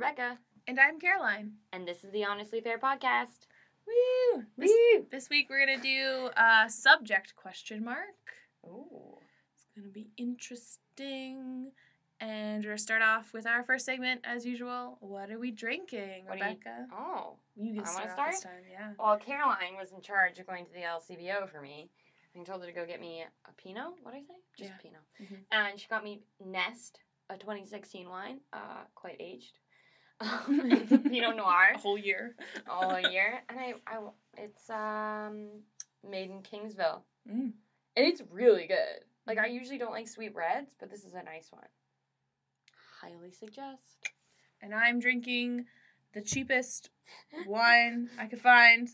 Rebecca, 0.00 0.38
And 0.66 0.80
I'm 0.80 0.98
Caroline. 0.98 1.52
and 1.74 1.86
this 1.86 2.04
is 2.04 2.10
the 2.10 2.24
Honestly 2.24 2.62
Fair 2.62 2.78
podcast. 2.78 3.46
Woo! 3.86 4.44
This, 4.56 4.70
Woo! 4.94 5.06
this 5.10 5.28
week 5.28 5.48
we're 5.50 5.66
gonna 5.66 5.76
do 5.82 6.30
a 6.38 6.70
subject 6.70 7.36
question 7.36 7.84
mark. 7.84 8.16
Ooh. 8.66 9.18
It's 9.54 9.66
gonna 9.76 9.92
be 9.92 10.08
interesting. 10.16 11.72
And 12.18 12.64
we're 12.64 12.70
gonna 12.70 12.78
start 12.78 13.02
off 13.02 13.34
with 13.34 13.46
our 13.46 13.62
first 13.62 13.84
segment 13.84 14.22
as 14.24 14.46
usual. 14.46 14.96
What 15.00 15.30
are 15.30 15.38
we 15.38 15.50
drinking, 15.50 16.24
What 16.24 16.38
do 16.38 16.44
you- 16.44 16.50
Rebecca? 16.50 16.86
Oh. 16.94 17.36
You, 17.56 17.74
can 17.74 17.84
I 17.86 17.92
wanna 17.92 18.10
start, 18.12 18.30
this 18.32 18.40
time, 18.40 18.64
yeah. 18.70 18.92
Well, 18.98 19.18
Caroline 19.18 19.76
was 19.76 19.92
in 19.92 20.00
charge 20.00 20.38
of 20.38 20.46
going 20.46 20.64
to 20.64 20.72
the 20.72 20.80
LCBO 20.84 21.46
for 21.50 21.60
me. 21.60 21.90
I 22.34 22.42
told 22.44 22.62
her 22.62 22.66
to 22.66 22.72
go 22.72 22.86
get 22.86 23.00
me 23.00 23.22
a 23.44 23.52
Pinot. 23.58 24.02
What 24.02 24.14
did 24.14 24.22
I 24.22 24.22
say? 24.22 24.34
Just 24.56 24.70
Yeah. 24.70 24.76
Pinot. 24.78 25.02
Mhm. 25.20 25.44
And 25.52 25.78
she 25.78 25.88
got 25.88 26.02
me 26.02 26.22
Nest, 26.42 27.00
a 27.28 27.36
2016 27.36 28.08
wine, 28.08 28.40
uh, 28.54 28.84
quite 28.94 29.16
aged. 29.20 29.58
It's 30.20 30.92
a 30.92 30.98
Pinot 30.98 31.36
Noir. 31.36 31.72
A 31.74 31.78
whole 31.78 31.98
year. 31.98 32.34
all 32.68 32.98
year, 33.00 33.40
and 33.48 33.58
I, 33.58 33.74
I, 33.86 33.98
it's 34.36 34.68
um 34.70 35.48
made 36.08 36.30
in 36.30 36.42
Kingsville, 36.42 37.02
Mm. 37.28 37.52
and 37.96 38.06
it's 38.06 38.22
really 38.30 38.66
good. 38.66 39.04
Like 39.26 39.38
I 39.38 39.46
usually 39.46 39.78
don't 39.78 39.92
like 39.92 40.08
sweet 40.08 40.34
reds, 40.34 40.74
but 40.78 40.90
this 40.90 41.04
is 41.04 41.14
a 41.14 41.22
nice 41.22 41.48
one. 41.50 41.66
Highly 43.00 43.30
suggest. 43.30 43.82
And 44.62 44.74
I'm 44.74 45.00
drinking 45.00 45.66
the 46.12 46.20
cheapest 46.20 46.90
wine 47.46 48.08
I 48.18 48.26
could 48.26 48.40
find. 48.40 48.88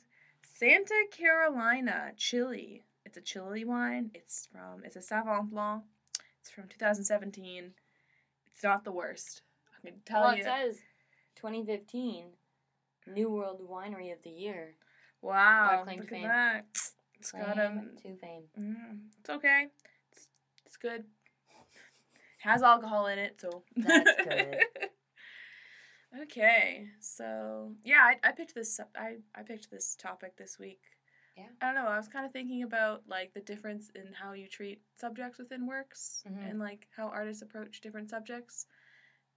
Santa 0.59 1.05
Carolina 1.17 2.13
Chile. 2.17 2.83
It's 3.05 3.17
a 3.17 3.21
Chile 3.21 3.65
wine. 3.65 4.11
It's 4.15 4.49
from 4.51 4.83
it's 4.85 4.97
a 4.97 5.03
Savant 5.03 5.51
Blanc. 5.51 5.83
It's 6.41 6.51
from 6.51 6.69
2017. 6.69 7.73
It's 8.53 8.63
not 8.65 8.85
the 8.85 8.93
worst. 8.93 9.43
I 9.77 9.89
can 9.89 9.99
tell 10.05 10.23
well, 10.23 10.35
you. 10.35 10.43
it 10.43 10.45
says 10.45 10.79
2015 11.37 12.27
New 13.07 13.31
World 13.31 13.61
Winery 13.69 14.13
of 14.13 14.19
the 14.25 14.31
Year. 14.31 14.75
wow, 15.23 15.83
claim 15.85 16.01
look 16.01 16.09
fame. 16.09 16.25
at 16.25 16.29
that. 16.29 16.65
It's 17.19 17.33
got 17.33 17.55
Claim 17.55 17.79
um. 17.79 17.91
to 18.03 18.17
fame. 18.17 18.43
Mm, 18.59 18.99
it's 19.21 19.31
okay. 19.31 19.67
It's, 20.13 20.29
it's 20.67 20.77
good. 20.77 21.05
Has 22.41 22.63
alcohol 22.63 23.07
in 23.07 23.19
it, 23.19 23.41
so 23.41 23.63
That's 23.77 24.11
good. 24.25 24.57
okay, 26.23 26.87
so 27.01 27.73
yeah, 27.85 28.01
I, 28.03 28.29
I 28.29 28.33
picked 28.33 28.55
this. 28.55 28.79
I 28.97 29.17
I 29.35 29.43
picked 29.43 29.71
this 29.71 29.97
topic 29.97 30.37
this 30.37 30.59
week. 30.59 30.81
Yeah. 31.37 31.45
I 31.61 31.67
don't 31.67 31.75
know. 31.75 31.91
I 31.91 31.97
was 31.97 32.09
kind 32.09 32.25
of 32.25 32.33
thinking 32.33 32.63
about 32.63 33.03
like 33.09 33.33
the 33.35 33.41
difference 33.41 33.91
in 33.95 34.13
how 34.13 34.33
you 34.33 34.49
treat 34.49 34.81
subjects 35.01 35.39
within 35.39 35.67
works, 35.67 36.23
Mhm. 36.29 36.51
and 36.51 36.59
like 36.59 36.87
how 36.97 37.09
artists 37.09 37.43
approach 37.43 37.81
different 37.81 38.11
subjects. 38.11 38.67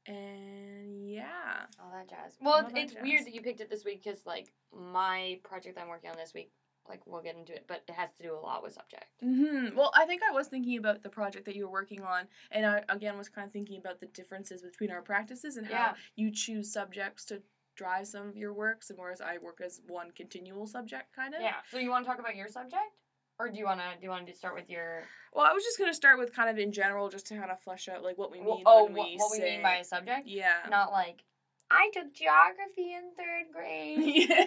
And 0.09 1.09
yeah, 1.09 1.65
All 1.79 1.91
that 1.91 2.09
jazz. 2.09 2.33
Well, 2.41 2.65
it's, 2.65 2.93
it's 2.93 3.01
weird 3.01 3.25
that 3.25 3.33
you 3.33 3.41
picked 3.41 3.61
it 3.61 3.69
this 3.69 3.85
week 3.85 4.03
because 4.03 4.25
like 4.25 4.51
my 4.73 5.39
project 5.43 5.77
I'm 5.79 5.87
working 5.87 6.09
on 6.09 6.17
this 6.17 6.33
week, 6.33 6.51
like 6.87 7.01
we'll 7.05 7.21
get 7.21 7.35
into 7.35 7.53
it, 7.53 7.65
but 7.67 7.83
it 7.87 7.93
has 7.93 8.09
to 8.17 8.23
do 8.23 8.33
a 8.35 8.39
lot 8.39 8.63
with 8.63 8.73
subject. 8.73 9.05
hmm 9.21 9.75
Well, 9.77 9.91
I 9.95 10.05
think 10.05 10.21
I 10.27 10.33
was 10.33 10.47
thinking 10.47 10.77
about 10.79 11.03
the 11.03 11.09
project 11.09 11.45
that 11.45 11.55
you 11.55 11.65
were 11.65 11.71
working 11.71 12.01
on, 12.01 12.27
and 12.51 12.65
I 12.65 12.83
again 12.89 13.17
was 13.17 13.29
kind 13.29 13.45
of 13.45 13.53
thinking 13.53 13.77
about 13.79 13.99
the 13.99 14.07
differences 14.07 14.61
between 14.63 14.89
our 14.91 15.01
practices 15.01 15.57
and 15.57 15.67
how 15.67 15.93
you 16.15 16.31
choose 16.31 16.73
subjects 16.73 17.25
to 17.25 17.41
drive 17.75 18.07
some 18.07 18.27
of 18.27 18.35
your 18.35 18.53
works, 18.53 18.89
and 18.89 18.97
whereas 18.97 19.21
I 19.21 19.37
work 19.37 19.61
as 19.63 19.81
one 19.87 20.09
continual 20.15 20.65
subject, 20.65 21.15
kind 21.15 21.35
of. 21.35 21.41
Yeah. 21.41 21.55
So 21.71 21.77
you 21.77 21.91
want 21.91 22.05
to 22.05 22.09
talk 22.09 22.19
about 22.19 22.35
your 22.35 22.47
subject, 22.47 22.97
or 23.39 23.49
do 23.49 23.59
you 23.59 23.65
want 23.65 23.79
to 23.79 23.85
do 23.99 24.03
you 24.05 24.09
want 24.09 24.25
to 24.27 24.33
start 24.33 24.55
with 24.55 24.69
your 24.69 25.03
Well, 25.33 25.45
I 25.45 25.53
was 25.53 25.63
just 25.63 25.77
gonna 25.77 25.93
start 25.93 26.17
with 26.19 26.33
kind 26.33 26.49
of 26.49 26.57
in 26.57 26.71
general, 26.71 27.09
just 27.09 27.27
to 27.27 27.37
kind 27.37 27.51
of 27.51 27.59
flesh 27.59 27.87
out 27.87 28.03
like 28.03 28.17
what 28.17 28.31
we 28.31 28.39
mean 28.39 28.63
oh 28.65 28.85
when 28.85 28.93
what, 28.93 29.07
we 29.07 29.15
what 29.17 29.31
we 29.31 29.37
say. 29.37 29.51
mean 29.51 29.63
by 29.63 29.75
a 29.75 29.83
subject? 29.83 30.27
yeah. 30.27 30.67
Not 30.69 30.91
like 30.91 31.23
I 31.71 31.89
took 31.93 32.13
geography 32.13 32.93
in 32.93 33.11
third 33.15 33.53
grade. 33.53 34.27
yeah. 34.29 34.45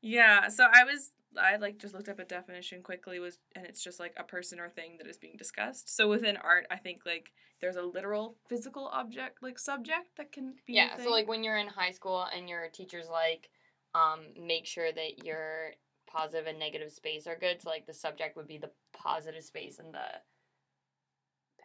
yeah. 0.00 0.48
So 0.48 0.64
I 0.72 0.84
was 0.84 1.12
I 1.36 1.56
like 1.56 1.78
just 1.78 1.94
looked 1.94 2.08
up 2.08 2.18
a 2.18 2.24
definition 2.24 2.82
quickly 2.82 3.18
was 3.18 3.38
and 3.56 3.66
it's 3.66 3.82
just 3.82 3.98
like 3.98 4.14
a 4.16 4.24
person 4.24 4.60
or 4.60 4.68
thing 4.68 4.96
that 4.98 5.08
is 5.08 5.16
being 5.16 5.36
discussed. 5.36 5.94
So 5.94 6.08
within 6.08 6.36
art, 6.36 6.66
I 6.70 6.76
think 6.76 7.00
like 7.04 7.32
there's 7.60 7.76
a 7.76 7.82
literal 7.82 8.36
physical 8.48 8.86
object 8.92 9.42
like 9.42 9.58
subject 9.58 10.16
that 10.16 10.32
can 10.32 10.54
be 10.66 10.74
yeah. 10.74 10.96
So 11.02 11.10
like 11.10 11.28
when 11.28 11.42
you're 11.42 11.58
in 11.58 11.68
high 11.68 11.92
school 11.92 12.26
and 12.34 12.48
your 12.48 12.68
teacher's 12.68 13.08
like, 13.08 13.50
um, 13.94 14.20
make 14.40 14.66
sure 14.66 14.92
that 14.92 15.24
your 15.24 15.72
positive 16.14 16.46
and 16.46 16.58
negative 16.58 16.92
space 16.92 17.26
are 17.26 17.36
good. 17.36 17.60
So 17.62 17.70
like 17.70 17.86
the 17.86 17.94
subject 17.94 18.36
would 18.36 18.46
be 18.46 18.58
the 18.58 18.70
positive 18.92 19.42
space 19.42 19.78
and 19.78 19.92
the 19.92 20.06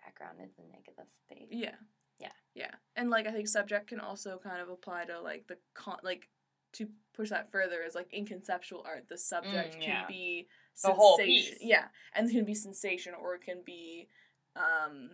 background 0.03 0.39
is 0.43 0.51
the 0.55 0.63
negative 0.63 1.05
space. 1.25 1.47
Yeah. 1.51 1.75
Yeah. 2.19 2.31
Yeah. 2.55 2.71
And 2.95 3.09
like 3.09 3.27
I 3.27 3.31
think 3.31 3.47
subject 3.47 3.87
can 3.87 3.99
also 3.99 4.39
kind 4.43 4.61
of 4.61 4.69
apply 4.69 5.05
to 5.05 5.21
like 5.21 5.45
the 5.47 5.57
con 5.73 5.97
like 6.03 6.27
to 6.73 6.87
push 7.15 7.29
that 7.29 7.51
further 7.51 7.81
is 7.85 7.95
like 7.95 8.13
in 8.13 8.25
conceptual 8.25 8.83
art 8.85 9.05
the 9.09 9.17
subject 9.17 9.75
Mm, 9.75 9.81
can 9.81 9.89
yeah. 9.89 10.07
be 10.07 10.47
The 10.83 10.93
whole 10.93 11.17
piece. 11.17 11.57
Yeah. 11.61 11.85
And 12.15 12.29
it 12.29 12.33
can 12.33 12.45
be 12.45 12.55
sensation 12.55 13.13
or 13.19 13.35
it 13.35 13.41
can 13.43 13.61
be 13.65 14.07
um 14.55 15.11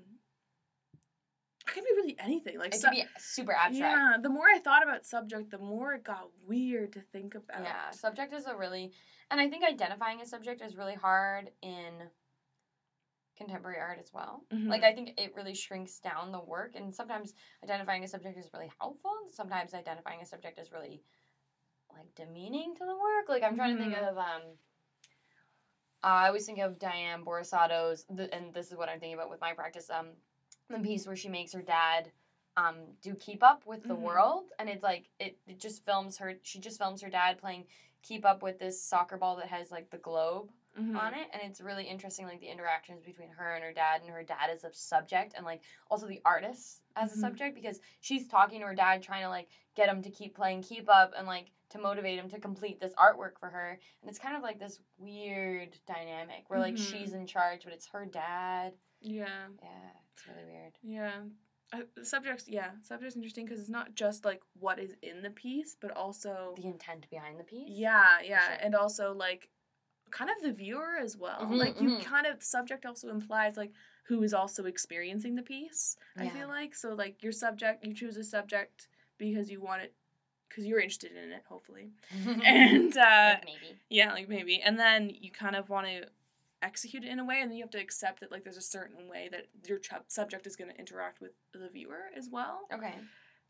it 1.68 1.74
can 1.74 1.84
be 1.84 1.90
really 1.96 2.16
anything. 2.20 2.58
Like 2.60 2.76
It 2.76 2.82
could 2.82 2.92
be 2.92 3.06
super 3.18 3.54
abstract. 3.54 3.76
Yeah, 3.78 4.18
the 4.22 4.30
more 4.30 4.46
I 4.54 4.60
thought 4.60 4.84
about 4.84 5.06
subject, 5.06 5.52
the 5.52 5.58
more 5.58 5.94
it 5.94 6.04
got 6.04 6.30
weird 6.46 6.94
to 6.94 7.02
think 7.02 7.36
about. 7.36 7.64
Yeah, 7.64 7.90
subject 7.92 8.34
is 8.34 8.46
a 8.46 8.56
really, 8.56 8.92
and 9.32 9.40
I 9.40 9.50
think 9.50 9.64
identifying 9.64 10.22
a 10.22 10.26
subject 10.26 10.62
is 10.62 10.76
really 10.76 10.96
hard 10.96 11.52
in 11.62 12.10
contemporary 13.38 13.80
art 13.80 14.00
as 14.00 14.14
well. 14.14 14.46
Mhm. 14.52 14.70
Like 14.70 14.84
I 14.84 14.94
think 14.94 15.20
it 15.20 15.36
really 15.36 15.54
shrinks 15.56 16.00
down 16.00 16.32
the 16.32 16.40
work, 16.40 16.76
and 16.76 16.94
sometimes 16.94 17.34
identifying 17.64 18.04
a 18.04 18.08
subject 18.08 18.38
is 18.38 18.50
really 18.54 18.72
helpful. 18.80 19.12
Sometimes 19.30 19.74
identifying 19.74 20.22
a 20.22 20.26
subject 20.26 20.60
is 20.60 20.72
really 20.72 21.04
like 21.92 22.14
demeaning 22.16 22.76
to 22.76 22.86
the 22.86 22.96
work. 22.96 23.28
Like 23.30 23.44
I'm 23.44 23.56
trying 23.56 23.78
to 23.78 23.84
think 23.84 23.96
Mhm. 23.96 24.08
of 24.10 24.18
um. 24.18 24.42
I 26.04 26.28
always 26.28 26.46
think 26.46 26.60
of 26.60 26.78
Diane 26.78 27.26
Borsato's, 27.26 28.06
the, 28.06 28.32
and 28.32 28.54
this 28.54 28.72
is 28.72 28.78
what 28.78 28.90
I'm 28.90 29.00
thinking 29.00 29.16
about 29.16 29.32
with 29.32 29.42
my 29.42 29.54
practice. 29.54 29.90
Um, 29.90 30.16
the 30.70 30.80
piece 30.80 31.06
where 31.08 31.16
she 31.16 31.30
makes 31.30 31.54
her 31.54 31.62
dad 31.62 32.12
um 32.58 32.76
do 33.02 33.14
keep 33.16 33.44
up 33.44 33.66
with 33.66 33.84
the 33.84 33.96
Mhm. 33.96 34.00
world 34.02 34.52
and 34.60 34.70
it's 34.70 34.84
like 34.84 35.10
it, 35.20 35.38
it 35.48 35.60
just 35.60 35.84
films 35.86 36.18
her 36.18 36.36
she 36.44 36.60
just 36.60 36.78
films 36.78 37.02
her 37.02 37.10
dad 37.10 37.38
playing 37.38 37.66
keep 38.02 38.24
up 38.26 38.42
with 38.42 38.60
this 38.60 38.82
soccer 38.82 39.18
ball 39.18 39.36
that 39.36 39.48
has 39.48 39.72
like 39.72 39.90
the 39.90 39.98
globe 39.98 40.52
Mhm. 40.80 40.96
on 40.98 41.14
it 41.14 41.28
and 41.34 41.42
it's 41.44 41.60
really 41.62 41.84
interesting 41.86 42.26
like 42.26 42.40
the 42.40 42.48
interactions 42.48 43.04
between 43.04 43.30
her 43.30 43.56
and 43.56 43.64
her 43.64 43.74
dad 43.74 44.02
and 44.02 44.10
her 44.10 44.24
dad 44.24 44.50
as 44.50 44.64
a 44.64 44.72
subject 44.74 45.34
and 45.36 45.46
like 45.46 45.62
also 45.92 46.08
the 46.08 46.22
artist 46.24 46.82
as 46.96 47.14
a 47.14 47.18
Mhm. 47.18 47.22
subject 47.22 47.56
because 47.56 47.82
she's 48.00 48.28
talking 48.28 48.62
to 48.62 48.68
her 48.68 48.76
dad 48.76 49.04
trying 49.04 49.24
to 49.24 49.30
like 49.30 49.50
get 49.76 49.90
him 49.90 50.02
to 50.02 50.10
keep 50.10 50.34
playing 50.36 50.62
keep 50.62 50.88
up 50.90 51.14
and 51.18 51.28
like 51.28 51.52
to 51.70 51.78
motivate 51.78 52.18
him 52.20 52.30
to 52.30 52.40
complete 52.40 52.80
this 52.80 52.94
artwork 52.94 53.38
for 53.38 53.50
her 53.50 53.72
and 54.02 54.10
it's 54.10 54.20
kind 54.20 54.38
of 54.38 54.44
like 54.44 54.60
this 54.60 54.80
weird 54.98 55.78
dynamic 55.86 56.46
where 56.50 56.60
like 56.60 56.78
she's 56.78 57.12
in 57.14 57.26
charge 57.28 57.64
but 57.66 57.74
it's 57.74 57.88
her 57.88 58.06
dad 58.06 58.74
Yeah. 59.02 59.48
yeah 59.62 59.92
it's 60.16 60.28
really 60.28 60.46
weird 60.46 60.78
Yeah. 60.82 61.22
Uh, 61.74 61.82
subjects, 62.04 62.46
yeah, 62.48 62.70
subject's 62.84 63.16
interesting 63.16 63.46
because 63.46 63.60
it's 63.60 63.70
not 63.70 63.96
just 63.96 64.24
like 64.24 64.42
what 64.60 64.80
is 64.80 64.96
in 65.02 65.24
the 65.24 65.32
piece, 65.32 65.76
but 65.80 65.92
also 65.92 66.54
the 66.56 66.68
intent 66.68 67.08
behind 67.10 67.40
the 67.40 67.44
piece 67.44 67.68
yeah, 67.68 68.20
yeah, 68.24 68.48
sure. 68.48 68.58
and 68.62 68.76
also 68.76 69.14
like 69.14 69.50
kind 70.12 70.30
of 70.30 70.42
the 70.44 70.54
viewer 70.54 70.98
as 71.02 71.18
well. 71.18 71.42
Mhm, 71.42 71.58
like 71.58 71.82
you 71.82 71.90
mhm. 71.90 72.04
kind 72.04 72.28
of 72.28 72.44
subject 72.44 72.86
also 72.86 73.10
implies 73.10 73.58
like 73.58 73.72
who 74.06 74.22
is 74.22 74.34
also 74.34 74.66
experiencing 74.66 75.36
the 75.36 75.42
piece. 75.42 75.98
I 76.18 76.30
feel 76.30 76.48
like 76.48 76.76
so 76.76 76.94
like 76.94 77.24
your 77.24 77.32
subject, 77.32 77.86
you 77.86 77.94
choose 77.94 78.16
a 78.18 78.24
subject 78.24 78.88
because 79.18 79.50
you 79.50 79.60
want 79.60 79.82
it 79.82 79.94
because 80.48 80.66
you're 80.66 80.80
interested 80.80 81.12
in 81.12 81.32
it, 81.32 81.44
hopefully, 81.50 81.90
and 82.46 82.96
uh, 82.96 83.34
like 83.34 83.46
maybe 83.46 83.76
yeah, 83.90 84.14
like 84.14 84.30
maybe, 84.30 84.62
and 84.62 84.80
then 84.80 85.10
you 85.10 85.32
kind 85.32 85.56
of 85.56 85.70
want 85.70 85.88
to 85.88 86.06
execute 86.66 87.04
it 87.04 87.10
in 87.10 87.20
a 87.20 87.26
way, 87.26 87.40
and 87.42 87.50
then 87.50 87.58
you 87.58 87.64
have 87.64 87.72
to 87.72 87.80
accept 87.80 88.20
that 88.22 88.32
like 88.32 88.44
there's 88.44 88.58
a 88.58 88.62
certain 88.78 89.08
way 89.08 89.30
that 89.32 89.46
your 89.68 89.80
ch- 89.80 89.92
subject 90.08 90.46
is 90.48 90.56
going 90.56 90.72
to 90.72 90.78
interact 90.78 91.22
with 91.22 91.32
the 91.54 91.70
viewer 91.72 92.06
as 92.18 92.30
well. 92.32 92.62
okay 92.74 92.96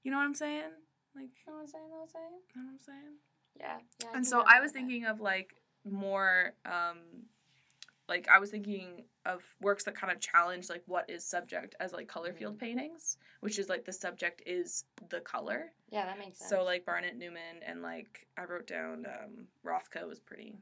You 0.03 0.11
know 0.11 0.17
what 0.17 0.25
I'm 0.25 0.35
saying? 0.35 0.71
Like, 1.15 1.29
know 1.47 1.53
what 1.53 1.61
I'm 1.61 1.67
saying 1.67 1.83
know 1.89 1.95
what 1.97 2.01
I'm 2.03 2.07
saying 2.09 2.35
you 2.55 2.61
know 2.61 2.67
what 2.67 2.73
I'm 2.73 2.79
saying? 2.79 3.13
yeah, 3.59 3.77
yeah 4.03 4.09
I 4.13 4.17
and 4.17 4.27
so 4.27 4.39
I 4.39 4.43
behind 4.43 4.63
was 4.63 4.71
that. 4.71 4.77
thinking 4.79 5.05
of 5.05 5.21
like 5.21 5.55
more 5.85 6.53
um 6.65 6.97
like 8.07 8.27
I 8.29 8.37
was 8.37 8.51
thinking 8.51 9.05
of 9.25 9.41
works 9.61 9.85
that 9.85 9.95
kind 9.95 10.13
of 10.13 10.19
challenge 10.19 10.69
like 10.69 10.83
what 10.85 11.09
is 11.09 11.25
subject 11.25 11.73
as 11.79 11.91
like 11.93 12.07
color 12.07 12.29
Mm-hmm. 12.29 12.37
field 12.37 12.59
paintings, 12.59 13.17
which 13.39 13.57
is 13.57 13.67
like 13.69 13.85
the 13.85 13.93
subject 13.93 14.43
is 14.45 14.83
the 15.09 15.21
color. 15.21 15.71
yeah 15.89 16.05
that 16.05 16.19
makes 16.19 16.37
sense 16.39 16.49
So 16.49 16.63
like 16.63 16.85
Barnett 16.85 17.17
Newman 17.17 17.63
and 17.65 17.81
like 17.81 18.27
I 18.37 18.43
wrote 18.43 18.67
down 18.67 19.05
um 19.07 19.47
Rothko 19.65 20.07
was 20.07 20.19
pretty 20.19 20.53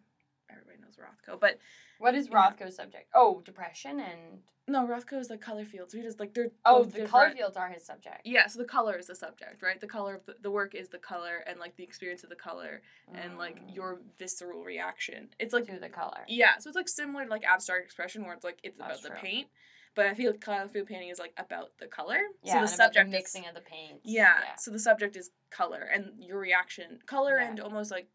everybody 0.54 0.78
knows 0.82 0.96
Rothko. 0.98 1.40
But 1.40 1.60
What 2.00 2.16
is 2.16 2.28
Yeah. 2.28 2.36
Rothko's 2.52 2.76
subject? 2.76 3.10
Oh, 3.14 3.42
depression 3.42 4.00
and 4.00 4.42
no, 4.68 4.86
Rothko 4.88 5.20
is 5.20 5.30
like 5.30 5.42
color 5.42 5.66
fields. 5.66 5.94
We 5.94 6.02
just 6.02 6.20
like 6.20 6.34
they're 6.34 6.52
oh, 6.66 6.84
the 6.86 7.06
color 7.06 7.30
fields 7.32 7.56
are 7.58 7.70
his 7.70 7.86
subject. 7.86 8.22
Yeah, 8.26 8.48
so 8.48 8.60
the 8.60 8.66
color 8.66 8.98
is 8.98 9.08
the 9.08 9.16
subject, 9.16 9.62
right? 9.62 9.80
The 9.80 9.88
color 9.88 10.16
of 10.16 10.26
the, 10.26 10.36
the 10.42 10.52
work 10.52 10.74
is 10.76 10.88
the 10.90 10.98
color 11.00 11.44
and 11.48 11.60
like 11.60 11.76
the 11.76 11.84
experience 11.84 12.24
of 12.24 12.30
the 12.30 12.36
color 12.36 12.82
and 13.14 13.38
like 13.38 13.58
Mm. 13.62 13.76
your 13.76 14.00
visceral 14.18 14.64
reaction. 14.64 15.30
It's 15.40 15.54
like 15.54 15.66
to 15.68 15.80
the 15.80 15.90
color. 15.90 16.22
Yeah, 16.28 16.58
so 16.60 16.70
it's 16.70 16.76
like 16.78 16.88
similar 16.90 17.26
to 17.26 17.30
like 17.30 17.44
abstract 17.46 17.84
expression 17.86 18.24
where 18.26 18.34
it's 18.34 18.44
like 18.46 18.60
it's 18.64 18.80
That's 18.80 19.02
about 19.06 19.16
the 19.16 19.20
paint, 19.22 19.48
But 19.96 20.06
I 20.08 20.14
feel 20.14 20.34
color 20.34 20.68
field 20.70 20.88
painting 20.88 21.10
is 21.10 21.20
like 21.20 21.34
about 21.38 21.78
the 21.78 21.88
color. 21.88 22.20
Yeah, 22.42 22.54
so 22.54 22.60
the 22.60 22.64
about 22.66 22.70
subject 22.70 23.12
the 23.12 23.18
is- 23.18 23.22
mixing 23.22 23.48
of 23.48 23.54
the 23.56 23.62
paints. 23.62 24.02
yeah, 24.06 24.56
So 24.58 24.72
the 24.72 24.80
subject 24.80 25.16
is 25.16 25.30
color 25.52 25.82
and 25.94 26.22
your 26.24 26.40
reaction, 26.40 27.00
color 27.06 27.38
Yeah. 27.40 27.50
and 27.50 27.60
almost 27.60 27.92
like. 27.92 28.08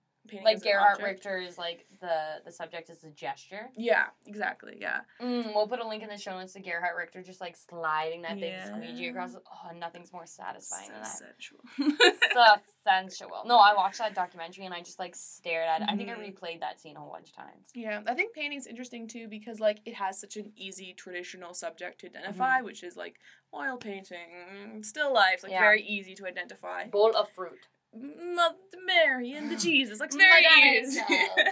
Like 0.45 0.63
Gerhard. 0.63 1.01
Richter 1.03 1.39
is 1.39 1.59
like 1.59 1.87
the 2.01 2.41
the 2.45 2.53
subject 2.53 2.91
is 2.91 3.03
a 3.05 3.11
gesture. 3.11 3.69
Yeah, 3.77 4.07
exactly. 4.27 4.77
Yeah. 4.81 5.01
Mm, 5.21 5.55
we'll 5.55 5.67
put 5.69 5.81
a 5.81 5.87
link 5.87 6.03
in 6.03 6.09
the 6.09 6.19
show 6.19 6.39
notes 6.39 6.53
to 6.55 6.61
Gerhard 6.61 6.97
Richter 6.97 7.23
just 7.23 7.41
like 7.41 7.57
sliding 7.57 8.23
that 8.23 8.39
big 8.41 8.55
squeegee 8.67 9.09
across. 9.09 9.35
Oh, 9.35 9.77
nothing's 9.77 10.13
more 10.13 10.27
satisfying 10.27 10.91
than 10.93 11.03
that. 11.03 11.07
So 11.19 11.25
sensual. 11.25 11.61
so 12.35 12.45
sensual. 12.85 13.43
No, 13.47 13.57
I 13.59 13.75
watched 13.75 13.99
that 13.99 14.15
documentary 14.15 14.65
and 14.65 14.75
I 14.75 14.81
just 14.81 14.99
like 14.99 15.15
stared 15.17 15.69
at 15.69 15.83
it. 15.83 15.89
I 15.89 15.97
think 15.97 16.09
I 16.11 16.15
Mhm. 16.15 16.35
replayed 16.35 16.61
that 16.61 16.81
scene 16.81 16.97
a 16.97 17.01
whole 17.01 17.11
bunch 17.13 17.31
of 17.31 17.37
times. 17.37 17.71
Yeah, 17.75 18.03
I 18.07 18.15
think 18.15 18.35
painting's 18.35 18.67
interesting 18.67 19.07
too 19.09 19.29
because 19.29 19.61
like 19.61 19.81
it 19.85 19.95
has 19.95 20.19
such 20.21 20.37
an 20.37 20.53
easy 20.57 20.95
traditional 20.95 21.55
subject 21.55 22.01
to 22.01 22.07
identify, 22.07 22.61
which 22.61 22.83
is 22.83 22.97
like 22.97 23.17
oil 23.55 23.77
painting, 23.77 24.83
still 24.83 25.13
life, 25.13 25.43
like 25.43 25.53
Yeah. 25.53 25.61
very 25.61 25.83
easy 25.83 26.15
to 26.17 26.27
identify. 26.27 26.87
Bowl 26.87 27.15
of 27.17 27.31
fruit. 27.31 27.67
Mother 27.95 28.57
Mary 28.87 29.33
and 29.33 29.51
the 29.51 29.57
Jesus, 29.69 29.99
Looks 30.01 30.15
very 30.17 30.45
easy, 30.79 31.01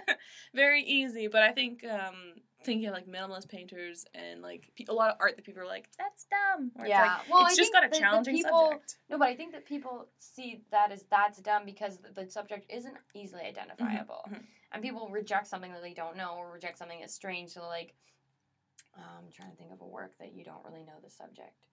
very 0.55 0.83
easy. 0.83 1.29
But 1.29 1.43
I 1.43 1.53
think 1.53 1.85
um 1.85 2.15
thinking 2.65 2.89
of, 2.89 2.95
like 2.95 3.07
minimalist 3.07 3.49
painters 3.49 4.05
and 4.13 4.43
like 4.43 4.69
a 4.89 4.93
lot 4.93 5.11
of 5.11 5.17
art 5.21 5.37
that 5.37 5.45
people 5.45 5.63
are 5.63 5.67
like 5.67 5.89
that's 5.97 6.27
dumb. 6.27 6.73
Or 6.77 6.85
it's 6.85 6.91
Yeah. 6.91 7.03
like, 7.03 7.31
well, 7.31 7.45
it's 7.47 7.55
I 7.55 7.57
just 7.57 7.73
got 7.73 7.85
a 7.85 7.89
the- 7.89 7.95
the 7.95 8.01
challenging 8.01 8.35
people, 8.35 8.71
subject. 8.73 8.97
No, 9.09 9.19
but 9.19 9.29
I 9.29 9.37
think 9.37 9.53
that 9.53 9.65
people 9.65 10.09
see 10.19 10.63
that 10.73 10.91
as 10.93 11.05
that's 11.11 11.39
dumb 11.39 11.65
because 11.65 11.99
the, 11.99 12.25
the 12.25 12.31
subject 12.31 12.71
isn't 12.71 12.97
easily 13.15 13.43
identifiable, 13.43 14.25
mhm. 14.29 14.43
and 14.73 14.83
people 14.83 15.09
reject 15.11 15.47
something 15.47 15.73
that 15.73 15.83
they 15.83 15.95
don't 15.95 16.17
know 16.17 16.35
or 16.37 16.51
reject 16.53 16.77
something 16.79 16.99
that's 17.01 17.15
strange. 17.15 17.51
So 17.51 17.63
like, 17.67 17.95
um, 18.97 19.05
I'm 19.27 19.33
trying 19.33 19.51
to 19.53 19.57
think 19.57 19.73
of 19.73 19.81
a 19.81 19.87
work 19.87 20.19
that 20.19 20.35
you 20.35 20.45
don't 20.45 20.65
really 20.65 20.83
know 20.83 20.99
the 21.03 21.11
subject. 21.11 21.69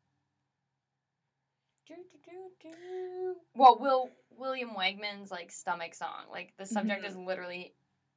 Well, 3.56 3.78
Will 3.80 4.10
William 4.38 4.72
Wegman's 4.72 5.32
like 5.32 5.52
stomach 5.52 5.94
song, 5.94 6.26
like 6.32 6.54
the 6.58 6.66
subject 6.66 7.04
Mhm. 7.04 7.08
is 7.08 7.16
literally 7.16 7.74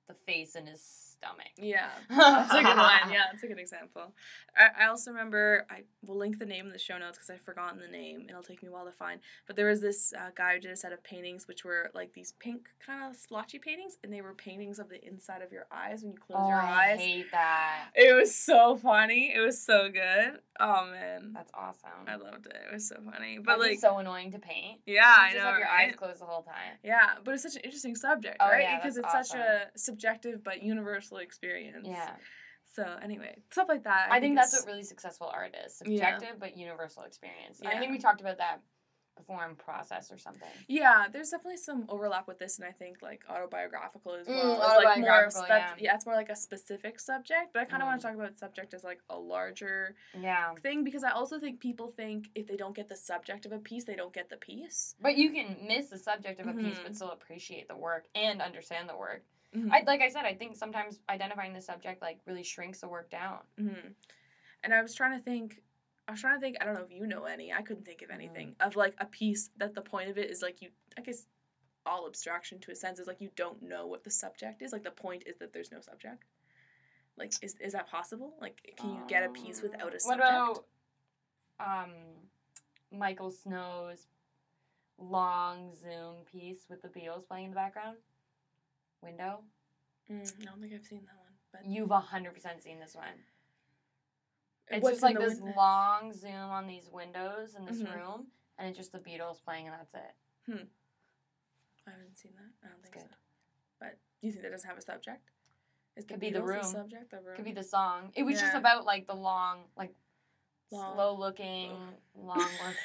the 0.09 0.15
face 0.15 0.55
in 0.57 0.67
his 0.67 1.06
stomach. 1.19 1.47
Yeah, 1.59 1.89
that's 2.11 2.53
a 2.53 2.63
good 2.63 2.77
one. 2.77 3.11
Yeah, 3.13 3.25
that's 3.33 3.43
a 3.43 3.47
good 3.47 3.59
example. 3.59 4.13
I, 4.57 4.85
I 4.85 4.87
also 4.89 5.11
remember 5.11 5.67
I 5.71 5.83
will 6.07 6.17
link 6.19 6.39
the 6.39 6.45
name 6.47 6.67
in 6.67 6.73
the 6.73 6.79
show 6.79 6.99
notes 6.99 7.17
because 7.19 7.31
I've 7.31 7.41
forgotten 7.41 7.81
the 7.81 7.89
name 7.89 8.27
it'll 8.29 8.43
take 8.43 8.63
me 8.63 8.69
a 8.69 8.73
while 8.73 8.85
to 8.85 8.93
find. 8.93 9.21
But 9.47 9.57
there 9.57 9.67
was 9.67 9.81
this 9.81 10.13
uh, 10.17 10.31
guy 10.37 10.55
who 10.55 10.61
did 10.61 10.71
a 10.71 10.77
set 10.77 10.93
of 10.93 11.03
paintings 11.03 11.49
which 11.49 11.65
were 11.65 11.91
like 11.95 12.13
these 12.13 12.33
pink 12.39 12.67
kind 12.85 13.09
of 13.09 13.17
splotchy 13.17 13.59
paintings, 13.59 13.97
and 14.05 14.13
they 14.13 14.21
were 14.21 14.35
paintings 14.35 14.79
of 14.79 14.89
the 14.91 15.03
inside 15.07 15.43
of 15.43 15.51
your 15.53 15.67
eyes 15.73 16.03
when 16.03 16.13
you 16.13 16.19
close 16.19 16.39
oh, 16.43 16.49
your 16.49 16.61
I 16.61 16.91
eyes. 16.93 16.99
I 16.99 17.03
hate 17.03 17.31
that. 17.33 17.87
It 17.95 18.15
was 18.15 18.35
so 18.35 18.77
funny. 18.77 19.33
It 19.35 19.41
was 19.41 19.61
so 19.63 19.89
good. 19.91 20.39
Oh 20.61 20.87
man, 20.91 21.33
That's 21.35 21.51
awesome. 21.55 21.91
I 22.07 22.17
loved 22.17 22.47
it. 22.47 22.57
It 22.71 22.75
was 22.75 22.89
so 22.89 22.97
funny. 23.11 23.39
But 23.39 23.59
But 23.59 23.61
like 23.61 23.79
so 23.79 23.99
annoying 23.99 24.33
to 24.33 24.39
paint. 24.39 24.81
yeah, 24.87 25.03
You 25.17 25.23
I 25.23 25.27
just 25.33 25.37
know. 25.39 25.51
have 25.51 25.59
your 25.59 25.67
right? 25.69 25.89
eyes 25.89 25.97
closed 25.97 26.21
the 26.21 26.27
whole 26.27 26.43
time. 26.43 26.77
Yeah, 26.83 27.15
but 27.25 27.35
it's 27.35 27.43
such 27.43 27.57
an 27.57 27.63
interesting 27.65 27.95
subject, 27.97 28.37
Oh, 28.41 28.49
right? 28.49 28.63
yeah, 28.63 28.77
because 28.79 28.97
it's 28.97 29.11
that's 29.13 29.31
such 29.31 29.39
a 29.39 29.67
subjective 29.77 30.43
but 30.45 30.63
universal 30.63 31.06
experience. 31.15 31.87
Yeah. 31.89 32.17
So 32.75 32.85
anyway, 33.03 33.37
stuff 33.51 33.69
like 33.69 33.85
that. 33.85 34.09
I, 34.11 34.21
think 34.21 34.37
that's 34.37 34.53
what 34.53 34.67
really 34.67 34.83
successful 34.83 35.31
art 35.33 35.55
is. 35.67 35.81
Yeah. 35.87 36.11
Subjective 36.13 36.41
but 36.41 36.57
universal 36.57 37.05
experience. 37.05 37.61
I 37.65 37.79
think 37.79 37.93
we 37.93 37.99
talked 37.99 38.21
about 38.21 38.39
that 38.39 38.61
before 39.17 39.47
in 39.49 39.57
process 39.57 40.13
or 40.13 40.19
something. 40.19 40.49
Yeah, 40.69 41.07
there's 41.11 41.31
definitely 41.31 41.57
some 41.57 41.87
overlap 41.89 42.29
with 42.29 42.39
this, 42.39 42.59
and 42.59 42.69
I 42.69 42.73
think 42.73 42.99
like 43.01 43.23
autobiographical 43.31 44.13
as 44.15 44.27
Mm, 44.27 44.35
well. 44.35 44.59
Like 44.59 44.59
more 44.59 44.67
of 44.67 44.73
autobiographical, 45.33 45.47
yeah. 45.49 45.75
yeah, 45.79 45.95
it's 45.95 46.05
more 46.05 46.15
like 46.15 46.29
a 46.29 46.37
specific 46.37 47.01
subject. 47.01 47.55
But 47.55 47.63
I 47.63 47.65
kind 47.65 47.83
of 47.83 47.87
want 47.87 48.01
Mm. 48.01 48.03
to 48.03 48.07
talk 48.09 48.17
about 48.17 48.39
subject 48.39 48.75
as 48.75 48.85
like 48.85 49.01
a 49.09 49.19
larger 49.19 49.95
Yeah. 50.21 50.53
thing 50.57 50.85
because 50.85 51.03
I 51.03 51.13
also 51.13 51.41
think 51.41 51.61
people 51.61 51.93
think 51.97 52.29
if 52.35 52.47
they 52.47 52.57
don't 52.59 52.77
get 52.77 52.91
the 52.91 52.97
subject 52.97 53.47
of 53.47 53.53
a 53.53 53.59
piece, 53.59 53.85
they 53.85 53.97
don't 53.97 54.13
get 54.13 54.29
the 54.29 54.37
piece. 54.37 54.97
But 55.01 55.17
you 55.17 55.31
can 55.31 55.67
miss 55.67 55.89
the 55.89 55.99
subject 55.99 56.39
of 56.39 56.49
a 56.49 56.53
piece 56.53 56.77
Mhm. 56.79 56.83
but 56.83 56.95
still 56.97 57.11
appreciate 57.13 57.69
the 57.69 57.77
work 57.77 58.09
and 58.15 58.43
understand 58.43 58.87
the 58.87 58.97
work. 58.99 59.25
Mhm. 59.55 59.71
I 59.73 59.83
like 59.87 60.01
I 60.01 60.09
said, 60.09 60.25
I 60.25 60.35
think 60.35 60.57
sometimes 60.57 61.01
identifying 61.09 61.53
the 61.53 61.61
subject 61.61 62.03
like 62.03 62.19
really 62.27 62.43
shrinks 62.43 62.81
the 62.81 62.89
work 62.89 63.11
down. 63.11 63.39
hmm 63.59 63.93
And 64.63 64.75
I 64.75 64.83
was 64.83 64.95
trying 64.95 65.17
to 65.19 65.23
think. 65.25 65.63
I 66.09 66.13
was 66.13 66.21
trying 66.21 66.37
to 66.37 66.41
think. 66.41 66.57
I 66.61 66.65
don't 66.65 66.75
know 66.75 66.83
if 66.83 66.93
you 66.93 67.07
know 67.07 67.25
any. 67.25 67.53
I 67.53 67.63
couldn't 67.63 67.85
think 67.85 68.03
of 68.03 68.11
anything 68.11 68.55
Mm. 68.59 68.67
of 68.67 68.77
like 68.77 68.95
a 68.99 69.07
piece 69.07 69.51
that 69.57 69.75
the 69.75 69.83
point 69.83 70.09
of 70.11 70.19
it 70.19 70.31
is 70.31 70.43
like 70.43 70.61
you. 70.63 70.71
I 70.97 71.01
guess 71.03 71.27
all 71.85 72.07
abstraction 72.07 72.59
to 72.61 72.73
a 72.73 72.75
sense 72.75 72.99
is 72.99 73.07
like 73.07 73.21
you 73.21 73.31
don't 73.37 73.63
know 73.63 73.87
what 73.87 74.03
the 74.05 74.11
subject 74.11 74.63
is. 74.63 74.73
Like 74.73 74.83
the 74.83 74.91
point 74.91 75.23
is 75.27 75.37
that 75.39 75.53
there's 75.53 75.71
no 75.71 75.81
subject. 75.81 76.25
Like 77.17 77.33
is 77.43 77.55
is 77.61 77.73
that 77.73 77.87
possible? 77.89 78.35
Like 78.41 78.75
can 78.77 78.91
you 78.95 79.01
get 79.09 79.23
a 79.25 79.29
piece 79.31 79.63
without 79.63 79.95
a 79.95 80.01
subject? 80.01 80.07
What 80.07 80.19
about 80.21 80.65
um 81.61 81.93
Michael 82.93 83.31
Snow's 83.31 84.07
long 84.99 85.75
zoom 85.75 86.25
piece 86.31 86.67
with 86.69 86.83
the 86.83 86.89
Beatles 86.89 87.27
playing 87.27 87.47
in 87.47 87.51
the 87.51 87.55
background? 87.57 87.97
Window? 89.03 89.41
Mm, 90.11 90.33
I 90.41 90.45
don't 90.45 90.61
think 90.61 90.73
I've 90.75 90.85
seen 90.85 91.03
that 91.07 91.17
one. 91.17 91.33
But 91.53 91.67
You've 91.67 91.91
hundred 91.91 92.35
percent 92.35 92.63
seen 92.63 92.79
this 92.81 92.95
one. 92.95 93.07
It's 94.69 94.83
What's 94.83 94.97
just 94.97 95.03
like 95.03 95.19
this 95.19 95.41
win- 95.41 95.55
long 95.57 96.13
zoom 96.13 96.33
on 96.35 96.67
these 96.67 96.89
windows 96.91 97.55
in 97.55 97.65
this 97.65 97.79
Mhm. 97.79 97.95
room, 97.95 98.27
and 98.59 98.69
it's 98.69 98.77
just 98.77 98.93
the 98.93 98.99
Beatles 98.99 99.43
playing, 99.43 99.67
and 99.69 99.75
that's 99.79 99.95
it. 99.95 100.15
Hmm. 100.47 100.67
I 101.87 101.91
haven't 101.93 102.17
seen 102.17 102.33
that. 102.35 102.51
I 102.65 102.69
don't 102.69 102.79
It's 102.81 102.89
think 102.91 103.05
good. 103.05 103.11
so. 103.11 103.17
But 103.79 103.99
do 104.21 104.27
you 104.27 104.33
think 104.33 104.43
that 104.43 104.51
doesn't 104.51 104.69
have 104.69 104.79
a 104.79 104.83
subject? 104.83 105.31
Is 105.95 106.05
Could 106.05 106.21
be 106.21 106.31
the 106.31 106.43
room. 106.43 106.65
subject? 106.65 107.11
The 107.11 107.21
room. 107.21 107.37
Could 107.37 107.45
be 107.45 107.53
the 107.53 107.63
song. 107.63 108.13
It 108.17 108.25
was 108.25 108.39
just 108.41 108.55
about 108.55 108.85
like 108.85 109.07
the 109.07 109.15
long, 109.15 109.71
like 109.77 109.95
Long. 110.71 110.95
slow 110.95 111.15
looking, 111.15 111.71
long 112.17 112.39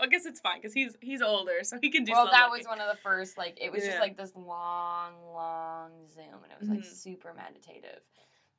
I 0.00 0.06
guess 0.06 0.24
it's 0.26 0.40
fine 0.40 0.58
because 0.58 0.72
he's 0.72 0.96
he's 1.00 1.22
older, 1.22 1.62
so 1.62 1.78
he 1.80 1.90
can 1.90 2.04
do. 2.04 2.12
well, 2.12 2.26
that 2.30 2.46
looking. 2.50 2.58
was 2.60 2.66
one 2.66 2.80
of 2.80 2.88
the 2.94 3.00
first. 3.02 3.36
Like 3.38 3.58
it 3.60 3.70
was 3.72 3.84
just 3.84 3.98
like 4.00 4.16
this 4.16 4.32
long, 4.34 5.12
long 5.34 5.90
zoom, 6.14 6.42
and 6.42 6.52
it 6.52 6.58
was 6.60 6.68
like 6.68 6.80
Mhm. 6.80 6.84
super 6.86 7.32
meditative, 7.34 8.00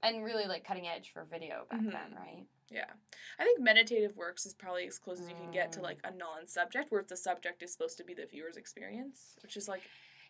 and 0.04 0.24
really 0.24 0.46
like 0.46 0.64
cutting 0.64 0.88
edge 0.88 1.12
for 1.12 1.24
video 1.26 1.66
back 1.70 1.80
Mhm. 1.82 1.92
then, 1.92 2.16
right? 2.16 2.46
Yeah, 2.70 2.86
I 3.38 3.44
think 3.44 3.60
meditative 3.60 4.16
works 4.16 4.46
is 4.46 4.54
probably 4.54 4.88
as 4.88 4.98
close 4.98 5.20
as 5.20 5.28
you 5.30 5.36
can 5.36 5.52
get 5.52 5.74
to 5.74 5.80
Mm. 5.80 5.84
like 5.84 6.00
a 6.06 6.12
non-subject, 6.12 6.90
where 6.92 7.04
the 7.04 7.18
subject 7.18 7.62
is 7.64 7.74
supposed 7.74 7.98
to 7.98 8.04
be 8.06 8.14
the 8.14 8.26
viewer's 8.26 8.56
experience, 8.56 9.36
which 9.44 9.58
is 9.58 9.68
like 9.68 9.82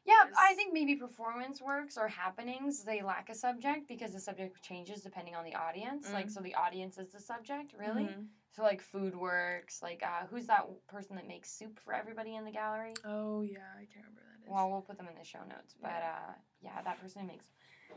Yeah, 0.05 0.23
I 0.39 0.53
think 0.55 0.73
maybe 0.73 0.95
performance 0.95 1.61
works 1.61 1.95
or 1.97 2.07
happenings 2.07 2.83
they 2.83 3.01
lack 3.03 3.29
a 3.29 3.35
subject 3.35 3.87
because 3.87 4.13
the 4.13 4.19
subject 4.19 4.61
changes 4.63 5.01
depending 5.01 5.35
on 5.35 5.45
the 5.45 5.53
audience. 5.55 6.11
Like 6.11 6.27
Mm. 6.27 6.31
so, 6.31 6.41
the 6.41 6.55
audience 6.55 6.97
is 6.97 7.09
the 7.09 7.19
subject, 7.19 7.73
really. 7.77 8.05
Mhm. 8.05 8.27
So 8.51 8.63
like 8.63 8.81
food 8.81 9.15
works. 9.15 9.81
Like 9.81 10.01
uh, 10.03 10.25
who's 10.27 10.47
that 10.47 10.65
person 10.87 11.15
that 11.17 11.27
makes 11.27 11.51
soup 11.51 11.79
for 11.79 11.93
everybody 11.93 12.35
in 12.35 12.43
the 12.45 12.51
gallery? 12.51 12.93
Oh 13.05 13.41
yeah, 13.41 13.59
I 13.77 13.85
can't 13.85 14.05
remember 14.07 14.21
who 14.21 14.41
that 14.41 14.47
is. 14.47 14.51
Well, 14.53 14.69
we'll 14.71 14.81
put 14.81 14.97
them 14.97 15.07
in 15.07 15.15
the 15.15 15.23
show 15.23 15.43
notes. 15.47 15.75
But 15.79 15.89
Yeah. 16.01 16.15
uh, 16.29 16.33
yeah, 16.61 16.81
that 16.81 16.99
person 16.99 17.25
makes 17.27 17.47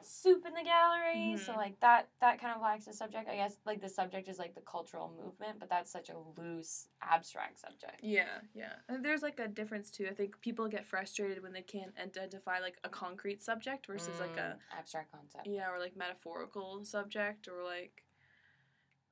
soup 0.02 0.44
in 0.46 0.54
the 0.54 0.62
gallery. 0.62 1.36
So 1.36 1.52
Mhm. 1.52 1.56
like 1.56 1.80
that 1.80 2.08
that 2.20 2.40
kind 2.40 2.54
of 2.54 2.62
lacks 2.62 2.86
a 2.86 2.92
subject. 2.92 3.28
I 3.28 3.36
guess 3.36 3.56
like 3.64 3.80
the 3.80 3.88
subject 3.88 4.28
is 4.28 4.38
like 4.38 4.54
the 4.54 4.60
cultural 4.62 5.08
movement, 5.10 5.58
but 5.60 5.68
that's 5.68 5.90
such 5.90 6.08
a 6.10 6.18
loose, 6.18 6.88
abstract 7.02 7.58
subject. 7.58 8.00
Yeah, 8.02 8.40
yeah. 8.54 8.74
And 8.88 9.04
there's 9.04 9.22
like 9.22 9.38
a 9.40 9.48
difference 9.48 9.90
too. 9.90 10.06
I 10.10 10.14
think 10.14 10.40
people 10.40 10.68
get 10.68 10.84
frustrated 10.86 11.42
when 11.42 11.52
they 11.52 11.62
can't 11.62 11.92
identify 11.98 12.58
like 12.60 12.78
a 12.84 12.88
concrete 12.88 13.42
subject 13.42 13.86
versus 13.86 14.18
like 14.20 14.36
a 14.36 14.58
Mm, 14.58 14.78
abstract 14.78 15.12
concept. 15.12 15.46
yeah, 15.46 15.70
or 15.70 15.78
like 15.78 15.96
metaphorical 15.96 16.84
subject 16.84 17.48
or 17.48 17.62
like 17.62 18.02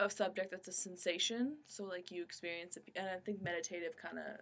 a 0.00 0.10
subject 0.10 0.50
that's 0.50 0.68
a 0.68 0.72
sensation. 0.72 1.58
So 1.66 1.84
like 1.84 2.10
you 2.10 2.22
experience 2.22 2.76
it, 2.76 2.88
and 2.96 3.08
I 3.08 3.18
think 3.18 3.40
meditative 3.42 3.96
kind 3.96 4.18
of 4.18 4.40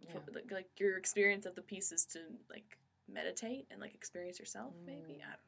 Yeah. 0.00 0.20
like, 0.32 0.50
like 0.50 0.80
your 0.80 0.96
experience 0.96 1.44
of 1.46 1.54
the 1.54 1.62
piece 1.62 1.92
is 1.92 2.04
to 2.06 2.20
like 2.48 2.78
meditate 3.08 3.66
and 3.70 3.80
like 3.80 3.94
experience 3.94 4.38
yourself. 4.38 4.74
Maybe 4.86 5.14
Mm. 5.14 5.26
I 5.26 5.30
don't 5.32 5.46
know. 5.46 5.47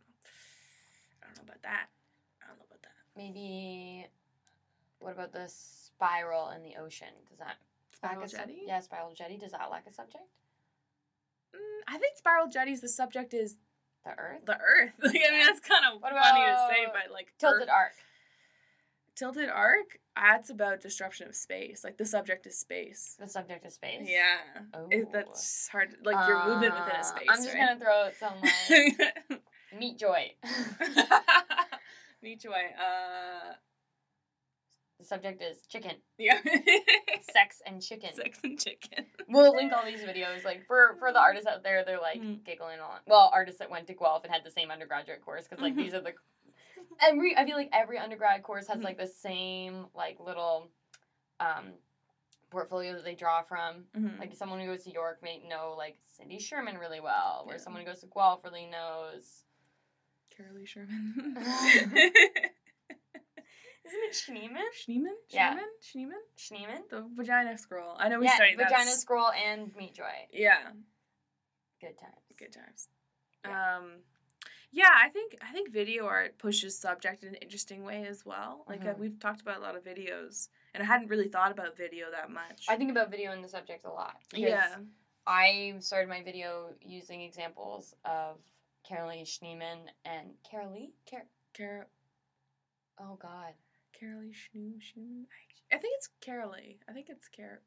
I 1.22 1.26
don't 1.26 1.36
know 1.36 1.42
about 1.48 1.62
that. 1.62 1.86
I 2.42 2.46
don't 2.48 2.58
know 2.58 2.64
about 2.68 2.82
that. 2.82 2.96
Maybe 3.16 4.06
what 4.98 5.12
about 5.12 5.32
the 5.32 5.46
spiral 5.48 6.50
in 6.50 6.62
the 6.62 6.76
ocean? 6.80 7.08
Does 7.28 7.38
that 7.38 7.56
Spiral 7.94 8.22
a 8.24 8.28
sub- 8.28 8.40
jetty. 8.40 8.62
yeah, 8.66 8.80
spiral 8.80 9.12
jetty. 9.14 9.36
Does 9.36 9.52
that 9.52 9.70
lack 9.70 9.86
a 9.86 9.92
subject? 9.92 10.24
Mm, 11.54 11.82
I 11.88 11.98
think 11.98 12.16
spiral 12.16 12.48
jetties. 12.48 12.80
The 12.80 12.88
subject 12.88 13.34
is 13.34 13.56
The 14.04 14.10
Earth. 14.16 14.46
the 14.46 14.56
Earth. 14.58 14.92
Like, 15.02 15.10
I 15.16 15.30
mean, 15.30 15.40
Yeah. 15.40 15.44
that's 15.46 15.60
kind 15.60 15.84
of 15.92 16.00
What 16.00 16.12
funny 16.12 16.40
to 16.46 16.68
say, 16.70 16.86
but 16.92 17.12
like 17.12 17.32
Tilted 17.38 17.62
Earth- 17.64 17.68
Arc. 17.74 17.92
tilted 19.16 19.50
arc. 19.50 19.98
That's 20.16 20.48
about 20.50 20.80
disruption 20.80 21.28
of 21.28 21.34
space. 21.34 21.82
Like 21.84 21.98
the 21.98 22.06
subject 22.06 22.46
is 22.46 22.58
space. 22.58 23.16
The 23.18 23.26
subject 23.28 23.66
is 23.66 23.74
space. 23.74 24.06
Yeah, 24.08 24.36
it, 24.90 25.12
that's 25.12 25.68
hard. 25.68 25.94
Like 26.04 26.26
your 26.28 26.46
movement 26.46 26.72
within 26.74 26.96
Uh, 26.96 27.00
a 27.00 27.04
space. 27.04 27.26
I'm 27.28 27.42
just 27.42 27.54
right? 27.54 27.68
gonna 27.68 27.80
throw 27.80 28.04
out 28.06 28.12
some 28.18 28.34
like 28.40 29.40
meat 29.80 29.98
joy. 29.98 30.32
Meat 32.22 32.38
Joy. 32.42 32.50
Uh, 32.78 33.54
the 34.98 35.04
subject 35.06 35.42
is 35.42 35.62
chicken, 35.66 35.92
yeah. 36.18 36.38
sex, 37.32 37.62
and 37.64 37.80
chicken. 37.80 38.12
Sex 38.12 38.38
and 38.44 38.60
chicken. 38.60 39.06
We'll 39.26 39.56
link 39.56 39.72
all 39.72 39.86
these 39.86 40.02
videos. 40.02 40.44
Like 40.44 40.66
for 40.66 40.96
for 40.98 41.14
the 41.14 41.18
artists 41.18 41.46
out 41.48 41.62
there, 41.62 41.82
they're 41.82 41.98
like 41.98 42.20
Mm. 42.20 42.44
giggling 42.44 42.78
on. 42.80 42.98
Well, 43.06 43.30
artists 43.32 43.58
that 43.60 43.70
went 43.70 43.86
to 43.86 43.94
Guelph 43.94 44.22
and 44.24 44.32
had 44.32 44.44
the 44.44 44.50
same 44.50 44.70
undergraduate 44.70 45.24
course 45.24 45.44
because 45.48 45.62
like 45.62 45.72
Mhm. 45.72 45.78
these 45.78 45.94
are 45.94 46.02
the 46.02 46.12
every 47.00 47.34
I 47.34 47.46
feel 47.46 47.56
like 47.56 47.70
every 47.72 47.96
undergrad 47.96 48.42
course 48.42 48.66
has 48.68 48.80
Mhm. 48.80 48.84
like 48.84 48.98
the 48.98 49.06
same 49.06 49.86
like 49.94 50.20
little 50.20 50.68
um 51.40 51.72
portfolio 52.50 52.92
that 52.96 53.04
they 53.04 53.14
draw 53.14 53.40
from. 53.40 53.86
Mhm. 53.96 54.18
Like 54.18 54.34
someone 54.36 54.60
who 54.60 54.66
goes 54.66 54.84
to 54.84 54.90
York 54.92 55.22
may 55.22 55.38
know 55.38 55.72
like 55.74 55.96
Cindy 56.18 56.38
Sherman 56.38 56.76
really 56.76 57.00
well, 57.00 57.44
where 57.46 57.56
Yeah. 57.56 57.62
someone 57.62 57.80
who 57.82 57.88
goes 57.88 58.00
to 58.00 58.08
Guelph 58.08 58.44
really 58.44 58.66
knows. 58.66 59.44
Carolee 60.40 60.66
Sherman. 60.66 61.14
Isn't 63.86 64.04
it 64.04 64.12
Schneemann? 64.12 64.68
Schneemann? 64.78 65.16
Yeah. 65.30 65.58
Schneemann? 65.82 66.22
Schneemann? 66.38 66.88
The 66.90 67.04
vagina 67.16 67.58
scroll. 67.58 67.96
I 67.98 68.08
know 68.08 68.20
we 68.20 68.26
yeah, 68.26 68.34
studied 68.36 68.58
that. 68.58 68.68
Vagina 68.70 68.90
Scroll 68.92 69.32
and 69.32 69.74
Meat 69.76 69.94
Joy. 69.94 70.04
Yeah. 70.32 70.70
Good 71.80 71.98
times. 71.98 72.20
Good 72.38 72.52
times. 72.52 72.88
Yeah. 73.44 73.76
Um 73.78 73.84
yeah, 74.72 74.90
I 75.04 75.08
think 75.08 75.36
I 75.42 75.52
think 75.52 75.72
video 75.72 76.06
art 76.06 76.38
pushes 76.38 76.78
subject 76.78 77.24
in 77.24 77.30
an 77.30 77.34
interesting 77.36 77.82
way 77.82 78.06
as 78.08 78.24
well. 78.24 78.64
Like 78.68 78.82
uh, 78.82 78.94
Mhm. 78.94 78.98
we've 78.98 79.18
talked 79.18 79.40
about 79.40 79.56
a 79.58 79.60
lot 79.60 79.74
of 79.74 79.82
videos, 79.82 80.48
and 80.74 80.82
I 80.82 80.86
hadn't 80.86 81.08
really 81.08 81.26
thought 81.28 81.50
about 81.50 81.76
video 81.76 82.06
that 82.12 82.30
much. 82.30 82.66
I 82.68 82.76
think 82.76 82.92
about 82.92 83.10
video 83.10 83.32
and 83.32 83.42
the 83.42 83.48
subject 83.48 83.84
a 83.84 83.90
lot. 83.90 84.16
yeah, 84.32 84.76
I 85.26 85.74
started 85.80 86.08
my 86.08 86.22
video 86.22 86.72
using 86.80 87.22
examples 87.22 87.94
of 88.04 88.36
Carolee 88.88 89.22
Schneemann 89.24 89.78
and 90.04 90.30
Carolee? 90.50 90.90
Car- 91.08 91.26
Car- 91.56 91.88
oh 93.00 93.16
God. 93.20 93.52
Carolee 94.00 94.32
Schneemann. 94.32 95.24
I 95.72 95.76
think 95.78 95.94
it's 95.96 96.08
Carolee. 96.26 96.76
I 96.88 96.92
think 96.92 97.06
it's 97.08 97.28
Car. 97.28 97.60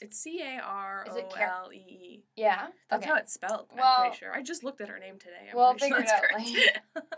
It's 0.00 0.18
C 0.18 0.40
A 0.42 0.60
R 0.62 1.06
O 1.10 1.16
L 1.40 1.70
E 1.72 1.76
E. 1.76 2.24
Yeah. 2.36 2.68
That's 2.90 3.02
okay. 3.02 3.10
how 3.10 3.16
it's 3.18 3.32
spelled. 3.32 3.66
I'm 3.72 3.78
Well- 3.78 4.00
pretty 4.02 4.16
sure. 4.16 4.32
I 4.34 4.42
just 4.42 4.62
looked 4.64 4.80
at 4.80 4.88
her 4.88 4.98
name 4.98 5.18
today. 5.18 5.48
I'm 5.50 5.56
Well, 5.56 5.74
pretty 5.74 5.88
sure 5.88 6.00
it 6.02 6.08
out, 6.08 6.22
correct. 6.22 6.80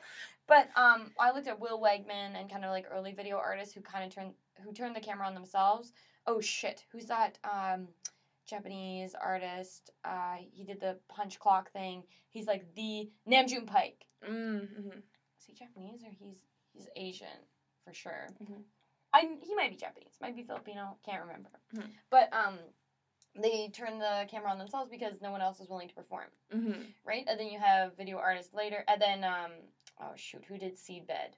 But 0.47 0.68
um, 0.75 1.12
I 1.16 1.30
looked 1.30 1.47
at 1.47 1.61
Will 1.61 1.80
Wegman 1.80 2.35
and 2.35 2.50
kind 2.50 2.64
of 2.64 2.73
like 2.73 2.85
early 2.90 3.12
video 3.12 3.37
artists 3.37 3.73
who 3.73 3.82
kind 3.82 4.04
of 4.04 4.12
turned 4.12 4.32
who 4.64 4.73
turned 4.73 4.97
the 4.97 5.00
camera 5.00 5.28
on 5.28 5.35
themselves. 5.35 5.92
Oh 6.26 6.40
shit, 6.40 6.82
who's 6.90 7.06
that? 7.06 7.38
Um, 7.44 7.87
Japanese 8.50 9.14
artist. 9.14 9.90
Uh, 10.04 10.37
he 10.52 10.64
did 10.64 10.80
the 10.80 10.99
punch 11.09 11.38
clock 11.38 11.73
thing. 11.73 12.02
He's 12.30 12.47
like 12.47 12.75
the 12.75 13.09
Nam 13.26 13.47
June 13.47 13.66
Paik. 13.66 13.95
mm-hmm. 14.28 14.88
Is 14.90 15.45
he 15.47 15.54
Japanese 15.54 16.02
or 16.04 16.11
he's 16.11 16.42
he's 16.73 16.88
Asian 16.97 17.38
for 17.85 17.95
sure? 17.95 18.28
Mhm. 18.42 18.62
I 19.14 19.37
he 19.42 19.54
might 19.54 19.71
be 19.71 19.76
Japanese, 19.76 20.14
might 20.21 20.37
be 20.37 20.42
Filipino, 20.42 20.97
can't 21.04 21.23
remember. 21.23 21.50
Mhm. 21.75 21.90
But 22.11 22.33
um, 22.35 22.59
they 23.40 23.69
turned 23.73 24.00
the 24.00 24.26
camera 24.30 24.50
on 24.50 24.59
themselves 24.59 24.90
because 24.90 25.21
no 25.23 25.30
one 25.30 25.40
else 25.40 25.59
was 25.61 25.69
willing 25.69 25.88
to 25.88 25.95
perform, 25.95 26.26
Mm-hmm. 26.52 26.83
right? 27.04 27.25
And 27.28 27.38
then 27.38 27.47
you 27.49 27.59
have 27.61 27.97
video 27.97 28.19
artists 28.19 28.52
later, 28.52 28.85
and 28.88 29.00
then 29.00 29.25
um, 29.25 29.52
oh 30.00 30.12
shoot, 30.16 30.45
who 30.49 30.59
did 30.59 30.75
Seedbed? 30.76 31.35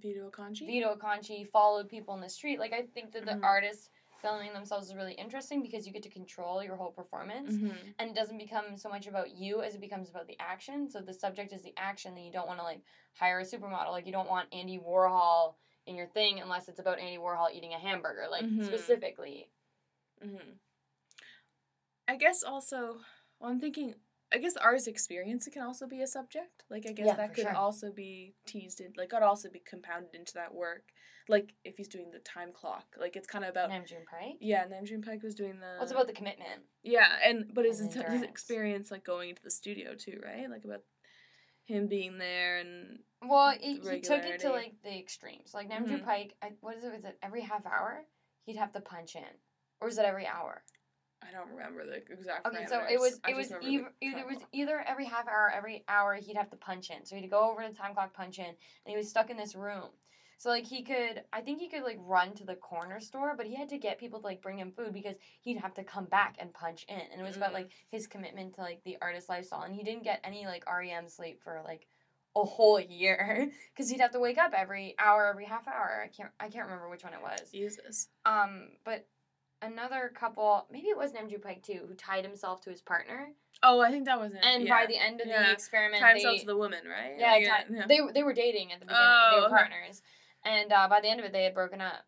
Vito 0.00 0.28
Acconci. 0.28 0.66
Vito 0.66 0.94
Acconci 0.96 1.46
followed 1.48 1.88
people 1.88 2.14
in 2.14 2.20
the 2.20 2.28
street. 2.28 2.58
Like 2.58 2.72
I 2.72 2.82
think 2.94 3.12
that 3.12 3.24
the 3.26 3.32
Mhm. 3.32 3.44
artists 3.44 3.88
filming 4.24 4.54
themselves 4.54 4.88
is 4.88 4.94
really 4.94 5.12
interesting 5.12 5.62
because 5.62 5.86
you 5.86 5.92
get 5.92 6.02
to 6.02 6.08
control 6.08 6.64
your 6.64 6.76
whole 6.76 6.90
performance. 6.90 7.54
Mm-hmm. 7.54 7.76
And 7.98 8.10
it 8.10 8.16
doesn't 8.16 8.38
become 8.38 8.76
so 8.76 8.88
much 8.88 9.06
about 9.06 9.30
you 9.36 9.62
as 9.62 9.74
it 9.74 9.80
becomes 9.80 10.08
about 10.08 10.26
the 10.26 10.36
action. 10.40 10.90
So 10.90 11.00
the 11.00 11.12
subject 11.12 11.52
is 11.52 11.62
the 11.62 11.74
action, 11.76 12.14
then 12.14 12.24
you 12.24 12.32
don't 12.32 12.48
want 12.48 12.58
to 12.58 12.64
like 12.64 12.80
hire 13.12 13.40
a 13.40 13.44
supermodel. 13.44 13.90
Like 13.90 14.06
you 14.06 14.12
don't 14.12 14.28
want 14.30 14.48
Andy 14.52 14.78
Warhol 14.78 15.54
in 15.86 15.94
your 15.94 16.06
thing 16.06 16.40
unless 16.40 16.68
it's 16.68 16.80
about 16.80 16.98
Andy 16.98 17.18
Warhol 17.18 17.52
eating 17.54 17.74
a 17.74 17.78
hamburger, 17.78 18.26
like 18.30 18.44
Mhm. 18.44 18.64
specifically. 18.64 19.50
Mm-hmm. 20.24 20.52
I 22.08 22.16
guess 22.16 22.42
also, 22.42 23.00
well, 23.38 23.50
I'm 23.50 23.60
thinking. 23.60 23.94
I 24.32 24.38
guess 24.38 24.56
artist 24.56 24.88
experience 24.88 25.48
can 25.52 25.62
also 25.62 25.86
be 25.86 26.00
a 26.00 26.08
subject. 26.08 26.64
Like 26.68 26.86
I 26.88 26.92
guess 26.92 27.06
Yeah, 27.06 27.14
that 27.16 27.34
could 27.34 27.44
sure. 27.44 27.54
also 27.54 27.92
be 27.92 28.34
teased 28.46 28.80
in. 28.80 28.92
Like 28.96 29.10
could 29.10 29.22
also 29.22 29.48
be 29.48 29.60
compounded 29.60 30.14
into 30.14 30.34
that 30.34 30.52
work. 30.52 30.90
Like 31.28 31.54
if 31.64 31.76
he's 31.76 31.88
doing 31.88 32.10
the 32.10 32.18
time 32.18 32.52
clock. 32.52 32.84
Like 33.00 33.16
it's 33.16 33.26
kind 33.26 33.44
of 33.44 33.50
about. 33.50 33.70
Nam 33.70 33.84
June 33.86 34.04
Paik. 34.12 34.34
Yeah, 34.40 34.64
Nam 34.68 34.84
June 34.84 35.02
Paik 35.02 35.22
was 35.22 35.34
doing 35.34 35.58
the. 35.58 35.76
What's 35.78 35.92
about 35.92 36.06
the 36.06 36.12
commitment? 36.12 36.62
Yeah, 36.82 37.08
and 37.24 37.50
but 37.54 37.64
his 37.64 37.80
and 37.80 37.92
his 38.12 38.22
experience 38.22 38.90
like 38.90 39.04
going 39.04 39.30
into 39.30 39.42
the 39.42 39.50
studio 39.50 39.94
too, 39.94 40.20
right? 40.22 40.48
Like 40.50 40.64
about 40.64 40.82
him 41.64 41.88
being 41.88 42.18
there 42.18 42.58
and 42.58 42.98
Well, 43.22 43.50
it, 43.50 43.60
he 43.60 44.00
took 44.00 44.24
it 44.24 44.40
to 44.40 44.50
like 44.50 44.74
the 44.82 44.98
extremes. 44.98 45.54
Like 45.54 45.68
Nam 45.68 45.86
June 45.86 46.00
Mhm. 46.00 46.06
Paik, 46.06 46.30
I, 46.42 46.50
what 46.60 46.76
is 46.76 46.84
it? 46.84 46.92
Was 46.92 47.04
it 47.04 47.18
every 47.22 47.40
half 47.40 47.64
hour? 47.64 48.04
He'd 48.44 48.56
have 48.56 48.72
to 48.72 48.80
punch 48.80 49.16
in, 49.16 49.22
or 49.80 49.88
is 49.88 49.96
it 49.96 50.04
every 50.04 50.26
hour? 50.26 50.62
I 51.22 51.32
don't 51.32 51.48
remember 51.48 51.86
the 51.86 51.96
exact. 52.12 52.46
Okay, 52.46 52.66
so 52.66 52.82
it 52.84 53.00
was 53.00 53.18
it 53.26 53.34
was 53.34 53.50
either, 53.62 53.62
remember 53.62 53.92
the 53.98 54.06
either 54.06 54.18
time 54.18 54.26
was 54.34 54.44
either 54.52 54.84
every 54.86 55.06
half 55.06 55.26
hour, 55.26 55.50
every 55.50 55.84
hour 55.88 56.16
he'd 56.16 56.36
have 56.36 56.50
to 56.50 56.56
punch 56.56 56.90
in. 56.90 57.06
So 57.06 57.16
he'd 57.16 57.30
go 57.30 57.50
over 57.50 57.62
to 57.62 57.68
the 57.70 57.74
time 57.74 57.94
clock, 57.94 58.12
punch 58.12 58.38
in, 58.38 58.44
and 58.44 58.56
he 58.84 58.96
was 58.96 59.08
stuck 59.08 59.30
in 59.30 59.38
this 59.38 59.54
room. 59.54 59.88
So 60.44 60.50
like 60.50 60.66
he 60.66 60.82
could, 60.82 61.22
I 61.32 61.40
think 61.40 61.58
he 61.58 61.68
could 61.70 61.84
like 61.84 61.96
run 62.02 62.34
to 62.34 62.44
the 62.44 62.54
corner 62.54 63.00
store, 63.00 63.32
but 63.34 63.46
he 63.46 63.54
had 63.54 63.70
to 63.70 63.78
get 63.78 63.98
people 63.98 64.20
to 64.20 64.26
like 64.26 64.42
bring 64.42 64.58
him 64.58 64.72
food 64.72 64.92
because 64.92 65.16
he'd 65.40 65.56
have 65.56 65.72
to 65.72 65.82
come 65.82 66.04
back 66.04 66.36
and 66.38 66.52
punch 66.52 66.84
in, 66.86 66.98
and 67.10 67.18
it 67.18 67.24
was 67.24 67.34
about 67.38 67.52
Mm. 67.52 67.54
like 67.54 67.70
his 67.90 68.06
commitment 68.06 68.54
to 68.56 68.60
like 68.60 68.84
the 68.84 68.98
artist 69.00 69.30
lifestyle, 69.30 69.62
and 69.62 69.74
he 69.74 69.82
didn't 69.82 70.04
get 70.04 70.20
any 70.22 70.44
like 70.44 70.62
REM 70.70 71.08
sleep 71.08 71.42
for 71.42 71.62
like 71.64 71.86
a 72.36 72.44
whole 72.44 72.78
year 72.78 73.50
because 73.74 73.88
he'd 73.88 74.02
have 74.02 74.10
to 74.10 74.20
wake 74.20 74.36
up 74.36 74.52
every 74.54 74.94
hour, 74.98 75.28
every 75.28 75.46
half 75.46 75.66
hour. 75.66 76.02
I 76.04 76.08
can't, 76.08 76.30
I 76.38 76.50
can't 76.50 76.66
remember 76.66 76.90
which 76.90 77.04
one 77.04 77.14
it 77.14 77.22
was. 77.22 77.50
Jesus. 77.50 78.08
Um, 78.26 78.68
but 78.84 79.06
another 79.62 80.12
couple, 80.14 80.66
maybe 80.70 80.88
it 80.88 80.98
was 80.98 81.14
Nam 81.14 81.30
June 81.30 81.40
Paik 81.40 81.62
too, 81.62 81.86
who 81.88 81.94
tied 81.94 82.26
himself 82.26 82.60
to 82.64 82.70
his 82.70 82.82
partner, 82.82 83.28
Oh, 83.62 83.80
I 83.80 83.90
think 83.90 84.04
that 84.04 84.20
was 84.20 84.32
it. 84.34 84.40
and 84.44 84.64
yeah. 84.66 84.78
by 84.80 84.84
the 84.84 84.98
end 84.98 85.22
of 85.22 85.26
Yeah. 85.26 85.44
the 85.46 85.52
experiment, 85.52 86.02
tied 86.02 86.16
they, 86.16 86.20
himself 86.20 86.40
to 86.40 86.46
the 86.46 86.56
woman, 86.56 86.80
right? 86.86 87.14
yeah, 87.18 87.36
yeah. 87.38 87.86
they 87.88 88.00
they 88.12 88.22
were 88.22 88.34
dating 88.34 88.72
at 88.72 88.80
the 88.80 88.84
beginning. 88.84 89.06
Oh, 89.08 89.30
they 89.36 89.40
were 89.40 89.46
okay. 89.58 89.92
And 90.44 90.72
uh, 90.72 90.88
by 90.88 91.00
the 91.00 91.08
end 91.08 91.20
of 91.20 91.26
it, 91.26 91.32
they 91.32 91.44
had 91.44 91.54
broken 91.54 91.80
up. 91.80 92.04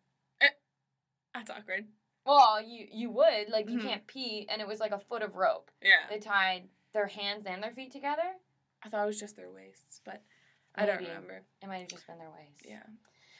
That's 1.33 1.49
awkward. 1.51 1.85
Well, 2.25 2.61
you 2.61 2.87
you 2.91 3.09
would 3.11 3.49
like 3.49 3.69
you 3.69 3.77
Mhm. 3.77 3.83
can't 3.83 4.07
pee, 4.07 4.47
and 4.49 4.59
it 4.61 4.67
was 4.67 4.79
like 4.79 4.91
a 4.91 4.99
foot 4.99 5.21
of 5.21 5.35
rope. 5.35 5.69
Yeah. 5.81 6.07
They 6.09 6.19
tied 6.19 6.67
their 6.93 7.07
hands 7.07 7.45
and 7.45 7.61
their 7.61 7.71
feet 7.71 7.91
together. 7.91 8.33
I 8.83 8.89
thought 8.89 9.03
it 9.03 9.07
was 9.07 9.19
just 9.19 9.35
their 9.35 9.51
waists, 9.51 10.01
but 10.03 10.23
I 10.75 10.85
don't 10.85 10.97
remember. 10.99 11.43
It 11.61 11.67
might 11.67 11.77
have 11.79 11.87
just 11.89 12.07
been 12.07 12.17
their 12.17 12.31
waist. 12.31 12.65
Yeah. 12.65 12.83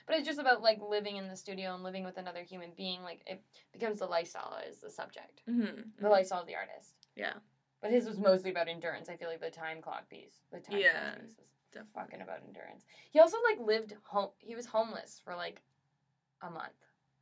But 0.06 0.16
it's 0.18 0.28
just 0.28 0.40
about 0.40 0.62
like 0.62 0.80
living 0.82 1.18
in 1.18 1.28
the 1.28 1.36
studio 1.36 1.74
and 1.74 1.84
living 1.84 2.04
with 2.06 2.18
another 2.18 2.44
human 2.44 2.72
being. 2.78 3.02
Like 3.04 3.24
it 3.26 3.44
becomes 3.74 4.00
the 4.00 4.06
lifestyle 4.06 4.58
as 4.68 4.80
the 4.80 4.90
subject, 4.90 5.42
Mm-hmm. 5.50 6.02
the 6.04 6.10
lifestyle 6.10 6.42
of 6.42 6.48
the 6.48 6.56
artist. 6.56 6.94
Yeah. 7.16 7.34
But 7.82 7.92
his 7.92 8.06
was 8.08 8.18
mostly 8.20 8.52
about 8.52 8.68
endurance. 8.68 9.10
I 9.10 9.18
feel 9.18 9.28
like 9.28 9.42
the 9.42 9.50
time 9.52 9.82
clock 9.82 10.08
piece, 10.10 10.36
the 10.52 10.60
time 10.60 10.80
Yeah, 10.80 11.10
punch 11.16 11.28
piece, 11.30 11.38
was 11.38 11.48
definitely. 11.86 12.02
fucking 12.02 12.22
about 12.22 12.40
endurance. 12.48 12.86
He 13.12 13.20
also 13.20 13.38
like 13.50 13.60
lived 13.66 13.94
home. 14.04 14.30
He 14.40 14.56
was 14.56 14.66
homeless 14.66 15.22
for 15.24 15.36
like 15.36 15.62
a 16.42 16.50
month 16.50 16.74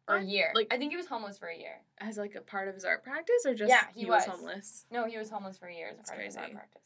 or 0.07 0.17
a 0.17 0.23
year. 0.23 0.51
Like- 0.53 0.73
I 0.73 0.77
think 0.77 0.91
he 0.91 0.97
was 0.97 1.07
homeless 1.07 1.37
for 1.37 1.47
a 1.47 1.57
year. 1.57 1.81
As 1.99 2.17
like 2.17 2.35
a 2.35 2.41
part 2.41 2.67
of 2.67 2.75
his 2.75 2.85
art 2.85 3.03
practice, 3.03 3.45
or 3.45 3.53
just 3.53 3.69
Yeah, 3.69 3.85
he 3.95 4.05
was. 4.05 4.25
was. 4.27 4.35
homeless. 4.35 4.85
No, 4.91 5.05
he 5.05 5.17
was 5.17 5.29
homeless 5.29 5.57
for 5.57 5.67
a 5.67 5.73
year 5.73 5.87
as 5.87 5.93
a 5.95 5.97
That's 5.97 6.09
part 6.09 6.19
of 6.21 6.25
his 6.25 6.35
art 6.37 6.43
crazy. 6.45 6.55
practice. 6.55 6.83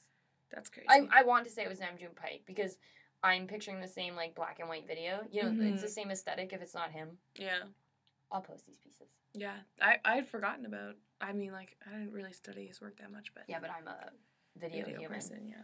That's 0.52 0.70
crazy. 0.70 0.88
I, 0.90 1.08
I 1.12 1.24
want 1.24 1.46
to 1.46 1.52
say 1.52 1.64
it 1.64 1.70
was 1.70 1.80
Nam 1.80 1.98
June 2.00 2.10
Paik 2.16 2.42
because 2.46 2.78
I'm 3.24 3.46
picturing 3.48 3.82
the 3.82 3.88
same 3.88 4.16
like 4.16 4.34
black 4.36 4.60
and 4.60 4.70
white 4.70 4.88
video. 4.88 5.22
You 5.32 5.44
know, 5.44 5.50
it's 5.50 5.80
Mhm. 5.80 5.82
the 5.82 5.88
same 5.90 6.10
aesthetic. 6.12 6.54
If 6.54 6.62
it's 6.62 6.74
not 6.74 6.92
him, 6.92 7.18
yeah. 7.36 7.64
I'll 8.32 8.42
post 8.42 8.66
these 8.66 8.78
pieces. 8.78 9.10
Yeah. 9.34 9.58
I 9.82 9.98
I 10.06 10.16
had 10.16 10.28
forgotten 10.28 10.66
about. 10.66 10.96
I 11.22 11.34
mean, 11.34 11.52
like 11.52 11.76
I 11.86 11.90
didn't 11.92 12.14
really 12.14 12.32
study 12.34 12.66
his 12.68 12.80
work 12.80 12.98
that 13.00 13.12
much, 13.12 13.34
but 13.34 13.44
Yeah, 13.48 13.60
but 13.60 13.70
I'm 13.70 13.88
a 13.88 14.12
video, 14.58 14.86
video 14.86 15.00
human. 15.02 15.16
person. 15.20 15.48
Yeah. 15.48 15.56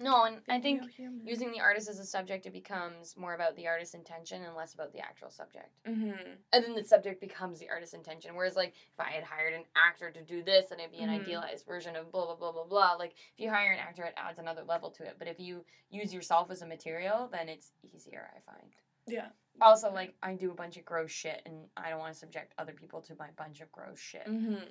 No, 0.00 0.24
and 0.24 0.40
I 0.48 0.60
think 0.60 0.82
using 1.24 1.50
the 1.50 1.60
artist 1.60 1.88
as 1.88 1.98
a 1.98 2.04
subject, 2.04 2.46
it 2.46 2.52
becomes 2.52 3.16
more 3.16 3.34
about 3.34 3.56
the 3.56 3.66
artist's 3.66 3.94
intention 3.94 4.42
and 4.44 4.54
less 4.54 4.74
about 4.74 4.92
the 4.92 5.00
actual 5.00 5.30
subject. 5.30 5.70
Mm-hmm. 5.86 6.32
and 6.52 6.64
then 6.64 6.74
the 6.74 6.84
subject 6.84 7.20
becomes 7.20 7.58
the 7.58 7.68
artist's 7.68 7.94
intention. 7.94 8.34
Whereas, 8.36 8.54
like, 8.56 8.74
if 8.92 9.00
I 9.00 9.10
had 9.10 9.24
hired 9.24 9.54
an 9.54 9.64
actor 9.76 10.10
to 10.10 10.22
do 10.22 10.42
this, 10.42 10.66
then 10.70 10.78
it'd 10.80 10.92
be 10.92 10.98
an 10.98 11.08
Mhm. 11.10 11.20
idealized 11.22 11.66
version 11.66 11.96
of 11.96 12.10
blah 12.12 12.26
blah 12.26 12.36
blah 12.36 12.52
blah 12.52 12.64
blah. 12.64 12.92
Like, 12.94 13.12
if 13.12 13.38
you 13.40 13.50
hire 13.50 13.72
an 13.72 13.78
actor, 13.80 14.04
it 14.04 14.14
adds 14.16 14.38
another 14.38 14.62
level 14.64 14.90
to 14.92 15.04
it. 15.04 15.16
But 15.18 15.28
if 15.28 15.40
you 15.40 15.64
use 15.90 16.12
yourself 16.14 16.50
as 16.50 16.62
a 16.62 16.66
material, 16.66 17.28
then 17.28 17.48
it's 17.48 17.72
easier. 17.82 18.30
I 18.36 18.40
find. 18.40 18.74
Yeah. 19.06 19.30
Also, 19.60 19.90
like, 19.92 20.14
I 20.22 20.34
do 20.34 20.50
a 20.52 20.54
bunch 20.54 20.76
of 20.76 20.84
gross 20.84 21.10
shit, 21.10 21.42
and 21.44 21.68
I 21.76 21.90
don't 21.90 21.98
want 21.98 22.12
to 22.12 22.18
subject 22.18 22.54
other 22.58 22.72
people 22.72 23.00
to 23.02 23.14
my 23.16 23.30
bunch 23.32 23.60
of 23.60 23.72
gross 23.72 23.98
shit. 23.98 24.26
Mm-hmm. 24.26 24.62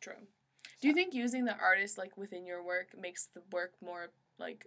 True. 0.00 0.26
Do 0.80 0.86
you 0.88 0.94
think 0.94 1.14
using 1.14 1.44
the 1.44 1.56
artist 1.56 1.96
like 1.98 2.16
within 2.16 2.44
your 2.46 2.62
work 2.62 2.96
makes 2.96 3.26
the 3.26 3.42
work 3.50 3.74
more 3.80 4.10
like 4.38 4.66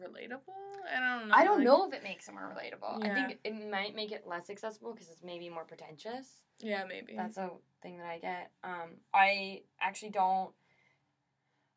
relatable? 0.00 0.52
I 0.92 1.00
don't 1.00 1.28
know. 1.28 1.34
I 1.34 1.44
don't 1.44 1.58
like- 1.58 1.64
know 1.64 1.86
if 1.88 1.94
it 1.94 2.02
makes 2.02 2.28
it 2.28 2.32
more 2.34 2.54
relatable. 2.54 3.04
I 3.04 3.14
think 3.14 3.38
it 3.44 3.70
might 3.70 3.94
make 3.94 4.12
it 4.12 4.26
less 4.26 4.50
accessible 4.50 4.92
because 4.92 5.08
it's 5.10 5.22
maybe 5.22 5.48
more 5.48 5.64
pretentious. 5.64 6.40
Yeah, 6.60 6.84
maybe. 6.84 7.14
That's 7.16 7.36
a 7.36 7.50
thing 7.82 7.98
that 7.98 8.06
I 8.06 8.18
get. 8.18 8.50
Um, 8.62 8.96
I 9.12 9.62
actually 9.80 10.10
don't 10.10 10.52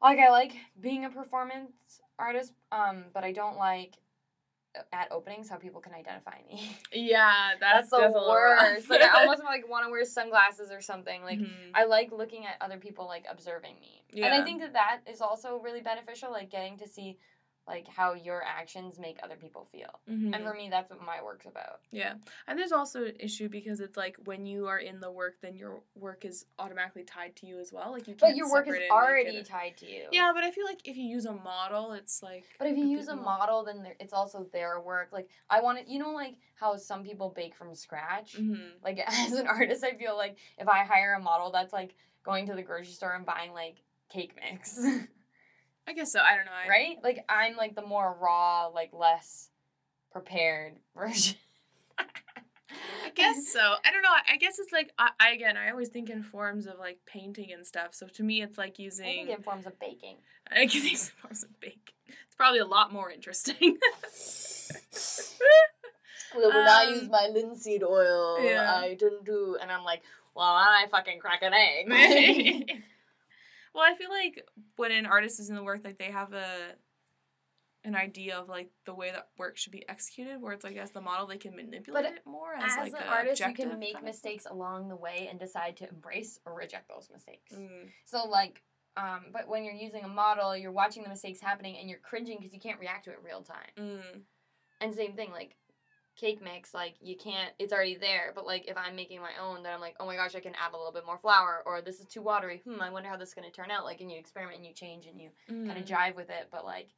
like. 0.01 0.19
I 0.19 0.29
like 0.29 0.53
being 0.79 1.05
a 1.05 1.09
performance 1.09 2.01
artist, 2.19 2.53
um, 2.71 3.05
but 3.13 3.23
I 3.23 3.31
don't 3.31 3.57
like 3.57 3.95
at 4.93 5.11
openings 5.11 5.49
how 5.49 5.57
people 5.57 5.81
can 5.81 5.93
identify 5.93 6.37
me. 6.49 6.77
yeah, 6.91 7.51
that's, 7.59 7.89
That's 7.89 7.89
the 7.89 7.97
that's 7.97 8.15
a 8.15 8.17
little 8.19 8.33
rough. 8.33 8.61
worst. 8.73 8.89
like 8.89 9.01
I 9.01 9.19
almost 9.21 9.43
like 9.43 9.67
want 9.69 9.85
to 9.85 9.91
wear 9.91 10.05
sunglasses 10.05 10.71
or 10.71 10.81
something. 10.81 11.23
Like 11.23 11.39
Mhm. 11.39 11.71
I 11.73 11.85
like 11.85 12.11
looking 12.11 12.45
at 12.45 12.55
other 12.61 12.77
people 12.77 13.05
like 13.07 13.25
observing 13.29 13.79
me, 13.79 14.03
yeah. 14.11 14.25
and 14.25 14.33
I 14.35 14.43
think 14.43 14.61
that 14.61 14.73
that 14.73 14.99
is 15.07 15.21
also 15.21 15.59
really 15.59 15.81
beneficial. 15.81 16.31
Like 16.31 16.49
getting 16.49 16.77
to 16.79 16.87
see 16.87 17.17
like 17.67 17.87
how 17.87 18.13
your 18.13 18.41
actions 18.43 18.97
make 18.97 19.17
other 19.21 19.35
people 19.35 19.65
feel. 19.65 19.99
Mhm. 20.09 20.33
And 20.33 20.43
for 20.43 20.53
me, 20.53 20.69
that's 20.69 20.89
what 20.89 21.01
my 21.01 21.21
work's 21.21 21.45
about. 21.45 21.81
Yeah. 21.91 22.13
And 22.47 22.57
there's 22.57 22.71
also 22.71 23.03
an 23.05 23.15
issue 23.19 23.49
because 23.49 23.81
it's 23.81 23.97
like 23.97 24.15
when 24.23 24.45
you 24.45 24.67
are 24.67 24.79
in 24.79 24.99
the 25.01 25.11
work, 25.11 25.41
then 25.41 25.55
your 25.57 25.81
work 25.95 26.23
is 26.23 26.45
automatically 26.59 27.03
tied 27.03 27.35
to 27.37 27.45
you 27.45 27.59
as 27.59 27.73
well. 27.73 27.91
Like 27.91 28.07
you 28.07 28.13
can't 28.15 28.21
But 28.31 28.35
your 28.37 28.49
work 28.49 28.67
is 28.67 28.75
separate 28.75 28.83
it 28.83 28.89
and 28.89 28.89
make 28.89 28.91
already 29.09 29.43
tied 29.43 29.77
to 29.77 29.85
you. 29.91 30.03
Yeah, 30.11 30.31
but 30.33 30.43
I 30.45 30.51
feel 30.51 30.65
like 30.65 30.87
if 30.87 30.95
you 30.95 31.03
use 31.03 31.25
a 31.25 31.33
model, 31.33 31.91
it's 31.91 32.23
like. 32.23 32.45
But 32.57 32.67
if 32.69 32.77
you 32.77 32.85
a 32.85 32.87
use 32.87 33.09
a 33.09 33.15
more- 33.15 33.25
model, 33.25 33.63
then 33.65 33.85
it's 33.99 34.13
also 34.13 34.45
their 34.53 34.79
work. 34.79 35.09
Like 35.11 35.29
I 35.49 35.61
want 35.61 35.79
to, 35.85 35.91
you 35.91 35.99
know, 35.99 36.11
like 36.11 36.37
how 36.55 36.75
some 36.77 37.03
people 37.03 37.29
bake 37.35 37.53
from 37.55 37.75
scratch. 37.75 38.37
Mhm. 38.37 38.71
Like 38.83 38.99
as 39.07 39.33
an 39.33 39.47
artist, 39.47 39.83
I 39.83 39.93
feel 39.93 40.15
like 40.15 40.37
if 40.57 40.67
I 40.69 40.85
hire 40.85 41.15
a 41.15 41.19
model, 41.21 41.51
that's 41.51 41.73
like 41.73 41.95
going 42.23 42.45
to 42.47 42.55
the 42.55 42.63
grocery 42.63 42.93
store 42.93 43.13
and 43.13 43.25
buying 43.25 43.51
like 43.53 43.83
cake 44.09 44.35
mix, 44.41 44.79
I 45.87 45.93
guess 45.93 46.11
so. 46.11 46.19
I 46.19 46.35
don't 46.35 46.45
know. 46.45 46.51
I, 46.51 46.67
right? 46.67 46.97
Like 47.03 47.23
I'm 47.29 47.55
like 47.55 47.75
the 47.75 47.81
more 47.85 48.15
raw, 48.19 48.67
like 48.67 48.91
less 48.93 49.49
prepared 50.11 50.73
version. 50.95 51.35
I 51.97 53.09
guess 53.15 53.47
so. 53.51 53.59
I 53.59 53.91
don't 53.91 54.01
know. 54.01 54.09
I 54.09 54.33
I 54.33 54.37
guess 54.37 54.59
it's 54.59 54.71
like 54.73 54.91
I, 54.99 55.09
I 55.19 55.29
again. 55.31 55.55
I 55.57 55.69
always 55.71 55.89
think 55.89 56.09
in 56.09 56.23
forms 56.23 56.67
of 56.67 56.77
like 56.77 56.99
painting 57.05 57.51
and 57.53 57.65
stuff. 57.65 57.93
So 57.95 58.07
to 58.07 58.23
me, 58.23 58.41
it's 58.41 58.57
like 58.57 58.75
I 58.79 58.83
using. 58.83 59.05
think 59.05 59.29
in 59.29 59.41
forms 59.43 59.65
of 59.65 59.79
baking. 59.79 60.17
I 60.51 60.65
guess 60.65 60.81
these 60.83 61.09
forms 61.09 61.43
of 61.43 61.59
bake. 61.59 61.93
It's 62.07 62.35
probably 62.35 62.59
a 62.59 62.65
lot 62.65 62.91
more 62.93 63.09
interesting. 63.11 63.77
Well, 66.35 66.49
when 66.49 66.67
I 66.67 66.83
Um, 66.87 66.93
use 66.93 67.09
my 67.09 67.27
linseed 67.33 67.83
oil, 67.83 68.43
yeah. 68.43 68.75
I 68.75 68.95
didn't 68.95 69.23
do, 69.25 69.57
and 69.61 69.71
I'm 69.71 69.83
like, 69.85 70.01
well, 70.35 70.45
I 70.45 70.85
fucking 70.91 71.19
crack 71.19 71.41
an 71.41 71.53
egg? 71.53 72.83
Well, 73.77 73.85
I 73.85 73.95
feel 73.95 74.09
like 74.09 74.43
when 74.75 74.91
an 74.91 75.05
artist 75.05 75.39
is 75.39 75.49
in 75.49 75.55
the 75.55 75.63
work, 75.63 75.81
like 75.83 75.99
they 75.99 76.11
have 76.11 76.33
a 76.33 76.73
an 77.83 77.95
idea 77.95 78.35
of 78.37 78.49
like 78.49 78.69
the 78.85 78.93
way 78.93 79.11
that 79.11 79.29
work 79.37 79.55
should 79.55 79.71
be 79.71 79.87
executed, 79.87 80.41
where 80.41 80.51
it's 80.51 80.63
like 80.63 80.75
as 80.77 80.91
the 80.91 80.99
model 80.99 81.27
they 81.27 81.37
can 81.37 81.55
manipulate 81.55 82.03
But 82.03 82.11
it 82.11 82.21
more 82.25 82.53
as, 82.55 82.71
As 82.75 82.91
like 82.91 83.01
an 83.03 83.07
artist, 83.07 83.39
you 83.39 83.53
can 83.53 83.79
make 83.79 83.95
of- 83.95 84.03
mistakes 84.03 84.45
along 84.49 84.89
the 84.89 84.95
way 84.95 85.27
and 85.29 85.39
decide 85.39 85.77
to 85.77 85.87
embrace 85.87 86.39
or 86.45 86.53
reject 86.55 86.89
those 86.89 87.07
mistakes. 87.13 87.53
Mm, 87.53 87.91
So 88.03 88.25
like, 88.27 88.63
um, 88.97 89.27
but 89.31 89.47
when 89.47 89.63
you're 89.63 89.75
using 89.75 90.03
a 90.03 90.07
model, 90.07 90.57
you're 90.57 90.71
watching 90.71 91.03
the 91.03 91.09
mistakes 91.09 91.39
happening 91.39 91.77
and 91.79 91.87
you're 91.87 91.99
cringing 91.99 92.37
because 92.39 92.51
you 92.53 92.59
can't 92.59 92.79
react 92.79 93.05
to 93.05 93.11
it 93.11 93.19
real 93.23 93.43
time. 93.43 93.71
mm, 93.77 94.21
And 94.81 94.93
same 94.93 95.13
thing, 95.13 95.31
like 95.31 95.55
cake 96.17 96.41
mix, 96.43 96.73
like 96.73 96.95
you 96.99 97.15
can't. 97.15 97.53
It's 97.59 97.71
already 97.71 97.95
there. 97.95 98.31
But 98.35 98.45
like 98.45 98.67
if 98.67 98.75
I'm 98.77 98.95
making 98.95 99.21
my 99.21 99.31
own, 99.41 99.63
then 99.63 99.73
I'm 99.73 99.79
like, 99.81 99.95
oh 99.99 100.05
my 100.05 100.15
gosh, 100.15 100.35
I 100.35 100.39
can 100.39 100.53
add 100.55 100.73
a 100.73 100.77
little 100.77 100.91
bit 100.91 101.05
more 101.05 101.17
flour, 101.17 101.61
or 101.65 101.81
this 101.81 101.99
is 101.99 102.05
too 102.07 102.21
watery. 102.21 102.61
Hmm, 102.67 102.81
I 102.81 102.89
wonder 102.89 103.07
how 103.09 103.17
this 103.17 103.29
is 103.29 103.35
gonna 103.35 103.51
turn 103.51 103.71
out. 103.71 103.85
Like, 103.85 104.01
and 104.01 104.11
you 104.11 104.17
experiment 104.17 104.57
and 104.57 104.65
you 104.65 104.73
change 104.73 105.05
and 105.05 105.19
you 105.21 105.29
kind 105.47 105.77
of 105.77 105.85
mm, 105.85 105.87
jive 105.87 106.15
with 106.15 106.29
it. 106.29 106.47
But 106.51 106.65
like, 106.65 106.89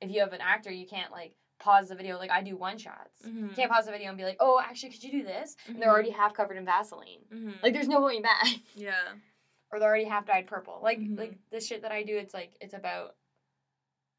if 0.00 0.10
you 0.10 0.20
have 0.20 0.32
an 0.32 0.40
actor, 0.40 0.70
you 0.70 0.86
can't 0.86 1.12
like 1.12 1.34
pause 1.58 1.88
the 1.88 1.94
video. 1.94 2.18
Like 2.18 2.30
I 2.30 2.42
do 2.42 2.56
one 2.56 2.78
shots. 2.78 3.20
You 3.24 3.30
mhm, 3.32 3.54
can't 3.56 3.70
pause 3.70 3.86
the 3.86 3.92
video 3.92 4.08
and 4.08 4.18
be 4.18 4.24
like, 4.24 4.36
oh, 4.40 4.60
actually, 4.64 4.90
could 4.90 5.04
you 5.04 5.10
do 5.12 5.24
this? 5.24 5.56
And 5.66 5.80
they're 5.80 5.90
already 5.90 6.10
half 6.10 6.34
covered 6.34 6.56
in 6.56 6.64
Vaseline. 6.64 7.20
mhm. 7.32 7.62
Like, 7.62 7.72
there's 7.74 7.88
no 7.88 8.00
going 8.00 8.22
back. 8.22 8.46
yeah. 8.74 8.92
or 9.72 9.78
they're 9.80 9.88
already 9.88 10.04
half 10.04 10.26
dyed 10.26 10.46
purple. 10.46 10.78
Like 10.82 10.98
Mhm. 11.00 11.18
like 11.18 11.38
the 11.50 11.60
shit 11.60 11.82
that 11.82 11.90
I 11.92 12.02
do, 12.04 12.16
it's 12.16 12.34
like 12.34 12.52
it's 12.60 12.74
about 12.74 13.16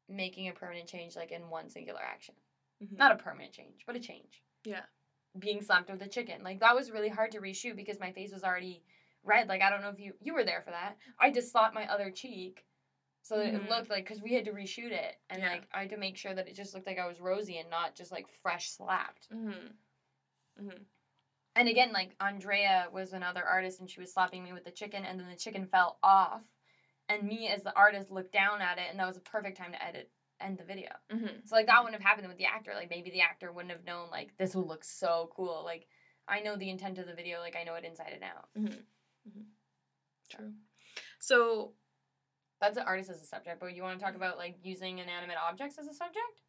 making 0.08 0.48
a 0.48 0.52
permanent 0.52 0.88
change 0.88 1.16
like 1.16 1.32
in 1.32 1.48
one 1.50 1.68
singular 1.68 2.00
action. 2.02 2.34
Mhm. 2.82 2.96
Not 2.96 3.12
a 3.12 3.16
permanent 3.16 3.52
change, 3.52 3.84
but 3.86 3.96
a 3.96 4.00
change. 4.00 4.42
Yeah. 4.64 4.84
Being 5.38 5.60
slapped 5.62 5.90
with 5.90 6.02
a 6.02 6.08
chicken. 6.08 6.42
Like 6.42 6.60
that 6.60 6.74
was 6.74 6.90
really 6.90 7.08
hard 7.08 7.32
to 7.32 7.40
reshoot 7.40 7.76
because 7.76 8.00
my 8.00 8.12
face 8.12 8.32
was 8.32 8.42
already 8.44 8.82
red. 9.22 9.48
Like 9.48 9.62
I 9.62 9.70
don't 9.70 9.82
know 9.82 9.90
if 9.90 10.00
you 10.00 10.14
you 10.20 10.34
were 10.34 10.44
there 10.44 10.62
for 10.62 10.70
that. 10.70 10.96
I 11.20 11.30
just 11.30 11.50
slapped 11.52 11.74
my 11.74 11.86
other 11.92 12.10
cheek 12.10 12.64
so 13.22 13.38
that 13.38 13.52
Mhm. 13.52 13.64
it 13.64 13.68
looked 13.70 13.90
like 13.90 14.06
cuz 14.06 14.22
we 14.22 14.32
had 14.34 14.44
to 14.46 14.52
reshoot 14.52 14.92
it 14.92 15.16
and 15.30 15.42
Yeah. 15.42 15.50
like 15.52 15.68
I 15.72 15.80
had 15.82 15.90
to 15.90 15.96
make 15.96 16.16
sure 16.16 16.34
that 16.34 16.48
it 16.48 16.54
just 16.54 16.74
looked 16.74 16.86
like 16.86 16.98
I 16.98 17.06
was 17.06 17.20
rosy 17.20 17.58
and 17.58 17.68
not 17.70 17.94
just 17.96 18.12
like 18.12 18.28
fresh 18.28 18.70
slapped. 18.70 19.28
Mhm. 19.30 19.76
Mhm. 20.58 20.86
And 21.56 21.68
again, 21.68 21.92
like 21.92 22.14
Andrea 22.20 22.88
was 22.92 23.12
another 23.12 23.44
artist 23.44 23.80
and 23.80 23.90
she 23.90 24.00
was 24.00 24.12
slapping 24.12 24.44
me 24.44 24.52
with 24.52 24.64
the 24.64 24.70
chicken 24.70 25.04
and 25.04 25.18
then 25.18 25.28
the 25.28 25.36
chicken 25.36 25.66
fell 25.66 25.98
off. 26.02 26.44
And 27.08 27.24
me 27.24 27.48
as 27.48 27.62
the 27.62 27.74
artist 27.76 28.10
looked 28.10 28.32
down 28.32 28.60
at 28.62 28.78
it 28.78 28.90
and 28.90 28.98
that 29.00 29.06
was 29.06 29.16
a 29.16 29.20
perfect 29.20 29.56
time 29.56 29.72
to 29.72 29.82
edit 29.82 30.10
end 30.40 30.58
the 30.58 30.64
video. 30.64 30.90
Mhm. 31.10 31.46
So 31.46 31.54
like 31.56 31.66
that 31.66 31.82
wouldn't 31.82 32.00
have 32.00 32.08
happened 32.08 32.28
with 32.28 32.38
the 32.38 32.46
actor. 32.46 32.72
Like 32.74 32.90
maybe 32.90 33.10
the 33.10 33.20
actor 33.22 33.52
wouldn't 33.52 33.72
have 33.72 33.84
known 33.84 34.10
like 34.10 34.36
this 34.36 34.54
would 34.54 34.66
look 34.66 34.84
so 34.84 35.30
cool. 35.34 35.62
Like 35.64 35.86
I 36.28 36.40
know 36.40 36.56
the 36.56 36.70
intent 36.70 36.98
of 36.98 37.06
the 37.06 37.14
video, 37.14 37.40
like 37.40 37.56
I 37.56 37.64
know 37.64 37.74
it 37.74 37.84
inside 37.84 38.12
and 38.12 38.24
out. 38.24 38.48
Mhm. 38.56 38.84
Mhm. 39.28 39.44
True. 40.28 40.54
So 41.18 41.74
That's 42.58 42.78
an 42.78 42.84
artist 42.86 43.10
as 43.10 43.20
a 43.20 43.26
subject, 43.26 43.60
but 43.60 43.74
you 43.74 43.82
want 43.82 43.98
to 43.98 44.04
talk 44.04 44.14
about 44.14 44.38
like 44.38 44.56
using 44.62 44.98
inanimate 44.98 45.36
objects 45.36 45.76
as 45.78 45.86
a 45.88 45.92
subject? 45.92 46.40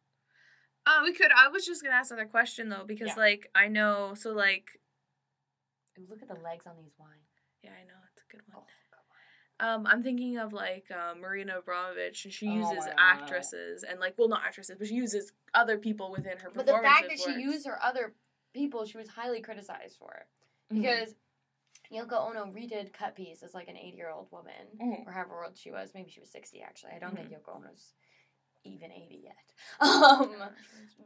Uh, 0.86 1.00
we 1.04 1.12
could. 1.12 1.30
I 1.36 1.48
was 1.48 1.66
just 1.66 1.82
gonna 1.82 1.94
ask 1.96 2.10
another 2.10 2.26
question 2.26 2.70
though, 2.70 2.84
because 2.86 3.08
Yeah. 3.08 3.14
like 3.16 3.50
I 3.54 3.68
know, 3.68 4.14
so 4.14 4.32
like, 4.32 4.80
Ooh, 5.98 6.06
look 6.08 6.22
at 6.22 6.28
the 6.28 6.34
legs 6.40 6.66
on 6.66 6.76
these 6.78 6.94
wine. 6.98 7.20
yeah, 7.62 7.72
I 7.72 7.84
know 7.84 7.98
it's 8.10 8.22
a 8.22 8.32
good 8.32 8.40
one. 8.48 8.62
Oh, 8.64 8.66
Um, 9.60 9.86
I'm 9.86 10.02
thinking 10.02 10.38
of 10.38 10.52
like 10.52 10.86
uh, 10.90 11.14
Marina 11.18 11.60
Abramovic, 11.60 12.24
and 12.24 12.32
she 12.32 12.48
Oh 12.48 12.54
uses 12.54 12.84
God. 12.86 12.94
actresses 12.96 13.82
and 13.82 13.98
like, 13.98 14.14
well, 14.16 14.28
not 14.28 14.42
actresses, 14.46 14.76
but 14.78 14.86
she 14.86 14.94
uses 14.94 15.32
other 15.54 15.78
people 15.78 16.12
within 16.12 16.38
her 16.38 16.50
But 16.54 16.66
the 16.66 16.72
fact 16.74 17.08
that 17.08 17.18
she 17.18 17.40
used 17.40 17.66
her 17.66 17.82
other 17.82 18.14
people, 18.54 18.84
she 18.86 18.96
was 18.98 19.08
highly 19.08 19.40
criticized 19.40 19.96
for 19.98 20.12
it. 20.14 20.26
Mhm. 20.74 20.82
because 20.82 21.14
Yoko 21.90 22.28
Ono 22.28 22.44
redid 22.52 22.92
Cut 22.92 23.16
Piece 23.16 23.42
as 23.42 23.54
like 23.54 23.68
an 23.68 23.76
80 23.76 23.96
year 23.96 24.10
old 24.10 24.30
woman, 24.30 24.52
Mhm. 24.80 25.06
or 25.06 25.12
however 25.12 25.42
old 25.44 25.56
she 25.56 25.70
was. 25.72 25.92
Maybe 25.94 26.10
she 26.10 26.20
was 26.20 26.30
60 26.30 26.60
actually. 26.62 26.92
I 26.92 26.98
don't 26.98 27.14
think 27.16 27.30
Mm-hmm. 27.30 27.50
Yoko 27.50 27.56
Ono's 27.56 27.94
even 28.64 28.90
80 28.92 29.20
yet. 29.24 29.34
Um, 29.80 30.30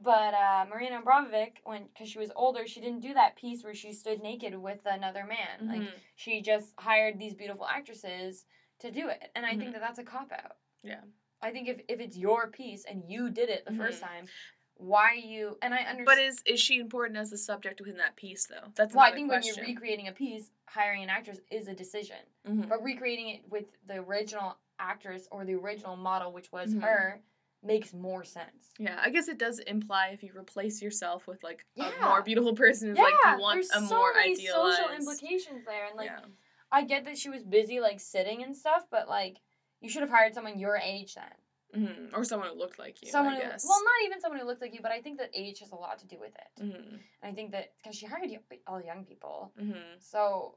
but 0.02 0.34
uh, 0.34 0.66
Marina 0.68 1.00
Abramovic, 1.00 1.58
when 1.64 1.84
because 1.92 2.08
she 2.08 2.18
was 2.18 2.30
older, 2.34 2.66
she 2.66 2.80
didn't 2.80 3.00
do 3.00 3.14
that 3.14 3.36
piece 3.36 3.62
where 3.62 3.74
she 3.74 3.92
stood 3.92 4.20
naked 4.22 4.54
with 4.56 4.80
another 4.84 5.24
man. 5.24 5.68
Like 5.68 5.82
Mhm. 5.82 5.92
she 6.16 6.42
just 6.42 6.74
hired 6.78 7.18
these 7.18 7.34
beautiful 7.34 7.66
actresses 7.66 8.44
to 8.80 8.90
do 8.90 9.08
it, 9.08 9.30
and 9.34 9.46
I 9.46 9.54
Mhm. 9.54 9.58
think 9.58 9.72
that 9.72 9.80
that's 9.80 9.98
a 9.98 10.04
cop 10.04 10.32
out. 10.32 10.56
Yeah. 10.82 11.02
I 11.40 11.50
think 11.50 11.68
if 11.68 11.80
if 11.88 12.00
it's 12.00 12.16
your 12.16 12.48
piece 12.48 12.84
and 12.84 13.04
you 13.08 13.30
did 13.30 13.48
it 13.48 13.64
the 13.64 13.72
first 13.72 14.00
Mhm. 14.02 14.06
time, 14.08 14.28
why 14.74 15.14
you 15.14 15.58
and 15.62 15.72
I 15.74 15.78
understand. 15.78 16.06
But 16.06 16.18
is 16.18 16.42
is 16.46 16.60
she 16.60 16.78
important 16.78 17.18
as 17.18 17.32
a 17.32 17.38
subject 17.38 17.80
within 17.80 17.96
that 17.98 18.16
piece 18.16 18.46
though? 18.46 18.72
That's 18.74 18.94
well, 18.94 19.04
I 19.04 19.12
think 19.14 19.28
question. 19.28 19.56
when 19.56 19.66
you're 19.66 19.74
recreating 19.74 20.08
a 20.08 20.12
piece, 20.12 20.50
hiring 20.66 21.02
an 21.04 21.10
actress 21.10 21.40
is 21.50 21.68
a 21.68 21.74
decision. 21.74 22.18
Mhm. 22.46 22.68
But 22.68 22.82
recreating 22.82 23.28
it 23.28 23.48
with 23.48 23.66
the 23.86 23.96
original 23.98 24.58
actress 24.78 25.28
or 25.30 25.44
the 25.44 25.54
original 25.54 25.96
model, 25.96 26.32
which 26.32 26.50
was 26.52 26.74
Mhm. 26.74 26.80
her, 26.82 27.22
makes 27.62 27.92
more 27.92 28.24
sense. 28.24 28.72
Yeah, 28.78 28.98
I 29.00 29.10
guess 29.10 29.28
it 29.28 29.38
does 29.38 29.58
imply 29.60 30.08
if 30.08 30.22
you 30.22 30.32
replace 30.36 30.82
yourself 30.82 31.26
with 31.26 31.42
like 31.42 31.64
a 31.78 31.90
more 32.04 32.22
beautiful 32.22 32.54
person, 32.54 32.90
it's 32.90 32.98
yeah, 32.98 33.04
like 33.04 33.14
you 33.36 33.42
want 33.42 33.54
there's 33.56 33.70
a 33.70 33.86
so 33.86 33.96
more 33.96 34.12
many 34.14 34.32
idealized. 34.32 34.78
social 34.78 34.94
implications 34.94 35.64
there, 35.64 35.86
and 35.86 35.96
like 35.96 36.06
yeah. 36.06 36.26
I 36.70 36.84
get 36.84 37.04
that 37.04 37.18
she 37.18 37.28
was 37.28 37.42
busy 37.42 37.80
like 37.80 38.00
sitting 38.00 38.42
and 38.42 38.56
stuff, 38.56 38.86
but 38.90 39.08
like 39.08 39.38
you 39.80 39.88
should 39.88 40.02
have 40.02 40.10
hired 40.10 40.34
someone 40.34 40.58
your 40.58 40.76
age 40.76 41.14
then. 41.14 41.84
hmm 41.84 42.14
Or 42.14 42.24
someone 42.24 42.48
who 42.48 42.58
looked 42.58 42.78
like 42.78 43.02
you. 43.02 43.10
someone 43.10 43.34
I 43.34 43.40
who, 43.40 43.42
well, 43.42 43.82
not 43.84 44.06
even 44.06 44.20
someone 44.20 44.40
who 44.40 44.46
looked 44.46 44.62
like 44.62 44.74
you, 44.74 44.80
but 44.82 44.92
I 44.92 45.00
think 45.00 45.18
that 45.18 45.30
age 45.34 45.60
has 45.60 45.72
a 45.72 45.76
lot 45.76 45.98
to 45.98 46.06
do 46.06 46.18
with 46.18 46.32
it. 46.34 46.62
hmm 46.62 46.96
And 47.22 47.30
I 47.30 47.32
think 47.32 47.52
that 47.52 47.72
because 47.82 47.96
she 47.96 48.06
hired 48.06 48.30
all 48.66 48.80
young 48.82 49.04
people, 49.04 49.52
hmm 49.58 49.98
So 49.98 50.56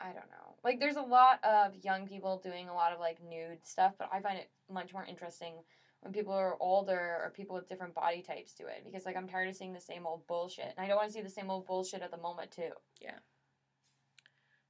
I 0.00 0.06
don't 0.06 0.30
know. 0.30 0.56
Like 0.64 0.80
there's 0.80 0.96
a 0.96 1.02
lot 1.02 1.42
of 1.44 1.76
young 1.84 2.06
people 2.06 2.40
doing 2.42 2.68
a 2.68 2.74
lot 2.74 2.92
of 2.92 2.98
like 2.98 3.18
nude 3.22 3.64
stuff, 3.64 3.94
but 3.98 4.08
I 4.12 4.20
find 4.20 4.38
it 4.38 4.50
much 4.70 4.92
more 4.92 5.04
interesting 5.04 5.54
when 6.02 6.12
people 6.12 6.32
are 6.32 6.56
older 6.60 7.20
or 7.22 7.32
people 7.34 7.54
with 7.54 7.68
different 7.68 7.94
body 7.94 8.22
types 8.22 8.54
do 8.54 8.66
it 8.66 8.82
because 8.84 9.06
like 9.06 9.16
I'm 9.16 9.28
tired 9.28 9.48
of 9.48 9.54
seeing 9.56 9.72
the 9.72 9.80
same 9.80 10.04
old 10.04 10.26
bullshit. 10.26 10.74
And 10.76 10.84
I 10.84 10.88
don't 10.88 10.96
want 10.96 11.08
to 11.08 11.14
see 11.14 11.22
the 11.22 11.30
same 11.30 11.48
old 11.48 11.64
bullshit 11.66 12.02
at 12.02 12.10
the 12.10 12.16
moment 12.16 12.50
too. 12.50 12.70
Yeah. 13.00 13.18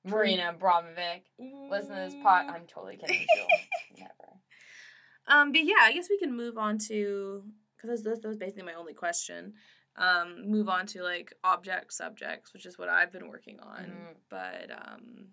Marina 0.05 0.55
Abramovic. 0.59 1.23
Listen 1.71 1.91
to 1.97 2.03
this 2.11 2.15
pot. 2.23 2.47
I'm 2.49 2.67
totally 2.67 2.97
kidding. 2.97 3.25
Never. 3.99 4.11
Um, 5.27 5.53
but 5.53 5.65
yeah, 5.65 5.77
I 5.81 5.93
guess 5.93 6.11
we 6.11 6.19
can 6.19 6.37
move 6.37 6.59
on 6.59 6.79
to 6.89 7.45
because 7.81 8.03
that 8.03 8.25
was 8.25 8.37
basically 8.37 8.65
my 8.65 8.75
only 8.75 8.95
question. 8.95 9.55
Um, 9.97 10.51
move 10.51 10.69
on 10.69 10.87
to 10.89 11.03
like 11.03 11.33
object 11.45 11.93
subjects, 11.93 12.53
which 12.53 12.67
is 12.67 12.79
what 12.79 12.89
I've 12.89 13.13
been 13.13 13.29
working 13.29 13.59
on. 13.61 13.85
Mhm. 13.85 14.17
But 14.29 14.71
um, 14.71 15.29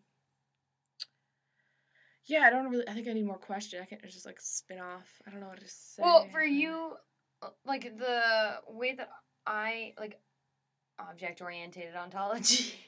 yeah, 2.29 2.41
I 2.45 2.49
don't 2.49 2.69
really. 2.69 2.87
I 2.87 2.93
think 2.93 3.07
I 3.07 3.13
need 3.13 3.25
more 3.25 3.37
question. 3.37 3.81
I 3.81 3.85
can't 3.85 4.01
just 4.07 4.25
like 4.25 4.39
spin 4.39 4.79
off. 4.79 5.07
I 5.27 5.31
don't 5.31 5.41
know 5.41 5.47
what 5.47 5.59
to 5.59 5.67
say. 5.67 6.01
Well, 6.03 6.27
for 6.31 6.43
you, 6.43 6.93
uh, 7.41 7.49
like 7.65 7.97
the 7.97 8.55
way 8.69 8.93
that 8.95 9.09
I 9.45 9.93
like 9.99 10.19
object 10.99 11.41
oriented 11.41 11.95
ontology. 11.95 12.73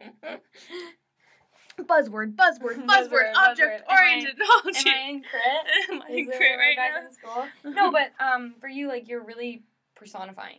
buzzword, 1.80 2.34
buzzword, 2.36 2.84
buzzword, 2.84 2.86
Buzzword, 2.86 3.32
object 3.36 3.84
buzzword. 3.88 3.92
Am 3.92 3.96
I- 3.96 4.00
oriented 4.02 4.36
Am. 4.40 4.72
I 4.86 5.08
in 5.10 5.22
crit? 5.22 5.66
Am 5.92 6.02
I 6.02 6.12
in 6.12 6.26
crit 6.26 6.58
right 6.58 6.76
back 6.76 6.92
now? 6.94 7.06
in 7.06 7.12
school? 7.12 7.46
No, 7.72 7.90
but 7.92 8.12
um, 8.24 8.54
for 8.60 8.68
you, 8.68 8.88
like 8.88 9.08
you're 9.08 9.24
really 9.24 9.64
personifying 9.94 10.58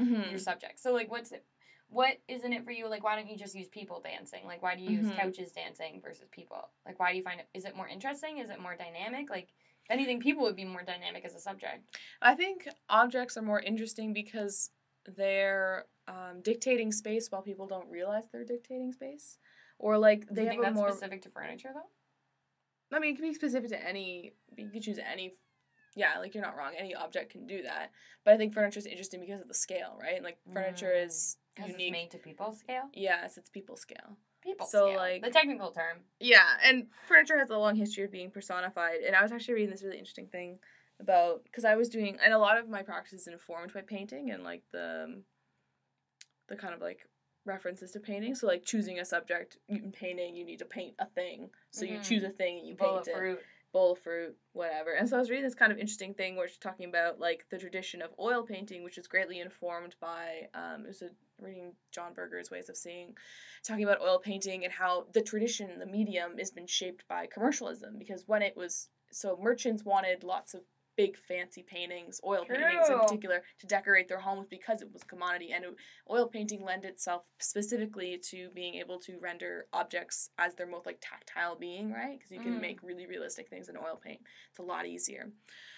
Mhm. 0.00 0.30
your 0.30 0.38
subject. 0.38 0.78
So 0.80 0.92
like, 0.92 1.10
what's 1.10 1.30
it? 1.32 1.44
What 1.94 2.16
isn't 2.26 2.52
it 2.52 2.64
for 2.64 2.72
you? 2.72 2.88
Like, 2.88 3.04
why 3.04 3.14
don't 3.14 3.28
you 3.30 3.36
just 3.36 3.54
use 3.54 3.68
people 3.68 4.00
dancing? 4.00 4.44
Like, 4.46 4.62
why 4.62 4.74
do 4.74 4.82
you 4.82 4.98
use 4.98 5.06
Mhm. 5.06 5.16
couches 5.16 5.52
dancing 5.52 6.00
versus 6.02 6.26
people? 6.32 6.70
Like, 6.84 6.98
why 6.98 7.12
do 7.12 7.16
you 7.16 7.22
find 7.22 7.38
it? 7.38 7.48
Is 7.54 7.64
it 7.64 7.76
more 7.76 7.86
interesting? 7.86 8.38
Is 8.38 8.50
it 8.50 8.58
more 8.58 8.74
dynamic? 8.74 9.30
Like, 9.30 9.48
If 9.84 9.90
anything, 9.90 10.18
people 10.18 10.44
would 10.44 10.56
be 10.56 10.64
more 10.64 10.82
dynamic 10.82 11.26
as 11.26 11.34
a 11.34 11.38
subject. 11.38 11.94
I 12.22 12.34
think 12.34 12.66
objects 12.88 13.36
are 13.36 13.42
more 13.42 13.60
interesting 13.60 14.14
because 14.14 14.70
they're 15.04 15.84
um, 16.08 16.40
dictating 16.40 16.90
space 16.90 17.30
while 17.30 17.42
people 17.42 17.66
don't 17.66 17.90
realize 17.90 18.24
they're 18.32 18.44
dictating 18.46 18.92
space, 18.92 19.38
or 19.78 19.98
like 19.98 20.26
they 20.30 20.46
have 20.46 20.50
think 20.52 20.60
a 20.62 20.64
that's 20.64 20.74
more. 20.74 20.90
specific 20.90 21.20
to 21.22 21.28
furniture 21.28 21.70
though? 21.74 22.96
I 22.96 22.98
mean, 22.98 23.12
it 23.12 23.16
can 23.18 23.28
be 23.28 23.34
specific 23.34 23.68
to 23.70 23.86
any. 23.86 24.32
You 24.56 24.70
could 24.70 24.82
choose 24.82 24.98
any. 24.98 25.36
Yeah, 25.94 26.18
like 26.18 26.34
you're 26.34 26.42
not 26.44 26.56
wrong. 26.56 26.72
Any 26.76 26.94
object 26.94 27.30
can 27.32 27.46
do 27.46 27.62
that, 27.62 27.92
but 28.24 28.34
I 28.34 28.36
think 28.38 28.54
furniture 28.54 28.78
is 28.78 28.86
interesting 28.86 29.20
because 29.20 29.40
of 29.42 29.48
the 29.48 29.54
scale, 29.54 29.98
right? 30.00 30.22
Like 30.22 30.38
furniture 30.52 30.92
Mm. 30.94 31.06
is 31.06 31.36
Because 31.54 31.70
it's 31.70 31.78
unique. 31.78 31.92
made 31.92 32.10
to 32.10 32.18
people 32.18 32.52
scale. 32.52 32.88
Yes, 32.92 33.36
it's 33.38 33.48
people 33.50 33.76
scale. 33.76 34.16
People 34.42 34.66
So, 34.66 34.88
scale. 34.88 34.96
like- 34.98 35.22
the 35.22 35.30
technical 35.30 35.70
term. 35.70 36.04
Yeah, 36.20 36.58
and 36.62 36.88
furniture 37.06 37.38
has 37.38 37.50
a 37.50 37.56
long 37.58 37.76
history 37.76 38.04
of 38.04 38.10
being 38.10 38.30
personified. 38.30 39.00
And 39.02 39.14
I 39.16 39.22
was 39.22 39.32
actually 39.32 39.54
reading 39.54 39.70
this 39.70 39.82
really 39.82 39.98
interesting 39.98 40.26
thing 40.28 40.58
about 41.00 41.44
because 41.44 41.64
I 41.64 41.76
was 41.76 41.88
doing, 41.88 42.18
and 42.22 42.32
a 42.34 42.38
lot 42.38 42.58
of 42.58 42.68
my 42.68 42.82
practice 42.82 43.20
is 43.20 43.26
informed 43.28 43.72
by 43.72 43.80
painting 43.82 44.30
and 44.30 44.42
like 44.44 44.62
the 44.72 45.22
the 46.48 46.56
kind 46.56 46.74
of 46.74 46.80
like 46.80 47.06
references 47.46 47.92
to 47.92 48.00
painting. 48.00 48.34
So 48.34 48.46
like 48.46 48.64
choosing 48.64 48.98
a 48.98 49.04
subject 49.04 49.56
in 49.68 49.92
painting, 49.92 50.36
you 50.36 50.44
need 50.44 50.58
to 50.58 50.64
paint 50.66 50.94
a 50.98 51.06
thing. 51.06 51.50
So 51.70 51.84
you 51.84 51.98
Mhm. 51.98 52.04
choose 52.04 52.22
a 52.24 52.30
thing 52.30 52.58
and 52.58 52.68
you 52.68 52.74
Bowl 52.74 52.96
paint 52.96 53.08
it. 53.08 53.16
fruit. 53.16 53.42
Bowl 53.74 53.96
fruit, 53.96 54.36
whatever. 54.52 54.92
And 54.92 55.08
so 55.08 55.16
I 55.16 55.18
was 55.20 55.30
reading 55.30 55.44
this 55.44 55.56
kind 55.56 55.72
of 55.72 55.78
interesting 55.78 56.14
thing 56.14 56.36
where 56.36 56.46
she's 56.46 56.58
talking 56.58 56.88
about 56.88 57.18
like 57.18 57.44
the 57.50 57.58
tradition 57.58 58.00
of 58.00 58.12
oil 58.20 58.44
painting, 58.44 58.84
which 58.84 58.96
is 58.96 59.08
greatly 59.08 59.40
informed 59.40 59.96
by 60.00 60.48
um, 60.54 60.84
it 60.84 60.88
was 60.88 61.02
a 61.02 61.10
reading 61.40 61.72
John 61.90 62.14
Berger's 62.14 62.52
ways 62.52 62.68
of 62.68 62.76
seeing, 62.76 63.14
talking 63.66 63.82
about 63.82 64.00
oil 64.00 64.20
painting 64.20 64.64
and 64.64 64.72
how 64.72 65.06
the 65.12 65.20
tradition, 65.20 65.80
the 65.80 65.86
medium, 65.86 66.38
has 66.38 66.52
been 66.52 66.68
shaped 66.68 67.04
by 67.08 67.26
commercialism 67.26 67.96
because 67.98 68.22
when 68.28 68.42
it 68.42 68.56
was 68.56 68.90
so 69.10 69.36
merchants 69.42 69.84
wanted 69.84 70.22
lots 70.22 70.54
of 70.54 70.62
big 70.96 71.16
fancy 71.16 71.62
paintings, 71.62 72.20
oil 72.24 72.44
paintings 72.44 72.88
in 72.88 73.00
particular, 73.00 73.42
to 73.58 73.66
decorate 73.66 74.08
their 74.08 74.20
homes 74.20 74.46
because 74.48 74.82
it 74.82 74.92
was 74.92 75.02
a 75.02 75.06
commodity 75.06 75.52
and 75.52 75.64
oil 76.10 76.28
painting 76.28 76.64
lent 76.64 76.84
itself 76.84 77.22
specifically 77.40 78.18
to 78.30 78.50
being 78.54 78.74
able 78.74 78.98
to 79.00 79.18
render 79.18 79.66
objects 79.72 80.30
as 80.38 80.54
their 80.54 80.66
most 80.66 80.86
like 80.86 80.98
tactile 81.00 81.56
being, 81.56 81.92
right? 81.92 82.18
Because 82.18 82.30
you 82.30 82.40
can 82.40 82.54
Mm. 82.54 82.60
make 82.60 82.82
really 82.82 83.06
realistic 83.06 83.48
things 83.48 83.68
in 83.68 83.76
oil 83.76 83.96
paint. 84.02 84.20
It's 84.50 84.58
a 84.58 84.62
lot 84.62 84.86
easier. 84.86 85.30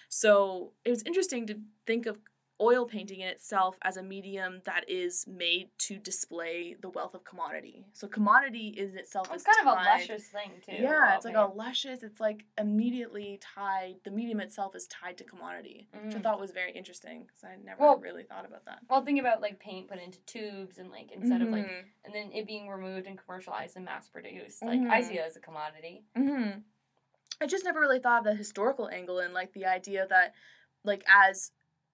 So 0.09 0.73
it 0.85 0.89
was 0.89 1.03
interesting 1.03 1.47
to 1.47 1.59
think 1.85 2.05
of 2.05 2.17
oil 2.59 2.85
painting 2.85 3.19
in 3.19 3.27
itself 3.27 3.77
as 3.83 3.97
a 3.97 4.03
medium 4.03 4.61
that 4.65 4.89
is 4.89 5.25
made 5.27 5.69
to 5.77 5.97
display 5.97 6.75
the 6.81 6.89
wealth 6.89 7.13
of 7.13 7.23
commodity. 7.23 7.85
So 7.93 8.07
commodity 8.07 8.69
is 8.77 8.95
itself 8.95 9.27
It's 9.31 9.43
is 9.43 9.55
kind 9.55 9.67
of 9.67 9.73
a 9.73 9.75
luscious 9.83 10.23
thing 10.29 10.51
too. 10.65 10.71
Yeah, 10.81 11.15
it's 11.15 11.25
like 11.25 11.35
a 11.35 11.45
luscious. 11.53 12.01
It's 12.01 12.19
like 12.19 12.45
immediately 12.57 13.39
tied. 13.41 13.95
The 14.03 14.11
medium 14.11 14.39
itself 14.39 14.75
is 14.75 14.87
tied 14.87 15.17
to 15.19 15.23
commodity, 15.23 15.87
which 15.91 16.15
I 16.15 16.19
Mm. 16.19 16.23
thought 16.23 16.39
was 16.39 16.51
very 16.51 16.71
interesting 16.71 17.23
because 17.27 17.43
I 17.43 17.55
never 17.63 17.79
Well- 17.81 17.97
really 17.99 18.23
thought 18.23 18.45
about 18.45 18.65
that. 18.65 18.79
Well, 18.89 19.03
think 19.05 19.19
about 19.19 19.41
like 19.41 19.59
paint 19.59 19.87
put 19.87 19.99
into 19.99 20.19
tubes 20.21 20.77
and 20.79 20.89
like 20.89 21.11
instead 21.11 21.41
of 21.41 21.49
like 21.49 21.65
Mhm. 21.65 21.85
and 22.05 22.13
then 22.15 22.31
it 22.31 22.47
being 22.47 22.69
removed 22.69 23.05
and 23.07 23.17
commercialized 23.17 23.75
and 23.75 23.85
mass 23.85 24.09
produced. 24.09 24.63
Like 24.63 24.79
I 24.81 25.01
Mhm. 25.01 25.03
see 25.07 25.17
it 25.19 25.25
as 25.25 25.35
a 25.35 25.39
commodity. 25.39 26.03
hmm 26.15 26.49
I 27.39 27.45
just 27.45 27.63
never 27.65 27.79
really 27.79 27.99
thought 27.99 28.19
of 28.19 28.23
the 28.23 28.33
historical 28.33 28.89
angle 28.89 29.19
and 29.19 29.31
like 29.33 29.53
the 29.53 29.65
idea 29.67 30.07
that, 30.07 30.33
like, 30.83 31.03
as 31.07 31.51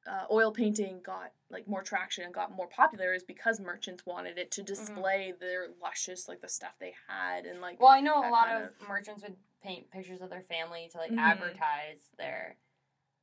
uh, 0.08 0.26
oil 0.32 0.52
painting 0.52 1.02
got 1.04 1.32
like 1.50 1.68
more 1.68 1.82
traction 1.84 2.24
and 2.26 2.34
got 2.34 2.52
more 2.56 2.68
popular, 2.68 3.13
is 3.13 3.24
because 3.24 3.60
merchants 3.60 4.06
wanted 4.06 4.38
it 4.38 4.52
to 4.52 4.63
display 4.63 5.34
their 5.39 5.68
luscious 5.82 6.28
like 6.28 6.42
the 6.42 6.50
stuff 6.50 6.74
they 6.80 6.94
had 7.08 7.46
and 7.46 7.62
like. 7.62 7.80
Well, 7.80 7.89
I 7.89 8.02
know 8.02 8.20
a 8.20 8.30
lot 8.30 8.48
kind 8.48 8.66
of, 8.66 8.88
merchants 8.88 9.24
would 9.24 9.36
paint 9.63 9.89
pictures 9.92 10.22
of 10.22 10.30
their 10.30 10.42
family 10.42 10.89
to 10.92 10.98
like 10.98 11.12
Mhm. 11.12 11.18
advertise 11.20 12.00
their 12.18 12.58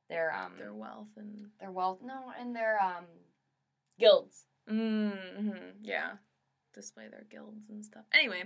their 0.08 0.32
um 0.34 0.56
their 0.58 0.74
wealth 0.74 1.08
and 1.16 1.50
their 1.60 1.70
wealth. 1.70 2.00
No, 2.02 2.32
and 2.38 2.54
their 2.56 2.80
um 2.82 3.04
guilds. 3.98 4.46
mm-hmm, 4.68 5.82
yeah, 5.82 6.12
display 6.74 7.08
their 7.08 7.24
guilds 7.30 7.68
and 7.68 7.84
stuff. 7.84 8.04
Anyway, 8.12 8.44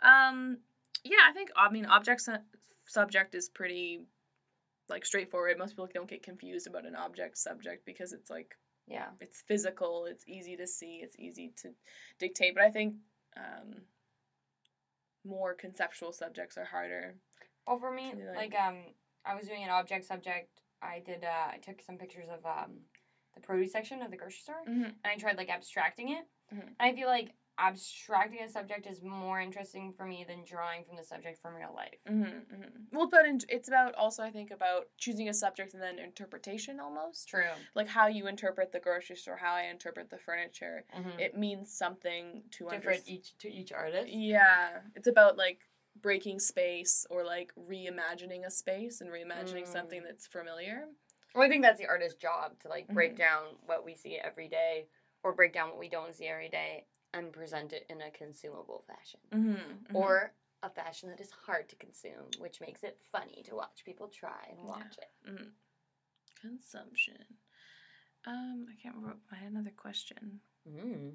um, 0.00 0.58
yeah, 1.04 1.18
I 1.28 1.32
think 1.32 1.50
I 1.56 1.70
mean 1.70 1.86
object 1.86 2.20
su- 2.20 2.36
subject 2.86 3.34
is 3.34 3.48
pretty 3.48 4.06
like 4.88 5.04
straightforward. 5.06 5.58
Most 5.58 5.70
people 5.72 5.88
don't 5.92 6.08
get 6.10 6.22
confused 6.22 6.66
about 6.66 6.86
an 6.86 6.96
object 6.96 7.38
subject 7.38 7.84
because 7.86 8.12
it's 8.12 8.30
like 8.30 8.56
Yeah. 8.86 9.10
it's 9.20 9.42
physical, 9.42 10.06
it's 10.06 10.24
easy 10.26 10.56
to 10.56 10.66
see, 10.66 11.00
it's 11.02 11.16
easy 11.18 11.52
to 11.62 11.70
dictate. 12.18 12.54
But 12.54 12.64
I 12.64 12.70
think 12.70 12.94
um, 13.36 13.82
more 15.24 15.54
conceptual 15.54 16.12
subjects 16.12 16.56
are 16.58 16.64
harder. 16.64 17.14
Well, 17.66 17.78
for 17.78 17.92
me, 17.92 18.12
like 18.34 18.52
like- 18.52 18.60
um, 18.60 18.78
I 19.24 19.34
was 19.36 19.46
doing 19.46 19.62
an 19.62 19.70
object 19.70 20.04
subject. 20.04 20.48
I 20.82 21.00
did. 21.06 21.22
Uh, 21.24 21.52
I 21.52 21.58
took 21.58 21.80
some 21.80 21.96
pictures 21.96 22.26
of 22.28 22.44
um, 22.44 22.80
the 23.36 23.40
produce 23.40 23.70
section 23.70 24.02
of 24.02 24.10
the 24.10 24.16
grocery 24.16 24.40
store, 24.42 24.62
Mm-hmm. 24.68 24.82
and 24.82 24.94
I 25.06 25.16
tried 25.16 25.36
like 25.36 25.48
abstracting 25.48 26.08
it. 26.10 26.24
Mhm. 26.52 26.60
And 26.66 26.74
I 26.80 26.92
feel 26.92 27.06
like 27.06 27.30
abstracting 27.58 28.40
a 28.42 28.48
subject 28.48 28.86
is 28.86 29.02
more 29.02 29.40
interesting 29.40 29.92
for 29.92 30.04
me 30.06 30.24
than 30.26 30.44
drawing 30.44 30.84
from 30.84 30.96
the 30.96 31.02
subject 31.02 31.40
from 31.40 31.54
real 31.54 31.72
life. 31.74 31.98
Mm-hmm, 32.08 32.22
mm-hmm. 32.24 32.96
Well, 32.96 33.08
but 33.10 33.26
in, 33.26 33.40
it's 33.48 33.68
about 33.68 33.94
also 33.94 34.22
I 34.22 34.30
think 34.30 34.50
about 34.50 34.86
choosing 34.98 35.28
a 35.28 35.34
subject 35.34 35.74
and 35.74 35.82
then 35.82 35.98
interpretation 35.98 36.80
almost. 36.80 37.28
True. 37.28 37.44
Like 37.74 37.88
how 37.88 38.06
you 38.06 38.26
interpret 38.26 38.72
the 38.72 38.80
grocery 38.80 39.16
store, 39.16 39.36
how 39.36 39.54
I 39.54 39.64
interpret 39.70 40.10
the 40.10 40.18
furniture. 40.18 40.84
Mm-hmm. 40.96 41.18
It 41.18 41.36
means 41.36 41.72
something 41.76 42.42
to 42.52 42.64
Different 42.64 42.84
understand. 42.86 43.08
each 43.18 43.38
to 43.38 43.52
each 43.52 43.72
artist. 43.72 44.08
Yeah, 44.08 44.80
it's 44.94 45.08
about 45.08 45.36
like 45.36 45.60
breaking 46.00 46.38
space 46.40 47.06
or 47.10 47.24
like 47.24 47.52
reimagining 47.68 48.46
a 48.46 48.50
space 48.50 49.00
and 49.00 49.10
reimagining 49.10 49.66
something 49.66 50.00
Mm. 50.00 50.04
that's 50.06 50.26
familiar. 50.26 50.86
Well, 51.34 51.44
I 51.44 51.48
think 51.48 51.62
that's 51.62 51.78
the 51.78 51.86
artist's 51.86 52.18
job 52.18 52.58
to 52.60 52.68
like 52.68 52.88
break 52.88 53.12
Mhm. 53.14 53.18
down 53.18 53.44
what 53.66 53.84
we 53.84 53.94
see 53.94 54.16
every 54.16 54.48
day, 54.48 54.86
or 55.22 55.32
break 55.32 55.52
down 55.52 55.68
what 55.70 55.78
we 55.78 55.88
don't 55.88 56.14
see 56.14 56.26
every 56.26 56.48
day, 56.48 56.86
and 57.14 57.32
present 57.32 57.72
it 57.72 57.86
in 57.90 58.00
a 58.00 58.10
consumable 58.10 58.84
fashion, 58.86 59.20
Mm-hmm. 59.32 59.96
or 59.96 60.32
a 60.62 60.70
fashion 60.70 61.08
that 61.10 61.20
is 61.20 61.30
hard 61.46 61.68
to 61.68 61.76
consume, 61.76 62.30
which 62.38 62.60
makes 62.60 62.82
it 62.84 62.98
funny 63.10 63.42
to 63.48 63.54
watch 63.56 63.82
people 63.84 64.08
try 64.08 64.46
and 64.50 64.58
Yeah. 64.60 64.64
watch 64.66 64.96
it. 64.98 65.30
Mm. 65.30 65.50
Consumption. 66.40 67.24
Um, 68.26 68.66
I 68.70 68.80
can't 68.80 68.94
remember. 68.94 69.18
I 69.32 69.36
had 69.36 69.50
another 69.50 69.72
question. 69.76 70.40
Mm. 70.68 71.14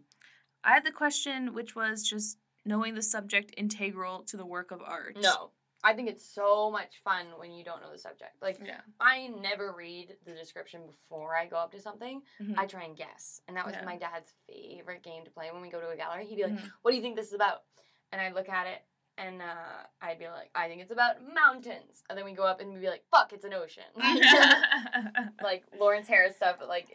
I 0.64 0.74
had 0.74 0.86
the 0.86 0.92
question 0.92 1.54
which 1.54 1.76
was 1.76 2.04
just 2.08 2.38
knowing 2.66 2.96
the 2.96 3.02
subject 3.02 3.54
integral 3.56 4.24
to 4.24 4.36
the 4.36 4.46
work 4.46 4.72
of 4.72 4.82
art. 4.82 5.18
No, 5.22 5.52
I 5.84 5.94
think 5.94 6.10
it's 6.10 6.26
so 6.28 6.70
much 6.72 6.98
fun 7.04 7.28
when 7.38 7.52
you 7.52 7.64
don't 7.64 7.82
know 7.82 7.92
the 7.92 7.98
subject. 8.00 8.42
Like 8.42 8.60
Yeah. 8.64 8.82
I 9.00 9.28
never 9.28 9.72
read 9.74 10.16
the 10.26 10.32
description 10.34 10.86
before 10.88 11.36
I 11.38 11.46
go 11.46 11.58
up 11.58 11.72
to 11.74 11.80
something. 11.80 12.22
Mhm. 12.42 12.58
I 12.58 12.66
try 12.66 12.84
and 12.84 12.98
guess, 12.98 13.42
and 13.48 13.56
that 13.58 13.66
was 13.66 13.76
Yeah. 13.76 13.86
my 13.86 13.96
dad's 13.98 14.34
favorite 14.48 15.04
game 15.04 15.24
to 15.26 15.32
play 15.32 15.52
when 15.52 15.62
we 15.62 15.70
go 15.70 15.80
to 15.80 15.90
a 15.90 15.96
gallery. 15.96 16.26
He'd 16.26 16.36
be 16.38 16.44
like, 16.44 16.54
Mhm. 16.54 16.72
"What 16.82 16.92
do 16.92 16.98
you 16.98 17.04
think 17.04 17.16
this 17.16 17.28
is 17.28 17.34
about?" 17.34 17.64
And 18.12 18.20
I'd 18.22 18.34
look 18.34 18.50
at 18.50 18.68
it, 18.68 18.82
and 19.18 19.42
uh, 19.42 19.84
I'd 20.02 20.18
be 20.20 20.28
like, 20.28 20.50
"I 20.56 20.68
think 20.68 20.82
it's 20.82 20.92
about 20.92 21.22
mountains." 21.34 22.04
And 22.10 22.18
then 22.18 22.26
we 22.26 22.34
go 22.34 22.44
up, 22.44 22.60
and 22.60 22.74
we'd 22.74 22.82
be 22.82 22.90
like, 22.90 23.06
"Fuck, 23.12 23.32
it's 23.34 23.46
an 23.46 23.54
ocean." 23.54 23.84
like 25.42 25.64
Lawren 25.80 26.06
Harris 26.08 26.36
stuff. 26.38 26.58
but, 26.60 26.68
Like 26.68 26.90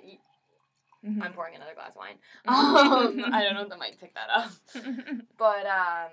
Mhm. 1.05 1.21
I'm 1.23 1.33
pouring 1.33 1.55
another 1.57 1.75
glass 1.75 1.91
of 1.91 1.97
wine. 1.97 2.19
Um, 2.47 3.33
I 3.35 3.43
don't 3.43 3.55
know 3.55 3.63
if 3.63 3.69
that 3.71 3.79
might 3.79 3.99
pick 4.01 4.15
that 4.15 4.29
up, 4.31 4.51
but 5.39 5.67
um, 5.67 6.11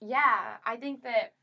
yeah, 0.00 0.58
I 0.64 0.76
think 0.76 1.02
that. 1.04 1.34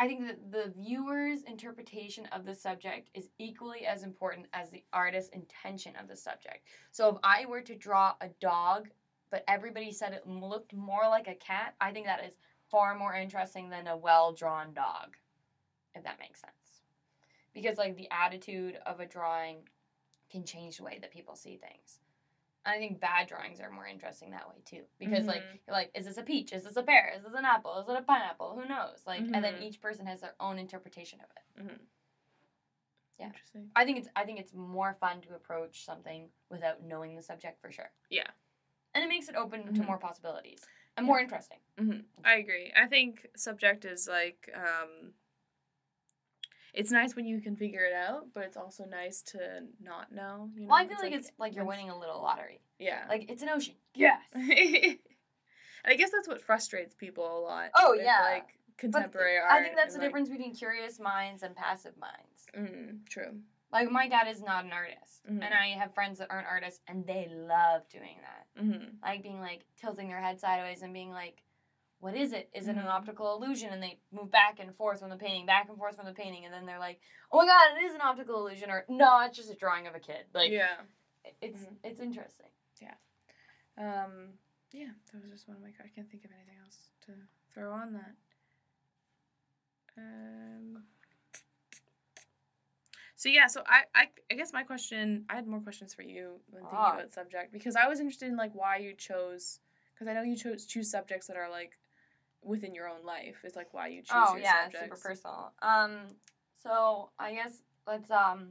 I 0.00 0.06
think 0.06 0.26
that 0.26 0.50
the 0.50 0.72
viewer's 0.78 1.42
interpretation 1.42 2.24
of 2.32 2.46
the 2.46 2.54
subject 2.54 3.10
is 3.12 3.28
equally 3.38 3.84
as 3.84 4.02
important 4.02 4.46
as 4.54 4.70
the 4.70 4.82
artist's 4.94 5.28
intention 5.34 5.92
of 6.00 6.08
the 6.08 6.16
subject. 6.16 6.68
So 6.90 7.10
if 7.10 7.16
I 7.22 7.44
were 7.44 7.60
to 7.60 7.74
draw 7.74 8.14
a 8.22 8.28
dog, 8.40 8.88
but 9.30 9.44
everybody 9.46 9.92
said 9.92 10.14
it 10.14 10.26
looked 10.26 10.72
more 10.72 11.06
like 11.06 11.28
a 11.28 11.34
cat, 11.34 11.74
I 11.82 11.92
think 11.92 12.06
that 12.06 12.24
is 12.24 12.38
far 12.70 12.96
more 12.96 13.14
interesting 13.14 13.68
than 13.68 13.88
a 13.88 13.96
well 13.96 14.32
drawn 14.32 14.72
dog, 14.72 15.18
if 15.94 16.02
that 16.04 16.18
makes 16.18 16.40
sense. 16.40 16.54
Because, 17.52 17.76
like, 17.76 17.94
the 17.98 18.08
attitude 18.10 18.78
of 18.86 19.00
a 19.00 19.06
drawing 19.06 19.58
can 20.30 20.46
change 20.46 20.78
the 20.78 20.84
way 20.84 20.98
that 21.02 21.12
people 21.12 21.36
see 21.36 21.58
things. 21.58 21.98
I 22.64 22.76
think 22.76 23.00
bad 23.00 23.26
drawings 23.28 23.60
are 23.60 23.70
more 23.70 23.86
interesting 23.86 24.30
that 24.32 24.48
way 24.48 24.56
too. 24.64 24.84
Because 24.98 25.26
like 25.26 25.42
Mhm. 25.42 25.60
you're 25.66 25.74
like, 25.76 25.90
is 25.94 26.04
this 26.04 26.18
a 26.18 26.22
peach? 26.22 26.52
Is 26.52 26.64
this 26.64 26.76
a 26.76 26.82
pear? 26.82 27.12
Is 27.16 27.22
this 27.24 27.34
an 27.34 27.44
apple? 27.44 27.78
Is 27.78 27.88
it 27.88 27.96
a 27.96 28.02
pineapple? 28.02 28.54
Who 28.54 28.66
knows? 28.68 29.06
Like 29.06 29.22
and 29.32 29.42
then 29.44 29.54
Mhm. 29.54 29.62
each 29.62 29.80
person 29.80 30.06
has 30.06 30.20
their 30.20 30.34
own 30.40 30.58
interpretation 30.58 31.20
of 31.20 31.30
it. 31.30 31.62
Mhm. 31.62 31.86
Yeah. 33.18 33.26
Interesting. 33.26 33.70
I 33.76 33.84
think 33.84 33.98
it's 33.98 34.08
I 34.16 34.24
think 34.24 34.40
it's 34.40 34.54
more 34.54 34.94
fun 34.94 35.20
to 35.22 35.34
approach 35.34 35.84
something 35.84 36.30
without 36.50 36.82
knowing 36.82 37.16
the 37.16 37.22
subject 37.22 37.60
for 37.60 37.70
sure. 37.70 37.90
Yeah. 38.08 38.30
And 38.94 39.04
it 39.04 39.08
makes 39.08 39.28
it 39.28 39.36
open 39.36 39.72
to 39.74 39.82
Mhm. 39.82 39.86
more 39.86 39.98
possibilities 39.98 40.66
and 40.96 41.06
more 41.06 41.20
interesting. 41.20 41.60
hmm 41.78 42.00
I 42.24 42.34
agree. 42.36 42.72
I 42.76 42.86
think 42.86 43.26
subject 43.36 43.84
is 43.84 44.06
like 44.08 44.50
um 44.54 45.14
it's 46.74 46.90
nice 46.90 47.16
when 47.16 47.26
you 47.26 47.40
can 47.40 47.56
figure 47.56 47.84
it 47.84 47.92
out, 47.92 48.26
but 48.34 48.44
it's 48.44 48.56
also 48.56 48.84
nice 48.84 49.22
to 49.22 49.38
not 49.82 50.12
know. 50.12 50.48
You 50.54 50.62
know? 50.62 50.66
Well, 50.68 50.76
I 50.78 50.86
feel 50.86 50.98
like, 51.00 51.12
it's 51.12 51.30
like 51.38 51.54
you're 51.54 51.64
winning 51.64 51.90
a 51.90 51.98
little 51.98 52.20
lottery. 52.22 52.60
Yeah. 52.78 53.04
Like 53.08 53.30
it's 53.30 53.42
an 53.42 53.48
ocean. 53.48 53.74
Yes. 53.94 54.20
and 54.34 54.44
I 55.84 55.94
guess 55.96 56.10
that's 56.10 56.28
what 56.28 56.42
frustrates 56.42 56.94
people 56.94 57.24
a 57.24 57.40
lot. 57.40 57.70
Oh, 57.76 57.92
with, 57.92 58.02
yeah. 58.04 58.20
Like 58.34 58.48
contemporary 58.76 59.38
but 59.38 59.50
art. 59.52 59.60
I 59.60 59.64
think 59.64 59.76
that's 59.76 59.94
the 59.94 60.00
like- 60.00 60.08
difference 60.08 60.28
between 60.28 60.54
curious 60.54 61.00
minds 61.00 61.42
and 61.42 61.54
passive 61.56 61.94
minds. 61.98 62.46
Mm, 62.56 63.06
true. 63.08 63.38
Like 63.72 63.90
my 63.90 64.08
dad 64.08 64.26
is 64.28 64.42
not 64.42 64.64
an 64.64 64.72
artist, 64.72 65.22
Mhm. 65.30 65.44
and 65.44 65.54
I 65.54 65.68
have 65.78 65.94
friends 65.94 66.18
that 66.18 66.26
aren't 66.30 66.48
artists, 66.48 66.80
and 66.88 67.06
they 67.06 67.28
love 67.30 67.88
doing 67.88 68.16
that. 68.22 68.62
Mm-hmm. 68.64 68.84
Like 69.00 69.22
being 69.22 69.40
like 69.40 69.64
tilting 69.80 70.08
their 70.08 70.20
head 70.20 70.40
sideways 70.40 70.82
and 70.82 70.92
being 70.92 71.10
like, 71.10 71.40
"What 72.00 72.16
is 72.16 72.32
it? 72.32 72.50
Is 72.52 72.66
it 72.66 72.76
an 72.76 72.82
Mhm. 72.82 72.86
optical 72.86 73.34
illusion?" 73.34 73.70
And 73.72 73.82
they 73.82 74.00
move 74.10 74.30
back 74.30 74.58
and 74.58 74.74
forth 74.74 75.00
from 75.00 75.10
the 75.10 75.16
painting, 75.16 75.46
back 75.46 75.68
and 75.68 75.78
forth 75.78 75.96
from 75.96 76.06
the 76.06 76.12
painting, 76.14 76.44
and 76.44 76.52
then 76.52 76.66
they're 76.66 76.78
like, 76.78 77.00
"Oh 77.30 77.38
my 77.38 77.46
god, 77.46 77.76
it 77.76 77.82
is 77.84 77.94
an 77.94 78.00
optical 78.00 78.38
illusion," 78.46 78.70
or 78.70 78.84
"No, 78.88 79.20
it's 79.20 79.36
just 79.36 79.50
a 79.50 79.54
drawing 79.54 79.86
of 79.86 79.94
a 79.94 80.00
kid." 80.00 80.26
Like 80.34 80.50
yeah. 80.50 80.82
it- 81.24 81.36
it's 81.40 81.62
Mhm. 81.64 81.76
it's 81.84 82.00
interesting. 82.00 82.46
Um, 83.76 84.38
yeah, 84.72 84.90
that 85.12 85.22
was 85.22 85.30
just 85.30 85.48
one 85.48 85.56
of 85.56 85.62
my. 85.62 85.70
I 85.82 85.88
can't 85.88 86.10
think 86.10 86.24
of 86.24 86.32
anything 86.32 86.58
else 86.58 86.90
to 87.02 87.12
throw 87.54 87.72
on 87.72 87.92
that. 87.94 88.14
Um. 89.96 90.86
So 93.16 93.28
yeah, 93.28 93.46
so 93.48 93.62
I, 93.66 93.84
I 93.94 94.10
I 94.30 94.34
guess 94.34 94.52
my 94.52 94.62
question 94.64 95.24
I 95.28 95.34
had 95.34 95.46
more 95.46 95.60
questions 95.60 95.92
for 95.94 96.02
you 96.02 96.40
when 96.50 96.62
thinking 96.62 96.78
Ah. 96.78 96.94
about 96.94 97.12
subject 97.12 97.52
because 97.52 97.76
I 97.76 97.86
was 97.86 98.00
interested 98.00 98.28
in 98.28 98.36
like 98.36 98.54
why 98.54 98.76
you 98.78 98.94
chose 98.94 99.60
because 99.94 100.08
I 100.08 100.14
know 100.14 100.22
you 100.22 100.36
chose 100.36 100.64
choose 100.66 100.90
subjects 100.90 101.26
that 101.26 101.36
are 101.36 101.50
like 101.50 101.78
within 102.42 102.74
your 102.74 102.88
own 102.88 103.04
life 103.04 103.36
is 103.44 103.54
like 103.56 103.72
why 103.72 103.88
you 103.88 104.02
choose 104.02 104.12
oh 104.14 104.32
your 104.34 104.42
yeah, 104.42 104.64
subjects. 104.64 104.86
super 104.86 104.96
personal. 105.08 105.52
Um, 105.62 105.92
so 106.62 107.10
I 107.18 107.34
guess 107.34 107.62
let's 107.86 108.10
um 108.10 108.48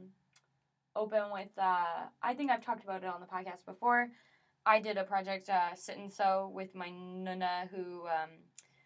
open 0.96 1.22
with 1.32 1.50
uh 1.58 2.06
I 2.22 2.34
think 2.34 2.50
I've 2.50 2.64
talked 2.64 2.84
about 2.84 3.02
it 3.02 3.08
on 3.08 3.20
the 3.20 3.26
podcast 3.26 3.64
before. 3.66 4.08
I 4.66 4.78
did 4.80 4.98
a 4.98 5.04
project 5.04 5.48
uh, 5.48 5.74
sit 5.74 5.96
and 5.96 6.12
sew 6.12 6.50
with 6.54 6.74
my 6.74 6.90
nana 6.90 7.68
who 7.70 8.06
um 8.06 8.30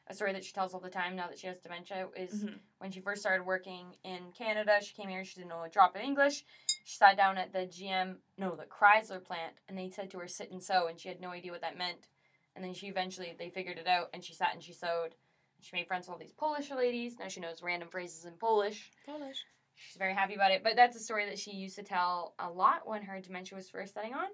a 0.07 0.13
story 0.15 0.33
that 0.35 0.45
she 0.45 0.53
tells 0.53 0.75
all 0.75 0.81
the 0.81 0.91
time 0.91 1.17
now 1.17 1.29
that 1.29 1.39
she 1.39 1.47
has 1.47 1.57
dementia 1.59 2.09
is 2.15 2.45
Mhm. 2.45 2.59
when 2.79 2.91
she 2.93 3.01
first 3.01 3.23
started 3.23 3.45
working 3.45 3.97
in 4.05 4.33
Canada. 4.33 4.79
She 4.83 4.93
came 4.95 5.09
here, 5.09 5.25
she 5.25 5.37
didn't 5.37 5.49
know 5.49 5.63
a 5.63 5.69
drop 5.71 5.97
of 5.97 6.03
English. 6.03 6.45
She 6.85 6.97
sat 6.99 7.17
down 7.17 7.39
at 7.39 7.55
the 7.55 7.61
GM, 7.67 8.19
no, 8.37 8.55
the 8.55 8.67
Chrysler 8.67 9.25
plant, 9.25 9.55
and 9.67 9.79
they 9.79 9.89
said 9.89 10.11
to 10.11 10.19
her, 10.19 10.29
sit 10.29 10.51
and 10.51 10.63
sew, 10.63 10.89
and 10.89 11.01
she 11.01 11.09
had 11.09 11.23
no 11.23 11.31
idea 11.31 11.53
what 11.53 11.63
that 11.63 11.79
meant. 11.79 12.07
And 12.55 12.65
then 12.65 12.75
she 12.75 12.87
eventually, 12.87 13.35
they 13.39 13.51
figured 13.51 13.79
it 13.79 13.87
out, 13.87 14.11
and 14.15 14.23
she 14.23 14.35
sat 14.35 14.55
and 14.55 14.63
she 14.63 14.73
sewed. 14.73 15.15
She 15.61 15.75
made 15.75 15.87
friends 15.87 16.07
with 16.07 16.13
all 16.13 16.19
these 16.19 16.33
Polish 16.33 16.71
ladies. 16.71 17.19
Now 17.19 17.29
she 17.29 17.41
knows 17.41 17.63
random 17.63 17.89
phrases 17.89 18.27
in 18.27 18.35
Polish. 18.35 18.91
Polish. 19.07 19.45
She's 19.77 19.97
very 19.97 20.15
happy 20.15 20.35
about 20.35 20.53
it. 20.53 20.63
But 20.63 20.77
that's 20.77 20.97
a 20.97 21.01
story 21.01 21.27
that 21.27 21.39
she 21.39 21.53
used 21.53 21.77
to 21.77 21.83
tell 21.83 22.35
a 22.39 22.49
lot 22.51 22.87
when 22.87 23.03
her 23.03 23.21
dementia 23.21 23.57
was 23.57 23.69
first 23.69 23.95
setting 23.95 24.13
on. 24.15 24.29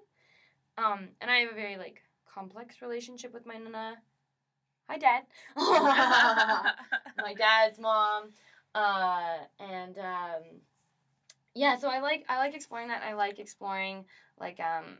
Um, 0.77 1.09
and 1.21 1.31
I 1.31 1.37
have 1.37 1.51
a 1.51 1.55
very 1.55 1.77
like 1.77 2.01
complex 2.31 2.81
relationship 2.81 3.33
with 3.33 3.45
my 3.45 3.55
nana. 3.55 3.95
Hi, 4.89 4.97
dad. 4.97 5.23
my 5.55 7.33
dad's 7.37 7.79
mom. 7.79 8.29
Uh, 8.75 9.37
and 9.59 9.97
um, 9.97 10.43
yeah, 11.53 11.77
so 11.77 11.89
I 11.89 11.99
like 11.99 12.25
I 12.29 12.37
like 12.37 12.55
exploring 12.55 12.89
that. 12.89 13.03
I 13.03 13.13
like 13.13 13.39
exploring 13.39 14.05
like 14.39 14.59
um, 14.59 14.97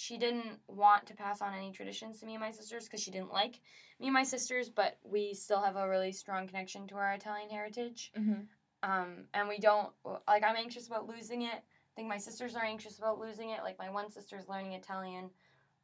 she 0.00 0.16
didn't 0.16 0.58
want 0.66 1.04
to 1.06 1.14
pass 1.14 1.42
on 1.42 1.52
any 1.52 1.72
traditions 1.72 2.20
to 2.20 2.26
me 2.26 2.32
and 2.32 2.40
my 2.40 2.50
sisters 2.50 2.84
because 2.84 3.02
she 3.02 3.10
didn't 3.10 3.32
like 3.32 3.60
me 3.98 4.06
and 4.06 4.14
my 4.14 4.22
sisters, 4.22 4.70
but 4.70 4.96
we 5.04 5.34
still 5.34 5.60
have 5.60 5.76
a 5.76 5.86
really 5.86 6.10
strong 6.10 6.46
connection 6.46 6.88
to 6.88 6.94
our 6.94 7.12
Italian 7.12 7.50
heritage. 7.50 8.10
Mhm. 8.16 8.46
Um, 8.82 9.28
and 9.34 9.46
we 9.46 9.58
don't 9.58 9.92
like 10.26 10.42
I'm 10.42 10.56
anxious 10.56 10.86
about 10.86 11.06
losing 11.06 11.42
it. 11.42 11.54
I 11.54 11.94
think 11.94 12.08
my 12.08 12.16
sisters 12.16 12.56
are 12.56 12.64
anxious 12.64 12.96
about 12.98 13.18
losing 13.18 13.50
it. 13.50 13.62
Like 13.62 13.78
my 13.78 13.90
one 13.90 14.10
sister's 14.10 14.48
learning 14.48 14.72
Italian. 14.72 15.30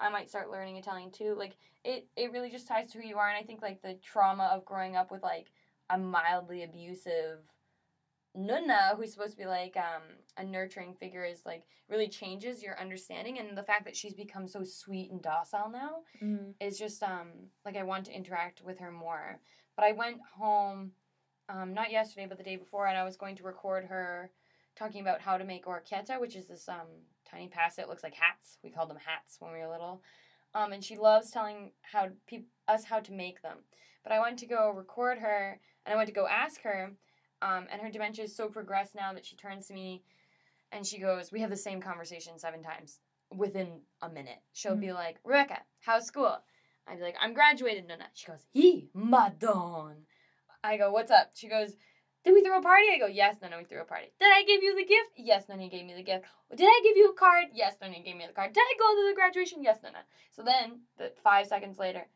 I 0.00 0.08
might 0.08 0.30
start 0.30 0.50
learning 0.50 0.76
Italian 0.76 1.10
too. 1.10 1.34
Like 1.34 1.58
it, 1.84 2.08
it 2.16 2.32
really 2.32 2.50
just 2.50 2.66
ties 2.66 2.90
to 2.92 2.98
who 2.98 3.06
you 3.06 3.18
are 3.18 3.28
and 3.28 3.36
I 3.36 3.42
think 3.42 3.60
like 3.60 3.82
the 3.82 3.98
trauma 4.02 4.44
of 4.44 4.64
growing 4.64 4.96
up 4.96 5.10
with 5.10 5.22
like 5.22 5.50
a 5.90 5.98
mildly 5.98 6.62
abusive 6.62 7.40
nunna 8.36 8.96
who's 8.96 9.12
supposed 9.12 9.32
to 9.32 9.38
be 9.38 9.46
like 9.46 9.76
um, 9.76 10.02
a 10.36 10.44
nurturing 10.44 10.94
figure 10.94 11.24
is 11.24 11.42
like 11.46 11.64
really 11.88 12.08
changes 12.08 12.62
your 12.62 12.78
understanding 12.80 13.38
and 13.38 13.56
the 13.56 13.62
fact 13.62 13.84
that 13.84 13.96
she's 13.96 14.14
become 14.14 14.46
so 14.46 14.62
sweet 14.64 15.10
and 15.10 15.22
docile 15.22 15.70
now 15.70 16.00
Mhm. 16.22 16.54
is 16.60 16.78
just 16.78 17.02
um 17.02 17.28
like 17.64 17.76
I 17.76 17.82
want 17.82 18.06
to 18.06 18.12
interact 18.16 18.62
with 18.62 18.78
her 18.80 18.90
more. 18.92 19.40
But 19.76 19.84
I 19.84 19.92
went 19.92 20.20
home 20.36 20.92
um 21.48 21.72
not 21.74 21.90
yesterday 21.90 22.26
but 22.26 22.38
the 22.38 22.44
day 22.44 22.56
before 22.56 22.86
and 22.88 22.98
I 22.98 23.04
was 23.04 23.16
going 23.16 23.36
to 23.36 23.44
record 23.44 23.84
her 23.86 24.30
talking 24.76 25.00
about 25.00 25.20
how 25.22 25.38
to 25.38 25.44
make 25.44 25.64
orchetta, 25.66 26.20
which 26.20 26.36
is 26.36 26.46
this 26.48 26.68
um 26.68 26.88
tiny 27.30 27.48
pasta. 27.48 27.82
It 27.82 27.88
looks 27.88 28.02
like 28.02 28.14
hats. 28.14 28.58
We 28.62 28.70
called 28.70 28.90
them 28.90 28.98
hats 29.04 29.36
when 29.40 29.52
we 29.52 29.58
were 29.60 29.68
little. 29.68 30.02
Um 30.54 30.72
and 30.72 30.84
she 30.84 30.96
loves 30.96 31.30
telling 31.30 31.72
how 31.82 32.08
peop- 32.26 32.50
us 32.68 32.84
how 32.84 33.00
to 33.00 33.12
make 33.12 33.42
them. 33.42 33.58
But 34.02 34.12
I 34.12 34.20
went 34.20 34.38
to 34.40 34.46
go 34.46 34.70
record 34.70 35.18
her 35.18 35.60
and 35.84 35.92
I 35.92 35.96
went 35.96 36.08
to 36.08 36.12
go 36.14 36.26
ask 36.26 36.62
her 36.62 36.92
um 37.42 37.66
and 37.70 37.80
her 37.80 37.90
dementia 37.90 38.24
is 38.24 38.34
so 38.34 38.48
progressed 38.48 38.94
now 38.94 39.12
that 39.12 39.26
she 39.26 39.36
turns 39.36 39.66
to 39.68 39.74
me 39.74 40.02
and 40.72 40.86
she 40.86 40.98
goes, 40.98 41.32
"We 41.32 41.40
have 41.40 41.50
the 41.50 41.56
same 41.56 41.80
conversation 41.80 42.38
seven 42.38 42.62
times 42.62 43.00
within 43.34 43.80
a 44.02 44.08
minute." 44.08 44.40
She'll 44.52 44.76
be 44.76 44.92
like, 44.92 45.18
"Rebecca, 45.24 45.62
how's 45.80 46.06
school?" 46.06 46.38
I'd 46.86 46.98
be 46.98 47.04
like, 47.04 47.16
"I'm 47.20 47.34
graduated, 47.34 47.86
Nana." 47.86 48.06
She 48.14 48.26
goes, 48.26 48.46
"He, 48.52 48.90
madon." 48.94 50.06
I 50.62 50.76
go, 50.76 50.90
"What's 50.90 51.10
up?" 51.10 51.30
She 51.34 51.48
goes, 51.48 51.76
"Did 52.24 52.32
we 52.32 52.42
throw 52.42 52.58
a 52.58 52.62
party?" 52.62 52.86
I 52.92 52.98
go, 52.98 53.06
"Yes, 53.06 53.36
Nana, 53.40 53.58
we 53.58 53.64
threw 53.64 53.80
a 53.80 53.84
party." 53.84 54.12
Did 54.18 54.32
I 54.32 54.42
give 54.44 54.62
you 54.62 54.74
the 54.74 54.84
gift? 54.84 55.10
Yes, 55.16 55.48
Nana 55.48 55.68
gave 55.68 55.86
me 55.86 55.94
the 55.94 56.02
gift. 56.02 56.24
Did 56.54 56.66
I 56.66 56.80
give 56.82 56.96
you 56.96 57.10
a 57.10 57.14
card? 57.14 57.46
Yes, 57.54 57.76
Nana 57.80 58.00
gave 58.00 58.16
me 58.16 58.26
the 58.26 58.32
card. 58.32 58.52
Did 58.52 58.60
I 58.60 58.74
go 58.78 58.94
to 58.94 59.08
the 59.08 59.14
graduation? 59.14 59.62
Yes, 59.62 59.78
Nana. 59.82 60.04
So 60.30 60.42
then, 60.42 60.80
the 60.96 61.12
five 61.22 61.46
seconds 61.46 61.78
later, 61.78 62.06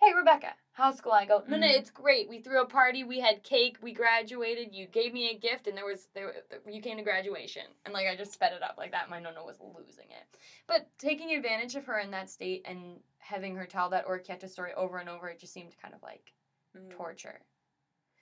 hey 0.00 0.14
Rebecca, 0.14 0.54
how's 0.72 0.96
school? 0.96 1.12
I 1.12 1.24
go, 1.26 1.42
no, 1.48 1.56
no, 1.56 1.66
Mhm. 1.66 1.76
it's 1.78 1.90
great. 1.90 2.28
We 2.28 2.40
threw 2.40 2.60
a 2.62 2.66
party, 2.66 3.04
we 3.04 3.20
had 3.20 3.42
cake, 3.42 3.78
we 3.82 3.92
graduated. 3.92 4.74
You 4.74 4.86
gave 4.86 5.12
me 5.12 5.30
a 5.30 5.38
gift, 5.38 5.66
and 5.66 5.76
there 5.76 5.84
was 5.84 6.06
there 6.14 6.44
you 6.66 6.80
came 6.80 6.96
to 6.98 7.02
graduation, 7.02 7.66
and 7.84 7.92
like 7.92 8.06
I 8.06 8.16
just 8.16 8.32
sped 8.32 8.52
it 8.52 8.62
up 8.62 8.76
like 8.78 8.92
that. 8.92 9.10
My 9.10 9.18
nonna 9.20 9.44
was 9.44 9.60
losing 9.60 10.10
it, 10.10 10.38
but 10.66 10.88
taking 10.98 11.32
advantage 11.34 11.74
of 11.74 11.84
her 11.86 11.98
in 11.98 12.10
that 12.12 12.30
state 12.30 12.62
and 12.64 13.00
having 13.18 13.56
her 13.56 13.66
tell 13.66 13.90
that 13.90 14.06
Orchietta 14.06 14.48
story 14.48 14.72
over 14.74 14.98
and 14.98 15.08
over, 15.08 15.28
it 15.28 15.38
just 15.40 15.52
seemed 15.52 15.76
kind 15.80 15.94
of 15.94 16.02
like 16.02 16.32
Mhm. 16.76 16.90
torture. 16.90 17.42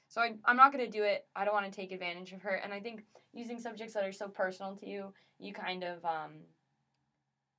So 0.09 0.21
I, 0.23 0.39
I'm 0.45 0.57
not 0.57 0.73
gonna 0.73 0.87
do 0.87 1.03
it. 1.03 1.29
I 1.37 1.45
don't 1.45 1.55
want 1.55 1.67
to 1.67 1.77
take 1.77 1.93
advantage 1.93 2.33
of 2.33 2.43
her, 2.43 2.55
and 2.55 2.73
I 2.73 2.81
think 2.81 3.05
using 3.33 3.59
subjects 3.61 3.95
that 3.95 4.05
are 4.05 4.13
so 4.13 4.29
personal 4.29 4.77
to 4.77 4.89
you, 4.89 5.13
you 5.39 5.53
kind 5.53 5.85
of 5.85 6.05
um. 6.05 6.47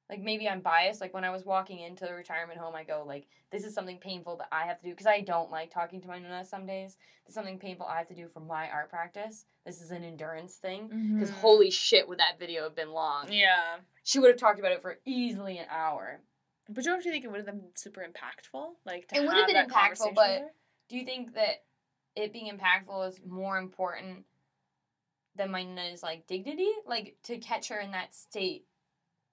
Like 0.09 0.21
maybe 0.21 0.47
I'm 0.47 0.61
biased. 0.61 1.01
Like 1.01 1.13
when 1.13 1.25
I 1.25 1.29
was 1.31 1.43
walking 1.45 1.79
into 1.79 2.05
the 2.05 2.13
retirement 2.13 2.59
home, 2.59 2.75
I 2.75 2.83
go 2.85 3.03
like, 3.05 3.27
"This 3.51 3.65
is 3.65 3.73
something 3.73 3.97
painful 3.97 4.37
that 4.37 4.47
I 4.51 4.65
have 4.65 4.79
to 4.79 4.85
do 4.85 4.91
because 4.91 5.05
I 5.05 5.19
don't 5.21 5.51
like 5.51 5.69
talking 5.69 5.99
to 6.01 6.07
my 6.07 6.17
nana 6.17 6.45
some 6.45 6.65
days. 6.65 6.97
This 7.25 7.31
is 7.31 7.35
something 7.35 7.59
painful 7.59 7.85
I 7.85 7.97
have 7.97 8.07
to 8.07 8.15
do 8.15 8.27
for 8.29 8.39
my 8.39 8.69
art 8.69 8.89
practice. 8.89 9.45
This 9.65 9.81
is 9.81 9.91
an 9.91 10.03
endurance 10.05 10.55
thing 10.57 10.87
because 11.13 11.29
Mhm. 11.31 11.39
holy 11.41 11.69
shit, 11.71 12.07
would 12.07 12.19
that 12.19 12.39
video 12.39 12.63
have 12.63 12.75
been 12.75 12.91
long? 12.91 13.29
Yeah. 13.31 13.79
She 14.03 14.19
would 14.19 14.29
have 14.29 14.39
talked 14.39 14.59
about 14.59 14.71
it 14.71 14.81
for 14.81 14.99
easily 15.03 15.57
an 15.57 15.67
hour. 15.69 16.21
But 16.69 16.85
don't 16.85 17.03
you 17.03 17.11
think 17.11 17.25
it 17.25 17.27
would 17.27 17.37
have 17.37 17.45
been 17.45 17.75
super 17.75 18.01
impactful? 18.01 18.75
Like 18.85 19.09
to 19.09 19.17
It 19.17 19.25
would 19.25 19.35
have 19.35 19.47
been 19.47 19.67
impactful, 19.67 20.15
but-? 20.15 20.53
Do 20.87 20.97
you 20.97 21.03
think 21.03 21.33
that 21.33 21.65
it 22.15 22.31
being 22.31 22.49
impactful 22.57 23.09
is 23.09 23.21
more 23.25 23.57
important 23.57 24.25
than 25.35 25.51
my 25.51 25.63
nana's 25.63 26.01
like 26.01 26.27
dignity? 26.27 26.71
Like 26.85 27.17
to 27.23 27.37
catch 27.39 27.67
her 27.69 27.79
in 27.79 27.91
that 27.91 28.13
state 28.15 28.65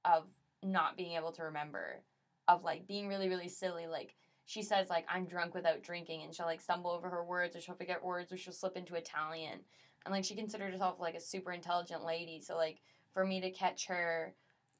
of 0.04 0.26
not 0.64 0.96
being 0.96 1.16
able 1.16 1.32
to 1.32 1.44
remember, 1.44 2.02
of 2.48 2.64
like 2.64 2.86
being 2.86 3.08
really, 3.08 3.28
really 3.28 3.48
silly. 3.48 3.86
Like 3.86 4.14
she 4.46 4.62
says 4.62 4.90
like 4.90 5.06
I'm 5.08 5.26
drunk 5.26 5.54
without 5.54 5.82
drinking 5.82 6.22
and 6.22 6.34
she'll 6.34 6.46
like 6.46 6.60
stumble 6.60 6.90
over 6.90 7.08
her 7.08 7.24
words 7.24 7.56
or 7.56 7.60
she'll 7.60 7.74
forget 7.74 8.04
words 8.04 8.32
or 8.32 8.36
she'll 8.36 8.52
slip 8.52 8.76
into 8.76 8.94
Italian. 8.96 9.60
And 10.04 10.12
like 10.12 10.24
she 10.24 10.34
considered 10.34 10.72
herself 10.72 11.00
like 11.00 11.14
a 11.14 11.20
super 11.20 11.52
intelligent 11.52 12.04
lady. 12.04 12.40
So 12.40 12.56
like 12.56 12.80
for 13.12 13.24
me 13.24 13.40
to 13.40 13.50
catch 13.50 13.86
her 13.86 14.34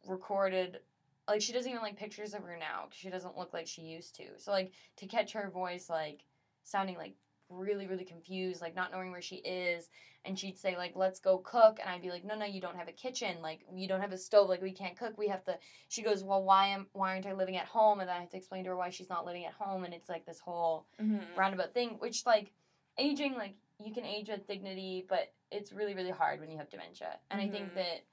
recorded 0.06 0.80
like 1.26 1.40
she 1.40 1.54
doesn't 1.54 1.70
even 1.70 1.82
like 1.82 1.96
pictures 1.96 2.34
of 2.34 2.42
her 2.42 2.58
now 2.58 2.82
'cause 2.82 2.94
she 2.96 3.08
doesn't 3.08 3.38
look 3.38 3.54
like 3.54 3.66
she 3.66 3.82
used 3.82 4.14
to. 4.16 4.38
So 4.38 4.50
like 4.52 4.72
to 4.96 5.06
catch 5.06 5.32
her 5.32 5.48
voice 5.50 5.88
like 5.88 6.24
sounding 6.64 6.98
like 6.98 7.14
really 7.48 7.86
really 7.86 8.04
confused 8.04 8.60
like 8.62 8.74
not 8.74 8.90
knowing 8.92 9.10
where 9.10 9.22
she 9.22 9.36
is. 9.36 9.88
And 10.26 10.38
she'd 10.38 10.58
say 10.58 10.76
like 10.76 10.92
let's 10.96 11.20
go 11.20 11.38
cook. 11.38 11.78
And 11.80 11.90
i'd 11.90 12.02
be 12.02 12.10
like 12.10 12.24
no 12.24 12.34
no 12.34 12.46
you 12.46 12.60
don't 12.60 12.76
have 12.76 12.88
a 12.88 12.92
kitchen. 12.92 13.36
Like 13.42 13.60
you 13.72 13.86
don't 13.88 14.00
have 14.00 14.12
a 14.12 14.18
stove. 14.18 14.48
Like 14.48 14.62
we 14.62 14.72
can't 14.72 14.96
cook. 14.96 15.16
We 15.18 15.28
have 15.28 15.44
to 15.44 15.58
she 15.88 16.02
goes 16.02 16.24
well 16.24 16.42
why 16.42 16.68
am 16.68 16.86
why 16.92 17.10
aren't 17.14 17.26
i 17.26 17.32
living 17.32 17.56
at 17.56 17.66
home? 17.66 18.00
And 18.00 18.08
then 18.08 18.16
i 18.16 18.20
have 18.20 18.30
to 18.30 18.36
explain 18.36 18.64
to 18.64 18.70
her 18.70 18.76
why 18.76 18.90
she's 18.90 19.08
not 19.10 19.26
living 19.26 19.44
at 19.44 19.52
home. 19.52 19.84
And 19.84 19.92
it's 19.94 20.08
like 20.08 20.24
this 20.26 20.40
whole 20.40 20.86
Mhm. 21.00 21.20
roundabout 21.36 21.74
thing 21.74 21.96
which 21.98 22.24
like 22.26 22.52
aging 22.98 23.34
like 23.34 23.54
you 23.78 23.92
can 23.92 24.04
age 24.04 24.28
with 24.28 24.46
dignity 24.46 25.04
but 25.08 25.32
it's 25.50 25.72
really 25.72 25.94
really 25.94 26.10
hard 26.10 26.40
when 26.40 26.50
you 26.50 26.58
have 26.58 26.70
dementia. 26.70 27.18
And 27.30 27.40
i 27.40 27.48
think 27.48 27.72
Mhm. 27.72 27.74
that 27.74 28.04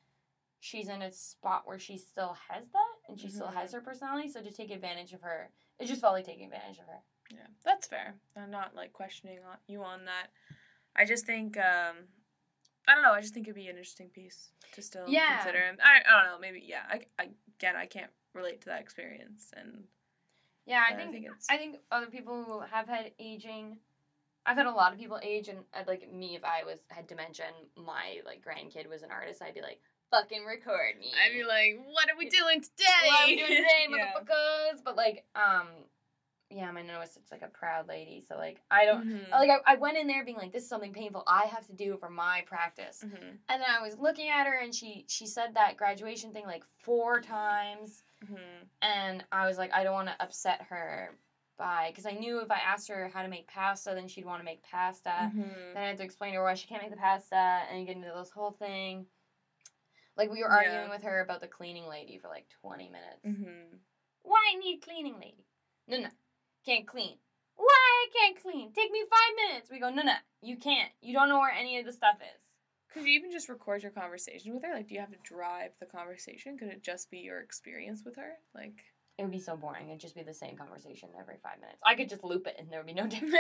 she's 0.59 0.89
in 0.89 1.01
a 1.01 1.11
spot 1.11 1.65
where 1.65 1.79
she 1.79 1.97
still 1.97 2.33
has 2.49 2.67
that 2.69 2.93
and 3.07 3.19
she 3.19 3.29
still 3.29 3.47
Mhm. 3.47 3.53
has 3.53 3.71
her 3.71 3.81
personality. 3.81 4.27
So 4.29 4.41
to 4.43 4.51
take 4.51 4.69
advantage 4.71 5.13
of 5.13 5.21
her 5.21 5.51
it 5.79 5.85
just 5.87 6.01
felt 6.01 6.13
like 6.13 6.25
taking 6.25 6.45
advantage 6.45 6.77
of 6.77 6.85
her 6.85 7.01
Yeah, 7.33 7.47
that's 7.63 7.87
fair. 7.87 8.15
I'm 8.35 8.51
not 8.51 8.75
like 8.75 8.93
questioning 8.93 9.39
you 9.67 9.83
on 9.83 10.05
that. 10.05 10.27
I 10.95 11.05
just 11.05 11.25
think 11.25 11.57
um 11.57 11.95
I 12.87 12.93
don't 12.95 13.03
know. 13.03 13.13
I 13.13 13.21
just 13.21 13.33
think 13.33 13.47
it'd 13.47 13.55
be 13.55 13.63
an 13.67 13.69
interesting 13.77 14.09
piece 14.09 14.49
to 14.73 14.81
still 14.81 15.05
Yeah. 15.07 15.37
consider. 15.37 15.63
I, 15.83 15.99
I 15.99 16.21
don't 16.23 16.31
know. 16.31 16.39
Maybe 16.39 16.63
yeah. 16.65 16.83
I, 16.89 17.01
I 17.19 17.29
again 17.57 17.75
I 17.75 17.85
can't 17.85 18.11
relate 18.33 18.61
to 18.61 18.69
that 18.69 18.81
experience, 18.81 19.51
and 19.57 19.83
yeah 20.67 20.83
i 20.87 20.93
think 20.93 21.11
think 21.11 21.25
it's 21.25 21.47
I 21.49 21.57
think 21.57 21.77
other 21.91 22.05
people 22.05 22.43
who 22.43 22.59
have 22.61 22.87
had 22.87 23.11
aging 23.19 23.77
I've 24.45 24.57
had 24.57 24.65
a 24.67 24.71
lot 24.71 24.91
of 24.93 24.97
people 24.99 25.19
age, 25.21 25.49
and 25.49 25.59
uh, 25.73 25.83
like 25.87 26.11
me, 26.11 26.35
if 26.35 26.43
I 26.43 26.63
was 26.63 26.79
had 26.89 27.05
dementia 27.05 27.45
and 27.45 27.85
my 27.85 28.21
like 28.25 28.43
grandkid 28.43 28.89
was 28.89 29.03
an 29.03 29.11
artist, 29.11 29.39
I'd 29.41 29.53
be 29.53 29.61
like, 29.61 29.79
fucking 30.09 30.45
record 30.47 30.97
me. 30.99 31.11
I'd 31.13 31.33
be 31.33 31.43
like, 31.43 31.77
what 31.85 32.09
are 32.09 32.17
we 32.17 32.27
doing 32.27 32.59
today? 32.61 33.05
what 33.05 33.21
are 33.21 33.27
we 33.27 33.35
doing 33.35 33.49
today, 33.49 33.85
Yeah. 33.89 34.13
motherfuckers? 34.17 34.79
But 34.83 34.95
like, 34.95 35.25
um, 35.35 35.67
yeah, 36.51 36.71
my 36.71 36.81
nana 36.81 36.99
was 36.99 37.11
such 37.13 37.23
like 37.31 37.41
a 37.41 37.47
proud 37.47 37.87
lady, 37.87 38.21
so 38.27 38.35
like 38.37 38.61
I 38.69 38.85
don't. 38.85 39.07
Mhm. 39.07 39.29
Like 39.31 39.49
I, 39.49 39.73
I 39.73 39.75
went 39.75 39.97
in 39.97 40.07
there 40.07 40.23
being 40.25 40.37
like, 40.37 40.51
this 40.51 40.63
is 40.63 40.69
something 40.69 40.93
painful 40.93 41.23
I 41.27 41.45
have 41.45 41.65
to 41.67 41.73
do 41.73 41.97
for 41.97 42.09
my 42.09 42.43
practice, 42.47 43.03
Mhm. 43.05 43.37
and 43.49 43.61
then 43.61 43.69
I 43.69 43.81
was 43.81 43.97
looking 43.97 44.29
at 44.29 44.45
her, 44.47 44.57
and 44.59 44.73
she 44.73 45.05
she 45.07 45.25
said 45.27 45.53
that 45.55 45.77
graduation 45.77 46.33
thing 46.33 46.45
like 46.45 46.63
four 46.83 47.21
times, 47.21 48.03
Mhm. 48.25 48.67
and 48.81 49.25
I 49.31 49.47
was 49.47 49.57
like, 49.57 49.73
I 49.73 49.83
don't 49.83 49.93
want 49.93 50.09
to 50.09 50.21
upset 50.23 50.61
her 50.63 51.17
by 51.57 51.89
because 51.89 52.05
I 52.05 52.11
knew 52.11 52.39
if 52.39 52.49
I 52.51 52.57
asked 52.59 52.87
her 52.89 53.07
how 53.09 53.21
to 53.21 53.27
make 53.27 53.47
pasta, 53.47 53.91
then 53.93 54.07
she'd 54.07 54.25
want 54.25 54.39
to 54.39 54.45
make 54.45 54.63
pasta. 54.63 55.31
Mhm. 55.33 55.73
Then 55.73 55.83
I 55.83 55.87
had 55.87 55.97
to 55.97 56.03
explain 56.03 56.31
to 56.33 56.37
her 56.39 56.43
why 56.43 56.55
she 56.55 56.67
can't 56.67 56.81
make 56.81 56.91
the 56.91 56.97
pasta 56.97 57.35
and 57.69 57.85
get 57.85 57.95
into 57.95 58.11
this 58.15 58.31
whole 58.31 58.51
thing. 58.51 59.05
Like 60.17 60.29
we 60.29 60.43
were 60.43 60.49
Yeah. 60.49 60.55
arguing 60.57 60.89
with 60.89 61.03
her 61.03 61.21
about 61.21 61.39
the 61.39 61.47
cleaning 61.47 61.85
lady 61.87 62.17
for 62.17 62.27
like 62.29 62.47
twenty 62.49 62.89
minutes. 62.89 63.23
Mhm. 63.25 63.79
Why 64.23 64.53
need 64.59 64.81
cleaning 64.81 65.15
lady? 65.19 65.45
No, 65.87 65.99
no, 65.99 66.09
can't 66.65 66.87
clean. 66.87 67.17
Why 67.55 67.65
I 67.67 68.07
can't 68.17 68.41
clean? 68.41 68.71
Take 68.73 68.91
me 68.91 69.01
five 69.09 69.49
minutes. 69.49 69.69
We 69.71 69.79
go, 69.79 69.89
no, 69.89 70.01
no, 70.03 70.13
you 70.41 70.57
can't. 70.57 70.89
You 71.01 71.13
don't 71.13 71.29
know 71.29 71.39
where 71.39 71.51
any 71.51 71.79
of 71.79 71.85
the 71.85 71.91
stuff 71.91 72.17
is. 72.21 72.41
Could 72.93 73.03
you 73.03 73.13
even 73.13 73.31
just 73.31 73.47
record 73.49 73.83
your 73.83 73.91
conversation 73.91 74.53
with 74.53 74.63
her? 74.63 74.73
Like, 74.73 74.87
do 74.87 74.93
you 74.95 74.99
have 74.99 75.11
to 75.11 75.17
drive 75.23 75.71
the 75.79 75.85
conversation? 75.85 76.57
Could 76.57 76.69
it 76.69 76.83
just 76.83 77.09
be 77.09 77.19
your 77.19 77.39
experience 77.39 78.01
with 78.03 78.17
her? 78.17 78.33
Like, 78.53 78.73
It 79.17 79.23
would 79.23 79.31
be 79.31 79.39
so 79.39 79.55
boring. 79.55 79.87
It'd 79.89 80.01
just 80.01 80.15
be 80.15 80.23
the 80.23 80.33
same 80.33 80.57
conversation 80.57 81.09
every 81.17 81.37
five 81.41 81.59
minutes. 81.61 81.79
I 81.85 81.95
could 81.95 82.09
just 82.09 82.23
loop 82.23 82.47
it 82.47 82.55
and 82.59 82.69
there 82.69 82.79
would 82.79 82.87
be 82.87 82.93
no 82.93 83.07
difference. 83.07 83.33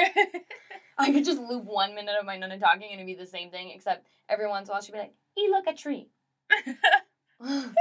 I 0.97 1.11
could 1.11 1.25
just 1.25 1.41
loop 1.41 1.65
one 1.65 1.95
minute 1.95 2.15
of 2.19 2.25
my 2.25 2.37
nana 2.37 2.59
talking 2.59 2.89
and 2.91 3.01
it'd 3.01 3.07
be 3.07 3.15
the 3.15 3.27
same 3.27 3.49
thing, 3.49 3.71
except 3.75 4.07
every 4.29 4.47
once 4.47 4.67
in 4.69 4.71
a 4.71 4.73
while 4.73 4.81
she'd 4.81 4.93
be 4.93 4.99
like, 4.99 5.13
"E 5.37 5.49
look 5.49 5.67
a 5.67 5.73
tree." 5.73 6.09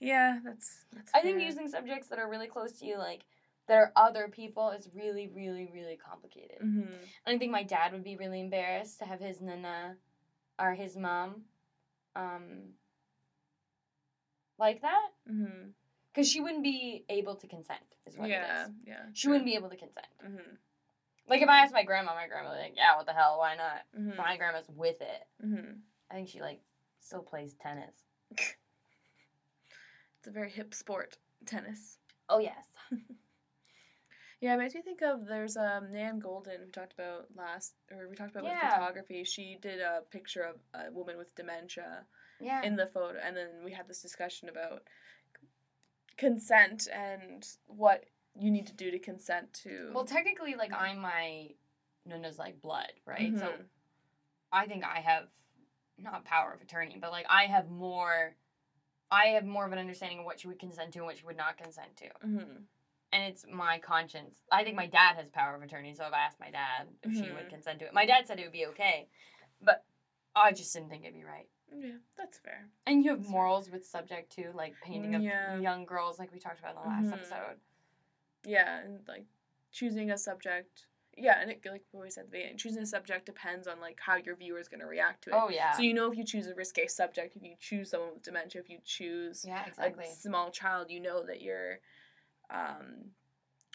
yeah, 0.00 0.38
that's. 0.44 0.84
that's 0.92 1.10
I 1.14 1.20
think 1.22 1.40
using 1.40 1.68
subjects 1.68 2.08
that 2.08 2.18
are 2.18 2.28
really 2.28 2.48
close 2.48 2.72
to 2.80 2.86
you, 2.86 2.98
like 2.98 3.22
that 3.68 3.74
are 3.76 3.92
other 3.96 4.28
people, 4.28 4.70
is 4.70 4.88
really, 4.94 5.28
really, 5.28 5.70
really 5.72 5.96
complicated. 5.96 6.58
Mhm. 6.60 7.06
I 7.26 7.38
think 7.38 7.52
my 7.52 7.62
dad 7.62 7.92
would 7.92 8.04
be 8.04 8.16
really 8.16 8.40
embarrassed 8.40 8.98
to 8.98 9.04
have 9.04 9.20
his 9.20 9.40
nana 9.40 9.96
or 10.58 10.74
his 10.74 10.96
mom, 10.96 11.44
um, 12.16 12.74
like 14.58 14.80
that, 14.82 15.10
Mhm. 15.28 15.72
because 16.12 16.28
she 16.30 16.40
wouldn't 16.40 16.62
be 16.62 17.04
able 17.08 17.36
to 17.36 17.46
consent. 17.46 17.96
Is 18.04 18.16
what 18.18 18.28
Yeah, 18.28 18.66
it 18.66 18.68
is. 18.70 18.74
yeah. 18.84 19.06
She 19.12 19.28
wouldn't 19.28 19.46
be 19.46 19.54
able 19.54 19.70
to 19.70 19.76
consent. 19.76 20.06
Mhm. 20.18 20.58
Like 21.26 21.40
if 21.40 21.48
I 21.48 21.60
asked 21.60 21.72
my 21.72 21.84
grandma, 21.84 22.14
my 22.14 22.26
grandma 22.26 22.50
would 22.50 22.56
be 22.56 22.62
like, 22.62 22.76
"Yeah, 22.76 22.96
what 22.96 23.06
the 23.06 23.12
hell? 23.14 23.38
Why 23.38 23.54
not?" 23.54 23.86
Mhm. 23.92 24.16
My 24.16 24.36
grandma's 24.36 24.68
with 24.68 25.00
it. 25.00 25.28
Mhm. 25.40 25.82
I 26.10 26.14
think 26.14 26.28
she 26.28 26.40
like 26.40 26.60
still 26.98 27.22
plays 27.22 27.54
tennis. 27.54 28.04
It's 30.18 30.28
a 30.28 30.30
very 30.30 30.50
hip 30.50 30.72
sport, 30.72 31.18
tennis. 31.46 31.98
Oh 32.28 32.38
yes. 32.38 32.64
Yeah, 34.42 34.54
it 34.54 34.58
makes 34.58 34.74
me 34.74 34.82
think 34.82 35.02
of 35.02 35.24
there's 35.24 35.56
um 35.56 35.92
Nan 35.92 36.20
Goldin 36.20 36.64
we 36.66 36.72
talked 36.72 36.94
about 36.94 37.28
last 37.36 37.74
or 37.92 38.08
we 38.08 38.16
talked 38.16 38.32
about 38.32 38.42
with 38.42 38.58
photography. 38.60 39.22
She 39.22 39.56
did 39.62 39.80
a 39.80 40.02
picture 40.10 40.42
of 40.42 40.56
a 40.74 40.90
woman 40.90 41.16
with 41.16 41.32
dementia 41.36 42.04
Yeah. 42.40 42.60
in 42.62 42.74
the 42.74 42.86
photo 42.88 43.20
and 43.24 43.36
then 43.36 43.62
we 43.64 43.70
had 43.70 43.86
this 43.86 44.02
discussion 44.02 44.48
about 44.48 44.82
consent 46.16 46.88
and 46.92 47.46
what 47.66 48.04
you 48.34 48.50
need 48.50 48.66
to 48.66 48.72
do 48.74 48.90
to 48.90 48.98
consent 48.98 49.52
to 49.62 49.92
well, 49.94 50.04
technically, 50.04 50.56
like 50.56 50.72
I'm 50.72 50.98
my 50.98 51.50
nana's 52.04 52.38
like 52.38 52.60
blood, 52.60 52.92
right? 53.06 53.38
So 53.38 53.46
Mhm. 53.46 53.64
I 54.50 54.66
think 54.66 54.84
I 54.84 55.00
have 55.00 55.28
not 55.98 56.24
power 56.24 56.52
of 56.52 56.60
attorney, 56.62 56.98
but 57.00 57.12
like 57.12 57.26
I 57.30 57.46
have 57.46 57.70
more. 57.70 58.34
I 59.10 59.26
have 59.28 59.44
more 59.44 59.66
of 59.66 59.72
an 59.72 59.78
understanding 59.78 60.20
of 60.20 60.24
what 60.24 60.40
she 60.40 60.48
would 60.48 60.58
consent 60.58 60.94
to 60.94 61.00
and 61.00 61.06
what 61.06 61.18
she 61.18 61.24
would 61.26 61.36
not 61.36 61.58
consent 61.58 61.94
to, 61.98 62.08
Mhm. 62.26 62.66
And 63.12 63.22
it's 63.24 63.44
my 63.50 63.78
conscience. 63.78 64.36
I 64.50 64.64
think 64.64 64.76
my 64.76 64.86
dad 64.86 65.16
has 65.16 65.28
power 65.28 65.54
of 65.54 65.62
attorney, 65.62 65.94
so 65.94 66.04
if 66.06 66.12
I 66.12 66.20
asked 66.20 66.40
my 66.40 66.50
dad 66.50 66.88
if 67.02 67.14
she 67.14 67.30
would 67.30 67.46
Mhm. 67.46 67.50
consent 67.50 67.78
to 67.80 67.86
it, 67.86 67.94
my 67.94 68.06
dad 68.06 68.26
said 68.26 68.38
it 68.40 68.44
would 68.44 68.52
be 68.52 68.66
okay, 68.66 69.08
but 69.60 69.84
I 70.34 70.52
just 70.52 70.72
didn't 70.72 70.88
think 70.88 71.04
it'd 71.04 71.14
be 71.14 71.24
right. 71.24 71.48
Yeah, 71.70 71.98
that's 72.16 72.38
fair. 72.38 72.68
And 72.86 73.04
you 73.04 73.10
have 73.10 73.20
That's 73.20 73.30
morals 73.30 73.70
with 73.70 73.86
subject 73.86 74.32
too, 74.32 74.50
like 74.54 74.80
painting 74.80 75.14
of 75.14 75.22
Yeah. 75.22 75.58
young 75.58 75.84
girls, 75.84 76.18
like 76.18 76.32
we 76.32 76.38
talked 76.38 76.58
about 76.58 76.74
in 76.74 76.82
the 76.82 76.88
last 76.88 77.06
Mhm. 77.06 77.12
episode. 77.12 77.60
Yeah, 78.44 78.78
and 78.78 79.06
like 79.06 79.26
choosing 79.70 80.10
a 80.10 80.18
subject. 80.18 80.86
Yeah, 81.14 81.40
and 81.40 81.50
it 81.50 81.64
like 81.66 81.84
we 81.92 82.10
said 82.10 82.22
at 82.22 82.26
the 82.28 82.32
beginning, 82.32 82.56
choosing 82.56 82.82
a 82.82 82.86
subject 82.86 83.26
depends 83.26 83.68
on 83.68 83.80
like 83.80 84.00
how 84.00 84.16
your 84.16 84.34
viewer 84.34 84.58
is 84.58 84.68
going 84.68 84.80
to 84.80 84.86
react 84.86 85.24
to 85.24 85.30
it. 85.30 85.36
Oh 85.36 85.50
yeah. 85.50 85.72
So 85.72 85.82
you 85.82 85.92
know 85.92 86.10
if 86.10 86.16
you 86.16 86.24
choose 86.24 86.46
a 86.46 86.54
risque 86.54 86.86
subject, 86.86 87.36
if 87.36 87.42
you 87.42 87.54
choose 87.60 87.90
someone 87.90 88.14
with 88.14 88.22
dementia, 88.22 88.62
if 88.62 88.70
you 88.70 88.78
choose 88.84 89.44
yeah, 89.44 89.66
exactly. 89.66 90.04
a 90.04 90.08
small 90.08 90.50
child, 90.50 90.90
you 90.90 91.00
know 91.00 91.22
that 91.26 91.42
your 91.42 91.80
um, 92.52 93.10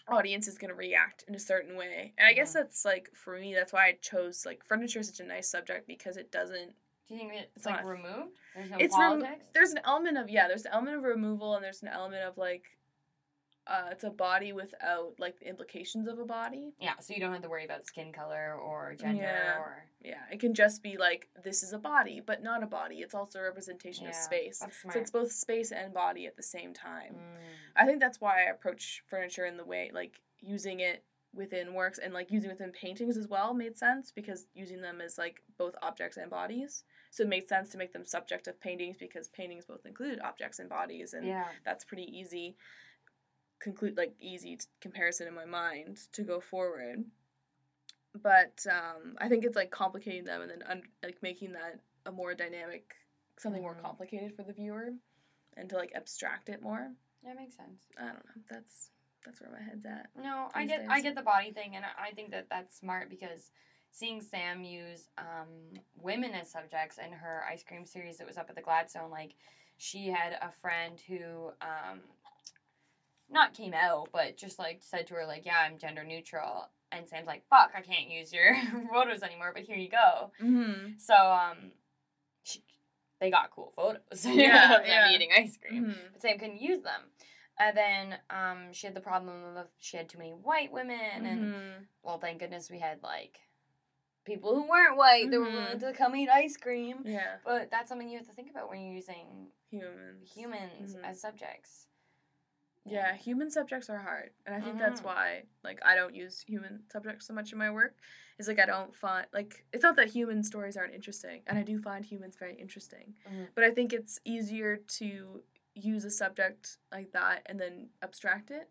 audience 0.08 0.48
is 0.48 0.56
going 0.58 0.70
to 0.70 0.74
react 0.74 1.24
in 1.28 1.34
a 1.34 1.38
certain 1.38 1.76
way. 1.76 2.14
And 2.18 2.26
I 2.26 2.32
guess 2.32 2.52
that's 2.52 2.84
like 2.84 3.10
for 3.14 3.38
me, 3.38 3.54
that's 3.54 3.72
why 3.72 3.86
I 3.88 3.98
chose 4.00 4.44
like 4.46 4.64
furniture 4.64 5.00
is 5.00 5.08
such 5.08 5.20
a 5.20 5.28
nice 5.28 5.50
subject 5.50 5.86
because 5.86 6.16
it 6.16 6.30
doesn't. 6.32 6.72
Do 7.08 7.14
you 7.14 7.20
think 7.20 7.32
it's, 7.34 7.56
It's 7.56 7.66
like 7.66 7.76
not- 7.76 7.86
removed? 7.86 8.36
There's 8.54 8.70
no 8.70 8.76
it's 8.78 8.96
rem- 8.98 9.20
politics. 9.20 9.44
there's 9.54 9.70
an 9.72 9.80
element 9.84 10.18
of 10.18 10.28
yeah, 10.30 10.46
there's 10.48 10.64
an 10.64 10.72
element 10.72 10.96
of 10.98 11.02
removal 11.04 11.54
and 11.54 11.64
there's 11.64 11.82
an 11.82 11.88
element 11.88 12.22
of 12.22 12.36
like. 12.38 12.64
Uh, 13.68 13.88
it's 13.90 14.04
a 14.04 14.10
body 14.10 14.54
without 14.54 15.12
like 15.18 15.38
the 15.38 15.46
implications 15.46 16.08
of 16.08 16.18
a 16.18 16.24
body. 16.24 16.72
yeah, 16.80 16.98
so 17.00 17.12
you 17.12 17.20
don't 17.20 17.32
have 17.32 17.42
to 17.42 17.50
worry 17.50 17.66
about 17.66 17.84
skin 17.84 18.12
color 18.12 18.54
or 18.54 18.94
gender 18.98 19.22
Yeah. 19.22 19.58
or 19.58 19.84
Yeah, 20.02 20.22
it 20.32 20.40
can 20.40 20.54
just 20.54 20.82
be 20.82 20.96
like 20.96 21.28
this 21.44 21.62
is 21.62 21.74
a 21.74 21.78
body, 21.78 22.22
but 22.24 22.42
not 22.42 22.62
a 22.62 22.66
body. 22.66 22.96
It's 22.96 23.14
also 23.14 23.40
a 23.40 23.42
representation 23.42 24.04
yeah, 24.04 24.10
of 24.10 24.16
space. 24.16 24.60
That's 24.60 24.80
smart. 24.80 24.94
So 24.94 25.00
it's 25.00 25.10
both 25.10 25.32
space 25.32 25.70
and 25.70 25.92
body 25.92 26.26
at 26.26 26.36
the 26.36 26.42
same 26.42 26.72
time. 26.72 27.14
Mm. 27.14 27.36
I 27.76 27.84
think 27.84 28.00
that's 28.00 28.22
why 28.22 28.46
I 28.46 28.50
approach 28.50 29.02
furniture 29.06 29.44
in 29.44 29.58
the 29.58 29.64
way 29.64 29.90
like 29.92 30.20
using 30.40 30.80
it 30.80 31.04
within 31.34 31.74
works 31.74 31.98
and 31.98 32.14
like 32.14 32.30
using 32.30 32.48
it 32.48 32.54
within 32.54 32.72
paintings 32.72 33.18
as 33.18 33.28
well 33.28 33.52
made 33.52 33.76
sense 33.76 34.10
because 34.10 34.46
using 34.54 34.80
them 34.80 35.02
as 35.02 35.18
like 35.18 35.42
both 35.58 35.74
objects 35.82 36.16
and 36.16 36.30
bodies. 36.30 36.84
So 37.10 37.22
it 37.22 37.28
made 37.28 37.48
sense 37.48 37.68
to 37.70 37.78
make 37.78 37.92
them 37.92 38.04
subject 38.04 38.48
of 38.48 38.58
paintings 38.60 38.96
because 38.98 39.28
paintings 39.28 39.66
both 39.66 39.84
include 39.84 40.20
objects 40.20 40.58
and 40.58 40.70
bodies 40.70 41.12
and 41.12 41.26
yeah. 41.26 41.48
that's 41.64 41.84
pretty 41.84 42.04
easy 42.04 42.56
conclude 43.60 43.96
like 43.96 44.14
easy 44.20 44.56
t- 44.56 44.66
comparison 44.80 45.26
in 45.28 45.34
my 45.34 45.44
mind 45.44 45.98
to 46.12 46.22
go 46.22 46.40
forward. 46.40 47.04
But 48.22 48.64
um 48.70 49.16
I 49.18 49.28
think 49.28 49.44
it's 49.44 49.56
like 49.56 49.70
complicating 49.70 50.24
them 50.24 50.42
and 50.42 50.50
then 50.50 50.62
un- 50.68 50.82
like 51.02 51.18
making 51.22 51.52
that 51.52 51.80
a 52.06 52.12
more 52.12 52.34
dynamic 52.34 52.94
something 53.38 53.62
more 53.62 53.74
Mhm. 53.74 53.82
complicated 53.82 54.34
for 54.34 54.42
the 54.42 54.52
viewer 54.52 54.90
and 55.56 55.68
to 55.70 55.76
like 55.76 55.92
abstract 55.94 56.48
it 56.48 56.62
more. 56.62 56.92
That 57.24 57.36
makes 57.36 57.56
sense. 57.56 57.86
I 57.96 58.06
don't 58.06 58.24
know. 58.24 58.42
That's 58.50 58.90
that's 59.24 59.40
where 59.40 59.50
my 59.50 59.60
head's 59.60 59.84
at. 59.84 60.08
No, 60.16 60.50
I 60.54 60.64
get 60.64 60.88
I 60.88 61.00
get 61.00 61.14
the 61.14 61.22
body 61.22 61.52
thing, 61.52 61.76
and 61.76 61.84
I 61.84 62.08
I 62.08 62.10
think 62.12 62.30
that 62.30 62.48
that's 62.48 62.76
smart 62.78 63.10
because 63.10 63.50
seeing 63.90 64.20
Sam 64.20 64.62
use 64.64 65.08
um, 65.18 65.48
women 65.96 66.32
as 66.34 66.50
subjects 66.50 66.98
in 66.98 67.10
her 67.12 67.44
ice 67.50 67.64
cream 67.64 67.84
series 67.84 68.18
that 68.18 68.26
was 68.26 68.36
up 68.36 68.48
at 68.50 68.54
the 68.56 68.62
Gladstone, 68.62 69.10
like 69.10 69.34
she 69.78 70.08
had 70.08 70.34
a 70.40 70.50
friend 70.52 71.00
who 71.00 71.48
um, 71.62 72.00
not 73.30 73.54
came 73.54 73.74
out, 73.74 74.08
but 74.12 74.36
just 74.36 74.58
like 74.58 74.78
said 74.82 75.06
to 75.08 75.14
her 75.14 75.26
like, 75.26 75.44
"Yeah, 75.46 75.58
I'm 75.58 75.78
gender 75.78 76.04
neutral," 76.04 76.68
and 76.92 77.08
Sam's 77.08 77.26
like, 77.26 77.44
"Fuck, 77.50 77.72
I 77.76 77.80
can't 77.82 78.10
use 78.10 78.32
your 78.32 78.56
photos 78.92 79.22
anymore, 79.22 79.52
but 79.54 79.62
here 79.64 79.76
you 79.76 79.88
go." 79.90 80.30
Mm-hmm. 80.42 80.92
So 80.98 81.14
um, 81.14 81.72
she, 82.44 82.62
they 83.20 83.30
got 83.30 83.50
cool 83.50 83.72
photos. 83.76 84.00
Yeah, 84.24 84.76
of 84.76 84.82
them 84.82 84.86
yeah. 84.86 85.10
eating 85.12 85.30
ice 85.36 85.56
cream 85.56 85.84
Mm-hmm. 85.86 86.00
but 86.12 86.22
Sam 86.22 86.38
couldn't 86.38 86.60
use 86.60 86.80
them. 86.82 87.02
And 87.60 87.76
then 87.76 88.14
um, 88.30 88.72
she 88.72 88.86
had 88.86 88.94
the 88.94 89.00
problem 89.00 89.56
of 89.56 89.66
she 89.78 89.96
had 89.96 90.08
too 90.08 90.18
many 90.18 90.30
white 90.30 90.72
women, 90.72 90.98
and 91.26 91.40
Mm-hmm. 91.54 91.82
well, 92.04 92.18
thank 92.18 92.38
goodness 92.38 92.70
we 92.70 92.78
had 92.78 93.02
like 93.02 93.38
people 94.24 94.54
who 94.54 94.68
weren't 94.68 94.96
white 94.96 95.30
that 95.30 95.38
were 95.40 95.50
willing 95.50 95.80
to 95.80 95.92
come 95.92 96.14
eat 96.14 96.28
ice 96.28 96.56
cream. 96.56 96.98
Yeah, 97.04 97.36
But 97.44 97.70
that's 97.70 97.88
something 97.88 98.08
you 98.08 98.18
have 98.18 98.26
to 98.28 98.32
think 98.34 98.50
about 98.50 98.68
when 98.70 98.80
you're 98.82 98.94
using 98.94 99.48
humans. 99.70 100.30
humans 100.32 100.94
Mhm. 100.96 101.04
as 101.04 101.20
subjects. 101.20 101.87
Yeah, 102.90 103.14
human 103.14 103.50
subjects 103.50 103.88
are 103.90 103.98
hard, 103.98 104.30
and 104.46 104.54
I 104.54 104.60
think 104.60 104.78
that's 104.78 105.00
Mhm. 105.00 105.04
why 105.04 105.44
like 105.62 105.78
I 105.84 105.94
don't 105.94 106.14
use 106.14 106.40
human 106.42 106.82
subjects 106.90 107.26
so 107.26 107.34
much 107.34 107.52
in 107.52 107.58
my 107.58 107.70
work. 107.70 107.96
Is 108.38 108.48
like 108.48 108.58
I 108.60 108.66
don't 108.66 108.94
find 108.94 109.26
like 109.32 109.64
it's 109.72 109.82
not 109.82 109.96
that 109.96 110.08
human 110.08 110.42
stories 110.42 110.76
aren't 110.76 110.94
interesting, 110.94 111.42
and 111.46 111.58
I 111.58 111.62
do 111.62 111.80
find 111.80 112.04
humans 112.04 112.36
very 112.36 112.54
interesting. 112.54 113.14
Mhm. 113.28 113.48
But 113.54 113.64
I 113.64 113.70
think 113.70 113.92
it's 113.92 114.20
easier 114.24 114.76
to 114.98 115.42
use 115.74 116.04
a 116.04 116.10
subject 116.10 116.78
like 116.90 117.12
that 117.12 117.42
and 117.46 117.58
then 117.60 117.90
abstract 118.02 118.50
it. 118.50 118.68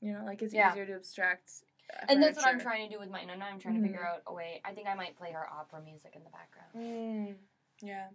You 0.00 0.12
know, 0.12 0.24
like 0.24 0.42
it's 0.42 0.52
Yeah. 0.54 0.70
easier 0.70 0.86
to 0.86 0.94
abstract. 0.94 1.64
And 2.08 2.22
that's 2.22 2.36
what 2.36 2.46
I'm 2.46 2.58
trying 2.58 2.88
to 2.88 2.94
do 2.94 2.98
with 3.00 3.10
my 3.10 3.24
Nana. 3.24 3.44
I'm 3.44 3.58
trying 3.58 3.76
to 3.76 3.82
figure 3.82 4.00
Mhm. 4.00 4.06
out 4.14 4.22
a 4.26 4.32
way. 4.32 4.60
I 4.64 4.72
think 4.74 4.88
I 4.88 4.94
might 4.94 5.16
play 5.16 5.32
her 5.32 5.48
opera 5.48 5.80
music 5.82 6.16
in 6.16 6.24
the 6.24 6.30
background. 6.30 6.72
Mm, 6.74 7.38
yeah. 7.82 8.08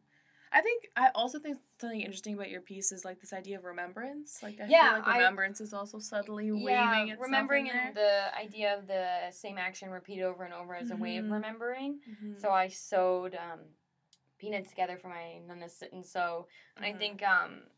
I 0.51 0.61
think 0.61 0.87
I 0.95 1.09
also 1.13 1.37
think 1.39 1.59
something 1.79 2.01
interesting 2.01 2.33
about 2.33 2.49
your 2.49 2.61
piece 2.61 2.91
is 2.91 3.05
like 3.05 3.19
this 3.21 3.33
idea 3.33 3.57
of 3.57 3.63
remembrance. 3.63 4.39
Like 4.41 4.59
I 4.59 4.65
Yeah, 4.67 4.83
feel 4.83 4.99
like 4.99 5.07
I- 5.07 5.17
remembrance 5.17 5.61
is 5.61 5.73
also 5.73 5.99
subtly 5.99 6.47
yeah, 6.47 6.53
waving 6.53 7.09
itself 7.09 7.19
remembering 7.27 7.67
in 7.67 7.75
and 7.75 7.95
the 7.95 8.35
idea 8.37 8.77
of 8.77 8.87
the 8.87 9.29
same 9.31 9.57
action 9.57 9.89
repeated 9.89 10.23
over 10.23 10.43
and 10.43 10.53
over 10.53 10.75
as 10.75 10.89
a 10.91 10.95
way 10.97 11.17
of 11.17 11.25
Mhm. 11.25 11.31
remembering. 11.31 12.01
Mhm. 12.09 12.39
So 12.41 12.49
I 12.51 12.67
sewed 12.69 13.35
um, 13.35 13.59
peanuts 14.39 14.69
together 14.69 14.97
for 14.97 15.09
my 15.09 15.39
nana 15.39 15.69
sit 15.69 15.93
and 15.93 16.05
sew, 16.05 16.47
and 16.75 16.85
I 16.85 16.93
Mhm. 16.93 16.97
think 16.97 17.23
um, 17.23 17.69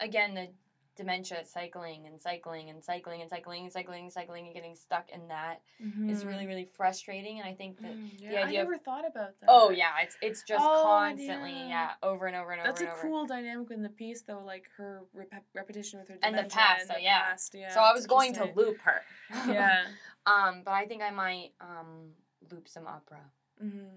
again 0.00 0.34
the 0.34 0.52
dementia 0.94 1.42
cycling 1.44 2.06
and 2.06 2.20
cycling 2.20 2.68
and 2.68 2.84
cycling 2.84 3.22
and 3.22 3.30
cycling 3.30 3.62
and 3.62 3.72
cycling 3.72 4.02
and 4.04 4.12
cycling 4.12 4.44
and 4.46 4.54
getting 4.54 4.74
stuck 4.74 5.08
in 5.10 5.26
that 5.28 5.62
is 6.06 6.22
Mhm. 6.22 6.26
really 6.28 6.46
really 6.46 6.64
frustrating. 6.66 7.38
And 7.40 7.48
I 7.48 7.54
think 7.54 7.80
that 7.80 7.92
Mm, 7.92 8.10
yeah, 8.20 8.30
the 8.30 8.38
I 8.38 8.42
idea 8.44 8.60
of- 8.62 8.68
never 8.68 8.78
thought 8.78 9.06
about 9.06 9.38
that. 9.40 9.46
oh 9.48 9.70
yeah, 9.70 10.00
it's 10.02 10.16
it's 10.20 10.42
just 10.42 10.62
Oh, 10.62 10.82
constantly 10.82 11.52
yeah. 11.52 11.68
yeah. 11.68 11.94
over 12.02 12.26
and 12.26 12.36
over 12.36 12.52
and 12.52 12.60
over 12.60 12.68
That's 12.68 12.82
a 12.82 13.00
cool 13.00 13.24
dynamic 13.26 13.70
in 13.70 13.82
the 13.82 13.88
piece, 13.88 14.22
though. 14.22 14.40
Like 14.44 14.68
her 14.76 15.02
rep- 15.14 15.44
repetition 15.54 15.98
with 16.00 16.08
her 16.08 16.18
And 16.22 16.36
the 16.36 16.44
past, 16.44 16.82
and 16.82 16.88
so 16.88 16.94
the 16.94 17.02
yeah. 17.02 17.20
past, 17.22 17.54
yeah. 17.54 17.70
so 17.70 17.80
I 17.80 17.92
was 17.92 18.06
going 18.06 18.34
to 18.34 18.44
loop 18.54 18.78
her. 18.82 19.02
yeah. 19.48 19.86
um, 20.26 20.62
but 20.62 20.72
I 20.72 20.84
think 20.86 21.02
I 21.02 21.10
might 21.10 21.52
um 21.60 22.14
loop 22.50 22.68
some 22.68 22.86
opera. 22.86 23.20
Mm-hmm. 23.62 23.96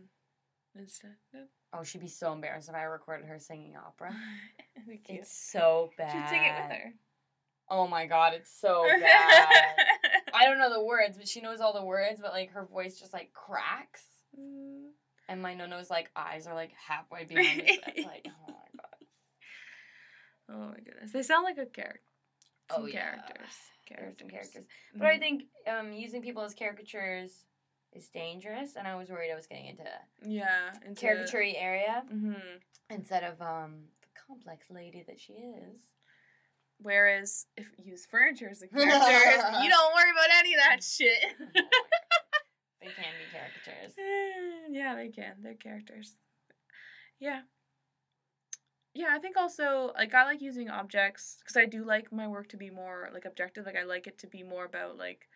Instead, 0.77 1.15
no. 1.33 1.47
Oh, 1.77 1.83
she'd 1.83 2.01
be 2.01 2.07
so 2.07 2.31
embarrassed 2.31 2.69
if 2.69 2.75
I 2.75 2.83
recorded 2.83 3.27
her 3.27 3.39
singing 3.39 3.75
opera. 3.75 4.15
It's 5.07 5.35
so 5.35 5.89
bad. 5.97 6.11
She'd 6.11 6.29
sing 6.29 6.43
it 6.43 6.53
with 6.61 6.71
her. 6.77 6.93
Oh 7.69 7.87
my 7.87 8.05
god, 8.05 8.33
it's 8.35 8.51
so 8.61 8.85
bad. 9.01 9.47
I 10.31 10.45
don't 10.45 10.59
know 10.59 10.71
the 10.71 10.83
words, 10.83 11.17
but 11.17 11.27
she 11.27 11.41
knows 11.41 11.59
all 11.59 11.73
the 11.73 11.83
words, 11.83 12.19
but 12.21 12.33
like 12.33 12.51
her 12.51 12.65
voice 12.65 12.99
just 12.99 13.11
like 13.13 13.31
cracks. 13.33 14.03
Mm. 14.39 14.89
And 15.27 15.41
my 15.41 15.55
nono's 15.55 15.89
like 15.89 16.11
eyes 16.15 16.45
are 16.45 16.53
like 16.53 16.71
halfway 16.87 17.23
behind 17.25 17.61
his 17.61 17.79
head. 17.83 17.93
Like, 18.05 18.27
oh 18.47 18.47
my 18.47 18.53
god. 18.77 19.05
oh 20.49 20.67
my 20.69 20.77
goodness, 20.77 21.11
they 21.11 21.23
sound 21.23 21.43
like 21.43 21.57
a 21.57 21.65
character. 21.65 21.99
Oh, 22.69 22.75
Some 22.75 22.87
yeah. 22.89 23.15
characters. 23.15 23.55
Some 24.19 24.29
characters. 24.29 24.65
Mhm. 24.65 24.99
But 24.99 25.07
I 25.07 25.17
think 25.17 25.43
um, 25.67 25.93
using 25.93 26.21
people 26.21 26.43
as 26.43 26.53
caricatures 26.53 27.45
is 27.95 28.09
dangerous, 28.09 28.75
and 28.75 28.87
I 28.87 28.95
was 28.95 29.09
worried 29.09 29.31
I 29.31 29.35
was 29.35 29.47
getting 29.47 29.67
into 29.67 29.83
yeah, 30.23 30.71
into, 30.85 30.99
caricature 30.99 31.43
area 31.57 32.03
hmm 32.09 32.33
instead 32.89 33.23
of 33.23 33.41
um, 33.41 33.85
the 34.01 34.07
complex 34.27 34.67
lady 34.69 35.03
that 35.07 35.19
she 35.19 35.33
is. 35.33 35.79
Whereas 36.77 37.47
if 37.55 37.67
you 37.77 37.91
use 37.91 38.05
furniture 38.05 38.49
as 38.49 38.61
a 38.61 38.67
character, 38.67 38.91
you 39.63 39.69
don't 39.69 39.93
worry 39.93 40.11
about 40.11 40.29
any 40.39 40.53
of 40.53 40.59
that 40.59 40.83
shit. 40.83 41.17
they 42.81 42.87
can 42.87 43.13
be 43.17 43.31
caricatures. 43.31 43.95
yeah, 44.69 44.95
they 44.95 45.09
can. 45.09 45.35
They're 45.41 45.55
characters. 45.55 46.15
Yeah. 47.19 47.41
Yeah, 48.93 49.09
I 49.11 49.19
think 49.19 49.35
also 49.37 49.91
like 49.95 50.13
I 50.13 50.23
like 50.25 50.41
using 50.41 50.69
objects 50.69 51.37
because 51.39 51.57
I 51.57 51.65
do 51.65 51.83
like 51.83 52.11
my 52.11 52.27
work 52.27 52.49
to 52.49 52.57
be 52.57 52.69
more 52.69 53.09
like 53.13 53.25
objective. 53.25 53.65
Like 53.65 53.77
I 53.77 53.83
like 53.83 54.07
it 54.07 54.17
to 54.19 54.27
be 54.27 54.43
more 54.43 54.65
about 54.65 54.97
like 54.97 55.27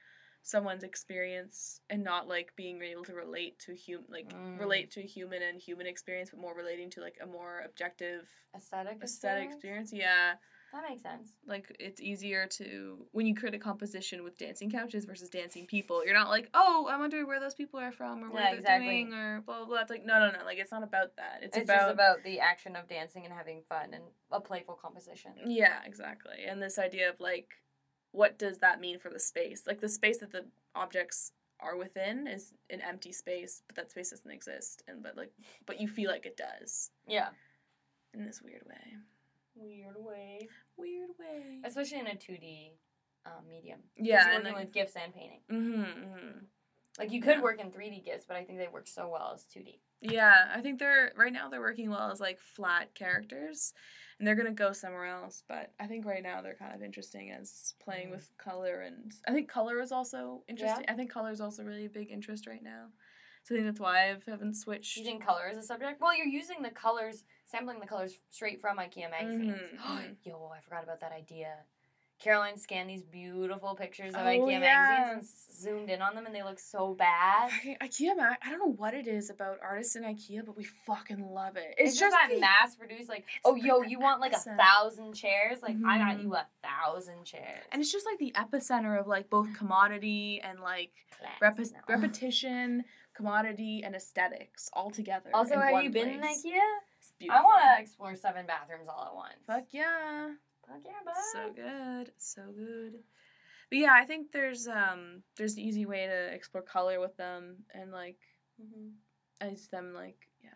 someone's 0.41 0.83
experience 0.83 1.81
and 1.89 2.03
not 2.03 2.27
like 2.27 2.53
being 2.55 2.81
able 2.81 3.03
to 3.03 3.13
relate 3.13 3.59
to 3.59 3.73
human 3.75 4.05
like 4.09 4.29
Mm. 4.33 4.59
relate 4.59 4.91
to 4.91 5.01
human 5.01 5.41
and 5.41 5.59
human 5.59 5.85
experience, 5.87 6.29
but 6.31 6.39
more 6.39 6.55
relating 6.55 6.89
to 6.91 7.01
like 7.01 7.17
a 7.21 7.25
more 7.25 7.61
objective 7.65 8.27
Aesthetic. 8.55 9.03
aesthetic 9.03 9.43
experience? 9.51 9.91
experience. 9.91 9.93
Yeah, 9.93 10.33
That 10.71 10.83
makes 10.89 11.03
sense. 11.03 11.35
like 11.45 11.75
it's 11.79 11.99
easier 12.01 12.47
to 12.57 13.05
when 13.11 13.25
you 13.27 13.35
create 13.35 13.53
a 13.53 13.59
composition 13.59 14.23
with 14.23 14.37
dancing 14.37 14.71
couches 14.71 15.05
versus 15.05 15.29
dancing 15.29 15.67
people. 15.67 16.03
You're 16.05 16.13
not 16.15 16.29
like, 16.29 16.49
oh, 16.53 16.87
I 16.89 16.97
wonder 16.97 17.25
where 17.25 17.39
those 17.39 17.55
people 17.55 17.79
are 17.79 17.91
from 17.91 18.23
or 18.23 18.29
what 18.31 18.39
Yeah, 18.39 18.49
they're 18.51 18.59
exactly. 18.59 18.87
doing 19.03 19.13
or 19.13 19.41
blah 19.41 19.57
blah 19.57 19.65
blah. 19.65 19.81
It's 19.81 19.89
like 19.91 20.05
no, 20.05 20.19
no, 20.19 20.31
no. 20.37 20.45
Like 20.45 20.57
it's 20.57 20.71
not 20.71 20.83
about 20.83 21.15
that. 21.17 21.39
It's, 21.43 21.55
It's, 21.57 21.65
about, 21.65 21.79
just 21.81 21.93
about 21.93 22.23
the 22.23 22.39
action 22.39 22.75
of 22.75 22.87
dancing 22.87 23.25
and 23.25 23.33
having 23.33 23.61
fun 23.67 23.93
and 23.93 24.03
a 24.31 24.39
playful 24.39 24.75
composition. 24.75 25.33
yeah, 25.45 25.79
exactly. 25.85 26.45
And 26.47 26.61
this 26.61 26.79
idea 26.79 27.09
of 27.09 27.19
like, 27.19 27.49
what 28.11 28.37
does 28.39 28.57
that 28.59 28.79
mean 28.79 28.99
for 28.99 29.09
the 29.09 29.19
space? 29.19 29.63
Like 29.67 29.79
the 29.81 29.89
space 29.89 30.17
that 30.19 30.31
the 30.31 30.45
objects 30.75 31.31
are 31.59 31.75
within 31.77 32.25
is 32.27 32.53
an 32.69 32.81
empty 32.81 33.11
space, 33.11 33.61
but 33.67 33.75
that 33.75 33.91
space 33.91 34.11
doesn't 34.11 34.31
exist. 34.31 34.83
And 34.87 35.03
but 35.03 35.17
like, 35.17 35.31
but 35.65 35.79
you 35.81 35.87
feel 35.87 36.09
like 36.09 36.25
it 36.25 36.37
does 36.37 36.91
Yeah. 37.07 37.29
in 38.13 38.25
this 38.25 38.41
weird 38.41 38.63
way. 38.65 38.95
Weird 39.55 39.95
way. 39.97 40.47
Weird 40.77 41.09
way. 41.19 41.59
Especially 41.65 41.99
in 41.99 42.07
a 42.07 42.15
2D 42.15 42.71
um, 43.25 43.47
medium. 43.49 43.79
'Cause 43.97 44.07
Yeah, 44.07 44.25
you're 44.25 44.35
and 44.35 44.43
working 44.43 44.53
like- 44.55 44.65
with 44.65 44.73
GIFs 44.73 44.95
and 44.95 45.13
painting. 45.13 45.41
Mm-hmm, 45.51 45.81
mm-hmm. 45.83 46.45
Like 46.99 47.11
you 47.13 47.21
could 47.21 47.35
Yeah. 47.37 47.41
work 47.41 47.59
in 47.61 47.71
3D 47.71 48.01
GIFs, 48.01 48.25
but 48.25 48.35
I 48.35 48.43
think 48.43 48.59
they 48.59 48.67
work 48.67 48.87
so 48.87 49.07
well 49.07 49.31
as 49.33 49.45
2D. 49.45 49.79
Yeah, 50.01 50.51
I 50.53 50.61
think 50.61 50.79
they're 50.79 51.13
right 51.15 51.31
now 51.33 51.49
they're 51.49 51.59
working 51.61 51.89
well 51.89 52.11
as 52.11 52.19
like 52.19 52.39
flat 52.39 52.93
characters, 52.93 53.73
and 54.17 54.27
they're 54.27 54.35
gonna 54.35 54.51
go 54.51 54.73
somewhere 54.73 55.05
else. 55.05 55.43
But 55.47 55.73
I 55.79 55.87
think 55.87 56.05
right 56.05 56.23
now 56.23 56.41
they're 56.41 56.55
kind 56.55 56.75
of 56.75 56.83
interesting 56.83 57.31
as 57.31 57.73
playing 57.79 58.09
Mhm. 58.09 58.11
with 58.11 58.37
color, 58.37 58.81
and 58.81 59.13
I 59.27 59.31
think 59.33 59.49
color 59.49 59.79
is 59.79 59.91
also 59.93 60.43
interesting. 60.47 60.85
I 60.89 60.93
think 60.93 61.09
color 61.09 61.31
is 61.31 61.41
also 61.41 61.63
really 61.63 61.85
a 61.85 61.89
big 61.89 62.11
interest 62.11 62.47
right 62.47 62.63
now. 62.63 62.91
So 63.43 63.55
I 63.55 63.57
think 63.57 63.67
that's 63.67 63.79
why 63.79 64.11
I 64.11 64.17
haven't 64.27 64.55
switched. 64.55 64.97
Using 64.97 65.19
color 65.19 65.47
as 65.47 65.57
a 65.57 65.63
subject. 65.63 66.01
Well, 66.01 66.15
you're 66.15 66.27
using 66.27 66.61
the 66.61 66.69
colors, 66.69 67.23
sampling 67.45 67.79
the 67.79 67.87
colors 67.87 68.19
straight 68.29 68.59
from 68.59 68.77
IKEA 68.77 69.09
magazines. 69.09 69.51
Mhm, 69.51 69.77
mhm. 69.79 70.17
Yo, 70.25 70.47
I 70.47 70.59
forgot 70.59 70.83
about 70.83 70.99
that 70.99 71.13
idea. 71.13 71.65
Caroline 72.19 72.57
scanned 72.57 72.89
these 72.89 73.01
beautiful 73.03 73.75
pictures 73.75 74.13
of 74.13 74.19
Oh, 74.21 74.25
IKEA 74.25 74.51
yeah. 74.51 74.59
magazines 74.59 75.45
and 75.47 75.55
zoomed 75.57 75.89
in 75.89 76.01
on 76.01 76.15
them, 76.15 76.25
and 76.25 76.35
they 76.35 76.43
look 76.43 76.59
so 76.59 76.93
bad. 76.93 77.49
I- 77.51 77.77
IKEA, 77.81 78.17
ma- 78.17 78.35
I 78.41 78.49
don't 78.49 78.59
know 78.59 78.73
what 78.73 78.93
it 78.93 79.07
is 79.07 79.29
about 79.29 79.59
artists 79.61 79.95
in 79.95 80.03
IKEA, 80.03 80.45
but 80.45 80.57
we 80.57 80.65
fucking 80.65 81.19
love 81.31 81.55
it. 81.55 81.75
It's, 81.77 81.91
It's, 81.91 81.99
just, 81.99 82.11
that 82.11 82.27
the- 82.29 82.39
mass 82.41 82.75
produced, 82.75 83.07
like, 83.07 83.25
oh, 83.45 83.55
yo, 83.55 83.81
you 83.83 83.99
want 83.99 84.19
like 84.19 84.33
a 84.33 84.37
thousand 84.39 85.13
chairs? 85.13 85.61
Like, 85.63 85.77
I 85.87 85.97
got 85.97 86.17
Mhm. 86.17 86.23
you 86.23 86.35
a 86.35 86.45
thousand 86.61 87.23
chairs. 87.23 87.63
and 87.71 87.81
it's 87.81 87.91
just 87.91 88.05
like 88.05 88.17
the 88.19 88.31
epicenter 88.35 88.99
of 88.99 89.07
like 89.07 89.29
both 89.29 89.53
commodity 89.55 90.41
and 90.43 90.59
like 90.59 90.91
Class 91.17 91.39
repet- 91.57 91.73
repetition, 91.87 92.83
commodity, 93.13 93.81
and 93.85 93.95
aesthetics 93.95 94.69
all 94.73 94.89
together. 94.91 95.29
Also, 95.33 95.53
in 95.55 95.61
have 95.61 95.71
one 95.71 95.83
you 95.85 95.89
been 95.89 96.09
in. 96.09 96.19
IKEA? 96.21 96.59
It's 96.99 97.13
I 97.29 97.41
want 97.41 97.61
to 97.77 97.81
explore 97.81 98.15
seven 98.15 98.45
bathrooms 98.45 98.87
all 98.89 99.05
at 99.05 99.15
once. 99.15 99.35
Fuck 99.47 99.65
yeah. 99.71 100.33
Fuck 100.69 100.81
yeah, 100.85 100.91
bud. 101.03 101.13
So 101.33 101.51
good. 101.55 102.11
So 102.17 102.41
good. 102.55 102.93
But 103.69 103.77
yeah, 103.79 103.93
I 103.93 104.05
think 104.05 104.31
there's 104.31 104.67
um 104.67 105.23
there's 105.37 105.53
an 105.53 105.59
easy 105.59 105.85
way 105.85 106.05
to 106.07 106.33
explore 106.33 106.63
color 106.63 106.99
with 106.99 107.15
them 107.17 107.57
and 107.73 107.91
like 107.91 108.17
Mhm. 108.61 108.91
as 109.41 109.67
them 109.69 109.93
like 109.93 110.27
yeah. 110.43 110.49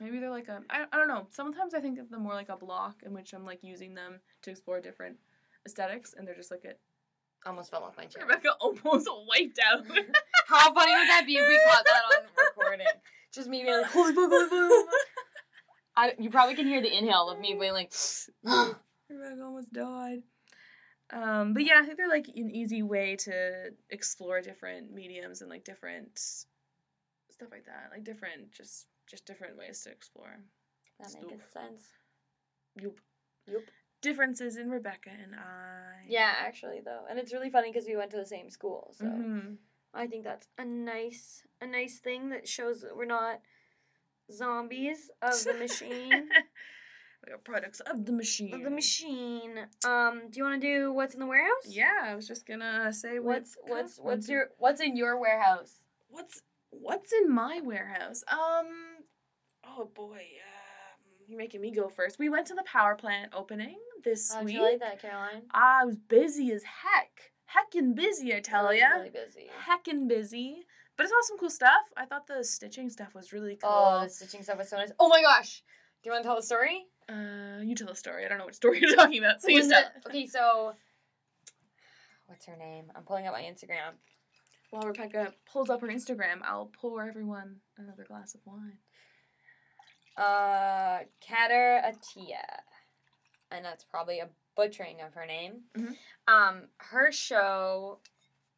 Maybe 0.00 0.18
they're 0.18 0.30
like 0.30 0.48
a 0.48 0.62
I, 0.70 0.84
I 0.92 0.96
don't 0.96 1.08
know. 1.08 1.26
Sometimes 1.30 1.74
I 1.74 1.80
think 1.80 1.98
of 1.98 2.08
them 2.10 2.22
more 2.22 2.34
like 2.34 2.48
a 2.48 2.56
block 2.56 3.02
in 3.04 3.12
which 3.12 3.32
I'm 3.32 3.44
like 3.44 3.62
using 3.62 3.94
them 3.94 4.20
to 4.42 4.50
explore 4.50 4.80
different 4.80 5.16
aesthetics 5.66 6.14
and 6.16 6.26
they're 6.26 6.36
just 6.36 6.50
like 6.50 6.64
a 6.64 6.74
Almost 7.46 7.70
fell 7.70 7.84
off 7.84 7.96
my 7.96 8.04
chair. 8.10 8.22
Rebecca 8.26 8.50
almost 8.60 9.08
wiped 9.26 9.58
out. 9.66 9.86
How 10.46 10.74
funny 10.74 10.92
would 10.92 11.08
that 11.08 11.24
be 11.26 11.36
if 11.36 11.48
we 11.48 11.58
caught 11.66 11.84
that 11.86 12.02
on 12.18 12.24
recording? 12.36 12.86
Just 13.32 13.48
me 13.48 13.62
being 13.62 13.80
like, 13.80 13.90
holy 13.90 14.12
fuck, 14.14 14.28
holy 14.30 14.46
fuck. 14.84 14.94
I, 15.96 16.12
you 16.18 16.28
probably 16.28 16.54
can 16.54 16.66
hear 16.66 16.82
the 16.82 16.94
inhale 16.94 17.30
of 17.30 17.40
me 17.40 17.56
being 17.58 17.72
like, 17.72 17.92
Rebecca 19.10 19.42
almost 19.42 19.72
died. 19.72 20.22
Um, 21.12 21.54
but 21.54 21.64
yeah, 21.64 21.80
I 21.80 21.84
think 21.84 21.96
they're 21.96 22.08
like 22.08 22.28
an 22.28 22.50
easy 22.50 22.82
way 22.82 23.16
to 23.16 23.70
explore 23.90 24.40
different 24.40 24.92
mediums 24.92 25.40
and 25.40 25.50
like 25.50 25.64
different 25.64 26.18
stuff 26.18 27.48
like 27.50 27.66
that, 27.66 27.88
like 27.90 28.04
different 28.04 28.52
just 28.52 28.86
just 29.08 29.26
different 29.26 29.56
ways 29.58 29.82
to 29.82 29.90
explore. 29.90 30.38
that 31.00 31.08
Stoof. 31.08 31.30
makes 31.30 31.52
sense. 31.52 31.80
Yup. 32.80 32.94
Yup. 33.50 33.62
Differences 34.02 34.56
in 34.56 34.70
Rebecca 34.70 35.10
and 35.10 35.34
I. 35.34 36.04
Yeah, 36.08 36.32
actually 36.38 36.80
though, 36.84 37.04
and 37.10 37.18
it's 37.18 37.32
really 37.32 37.50
funny 37.50 37.70
because 37.72 37.88
we 37.88 37.96
went 37.96 38.10
to 38.12 38.16
the 38.16 38.26
same 38.26 38.48
school, 38.48 38.94
so 38.96 39.04
Mhm. 39.06 39.56
I 39.92 40.06
think 40.06 40.22
that's 40.24 40.46
a 40.58 40.64
nice, 40.64 41.42
a 41.60 41.66
nice 41.66 41.98
thing 41.98 42.28
that 42.30 42.46
shows 42.46 42.82
that 42.82 42.96
we're 42.96 43.04
not 43.06 43.40
zombies 44.30 45.10
of 45.20 45.42
the 45.44 45.54
machine. 45.58 46.28
Products 47.44 47.80
of 47.80 48.04
the 48.06 48.12
machine. 48.12 48.54
of 48.54 48.62
the 48.62 48.70
machine. 48.70 49.58
Um, 49.84 50.22
do 50.30 50.38
you 50.38 50.44
want 50.44 50.60
to 50.60 50.66
do 50.66 50.92
what's 50.92 51.14
in 51.14 51.20
the 51.20 51.26
warehouse? 51.26 51.66
Yeah, 51.68 51.92
I 52.02 52.14
was 52.14 52.26
just 52.28 52.46
gonna 52.46 52.92
say 52.92 53.18
what 53.18 53.40
What's 53.40 53.56
what's 53.66 53.98
what 53.98 54.04
what's 54.06 54.28
your 54.28 54.48
what's 54.58 54.80
in 54.80 54.96
your 54.96 55.18
warehouse? 55.18 55.74
what's 56.08 56.42
what's 56.70 57.12
in 57.12 57.32
my 57.32 57.60
warehouse? 57.62 58.22
Um, 58.30 58.66
oh 59.64 59.90
boy, 59.94 60.14
um, 60.16 61.00
you're 61.26 61.38
making 61.38 61.60
me 61.60 61.70
go 61.72 61.88
first. 61.88 62.18
We 62.18 62.28
went 62.28 62.46
to 62.48 62.54
the 62.54 62.64
power 62.64 62.94
plant 62.94 63.32
opening 63.34 63.78
this 64.04 64.32
How'd 64.32 64.44
week. 64.44 64.54
you 64.54 64.62
like 64.62 64.80
that, 64.80 65.00
Caroline? 65.00 65.42
I 65.52 65.84
was 65.84 65.96
busy 65.96 66.52
as 66.52 66.62
heck, 66.64 67.32
heckin' 67.54 67.94
busy, 67.94 68.34
I 68.34 68.40
tell 68.40 68.68
I 68.68 68.74
ya, 68.74 68.86
Really 68.96 69.10
busy. 69.10 69.48
heckin' 69.68 70.08
busy. 70.08 70.66
But 70.96 71.04
it's 71.04 71.12
all 71.12 71.22
some 71.22 71.38
cool 71.38 71.48
stuff. 71.50 71.80
I 71.96 72.04
thought 72.04 72.26
the 72.26 72.44
stitching 72.44 72.90
stuff 72.90 73.14
was 73.14 73.32
really 73.32 73.56
cool. 73.62 73.70
Oh, 73.72 74.00
the 74.04 74.10
stitching 74.10 74.42
stuff 74.42 74.58
was 74.58 74.68
so 74.68 74.76
nice. 74.76 74.90
Oh 74.98 75.08
my 75.08 75.22
gosh! 75.22 75.62
Do 76.02 76.08
you 76.08 76.12
want 76.12 76.22
to 76.24 76.28
tell 76.28 76.36
the 76.36 76.42
story? 76.42 76.86
Uh, 77.08 77.60
you 77.62 77.74
tell 77.74 77.88
the 77.88 77.94
story. 77.94 78.24
I 78.24 78.28
don't 78.28 78.38
know 78.38 78.44
what 78.44 78.54
story 78.54 78.80
you're 78.82 78.94
talking 78.94 79.18
about. 79.18 79.42
So 79.42 79.48
you 79.48 79.68
tell. 79.68 79.80
it- 79.80 80.06
okay, 80.08 80.26
so 80.26 80.74
what's 82.26 82.46
her 82.46 82.56
name? 82.56 82.84
I'm 82.94 83.02
pulling 83.02 83.26
up 83.26 83.32
my 83.34 83.42
Instagram. 83.42 83.92
While 84.70 84.82
Rebecca 84.82 85.34
pulls 85.52 85.68
up 85.68 85.80
her 85.80 85.88
Instagram, 85.88 86.42
I'll 86.44 86.70
pour 86.80 87.02
everyone 87.06 87.56
another 87.76 88.04
glass 88.04 88.34
of 88.34 88.40
wine. 88.44 88.78
Uh, 90.16 91.00
Kader 91.20 91.80
Atia, 91.84 92.44
and 93.50 93.64
that's 93.64 93.84
probably 93.84 94.18
a 94.20 94.28
butchering 94.56 95.00
of 95.00 95.14
her 95.14 95.26
name. 95.26 95.62
Mhm. 95.76 95.96
Um, 96.28 96.68
her 96.78 97.10
show 97.10 97.98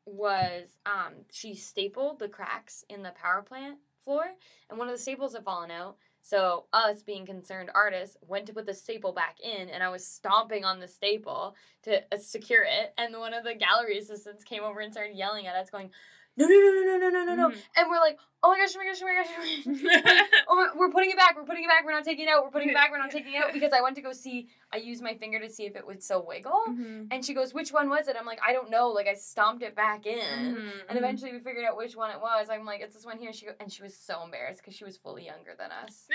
was 0.04 0.78
um 0.84 1.14
she 1.30 1.54
stapled 1.54 2.18
the 2.18 2.28
cracks 2.28 2.84
in 2.88 3.02
the 3.02 3.12
power 3.12 3.40
plant 3.42 3.78
floor, 4.04 4.24
and 4.68 4.78
one 4.78 4.88
of 4.88 4.94
the 4.94 5.00
staples 5.02 5.34
had 5.34 5.44
fallen 5.44 5.70
out. 5.70 5.96
So 6.22 6.66
us, 6.72 7.02
being 7.02 7.26
concerned 7.26 7.70
artists, 7.74 8.16
went 8.26 8.46
to 8.46 8.52
put 8.52 8.64
the 8.64 8.74
staple 8.74 9.12
back 9.12 9.38
in, 9.42 9.68
and 9.68 9.82
I 9.82 9.88
was 9.88 10.06
stomping 10.06 10.64
on 10.64 10.78
the 10.78 10.86
staple 10.86 11.56
to 11.82 12.02
uh, 12.14 12.16
secure 12.16 12.62
it. 12.62 12.94
And 12.96 13.18
one 13.18 13.34
of 13.34 13.42
the 13.42 13.56
gallery 13.56 13.98
assistants 13.98 14.44
came 14.44 14.62
over 14.62 14.80
and 14.80 14.92
started 14.92 15.16
yelling 15.16 15.48
at 15.48 15.56
us, 15.56 15.68
going, 15.68 15.90
"No, 16.36 16.46
no, 16.46 16.54
no, 16.54 16.70
no, 16.72 16.96
no, 16.96 16.96
no, 16.98 17.10
no, 17.10 17.24
no, 17.24 17.34
no!" 17.34 17.48
Mhm. 17.50 17.62
And 17.76 17.90
we're 17.90 18.00
like, 18.00 18.18
"Oh 18.42 18.50
my 18.50 18.58
gosh, 18.58 18.70
oh 18.74 18.78
my 18.78 18.86
gosh, 18.86 19.00
oh 19.02 19.06
my 19.06 19.14
gosh!" 19.14 19.30
Oh 19.36 19.70
my 19.70 20.02
gosh. 20.02 20.28
Oh, 20.48 20.54
my- 20.56 20.68
we're 20.76 20.90
putting 20.90 21.10
it 21.10 21.16
back. 21.16 21.34
We're 21.36 21.44
putting 21.44 21.64
it 21.64 21.68
back. 21.68 21.84
We're 21.86 21.92
not 21.92 22.04
taking 22.04 22.26
it 22.26 22.28
out. 22.30 22.44
We're 22.44 22.50
putting 22.50 22.68
it 22.70 22.74
back. 22.74 22.90
We're 22.90 22.98
not 22.98 23.10
taking 23.18 23.32
it 23.34 23.42
out 23.42 23.52
because 23.54 23.72
I 23.72 23.80
went 23.80 23.96
to 23.96 24.02
go 24.02 24.12
see. 24.12 24.48
I 24.72 24.78
used 24.78 25.02
my 25.02 25.14
finger 25.14 25.38
to 25.38 25.48
see 25.48 25.64
if 25.64 25.76
it 25.76 25.86
would 25.86 26.02
still 26.02 26.24
wiggle, 26.26 26.62
Mhm. 26.68 27.08
and 27.10 27.24
she 27.24 27.32
goes, 27.34 27.54
"Which 27.54 27.72
one 27.72 27.88
was 27.88 28.08
it?" 28.08 28.16
I'm 28.18 28.26
like, 28.26 28.40
"I 28.46 28.52
don't 28.52 28.68
know." 28.70 28.88
Like 28.88 29.06
I 29.06 29.14
stomped 29.14 29.62
it 29.62 29.74
back 29.74 30.06
in, 30.06 30.18
Mhm, 30.18 30.70
and 30.88 30.90
mhm. 30.90 30.96
eventually 30.96 31.32
we 31.32 31.40
figured 31.40 31.64
out 31.64 31.76
which 31.76 31.94
one 31.96 32.10
it 32.10 32.20
was. 32.20 32.48
I'm 32.50 32.64
like, 32.66 32.80
"It's 32.80 32.94
this 32.94 33.06
one 33.06 33.18
here." 33.18 33.32
She 33.32 33.46
go, 33.46 33.52
and 33.60 33.72
she 33.72 33.82
was 33.82 33.96
so 33.96 34.22
embarrassed 34.24 34.60
because 34.60 34.74
she 34.74 34.84
was 34.84 34.96
fully 34.98 35.24
younger 35.24 35.54
than 35.56 35.70
us. 35.72 36.06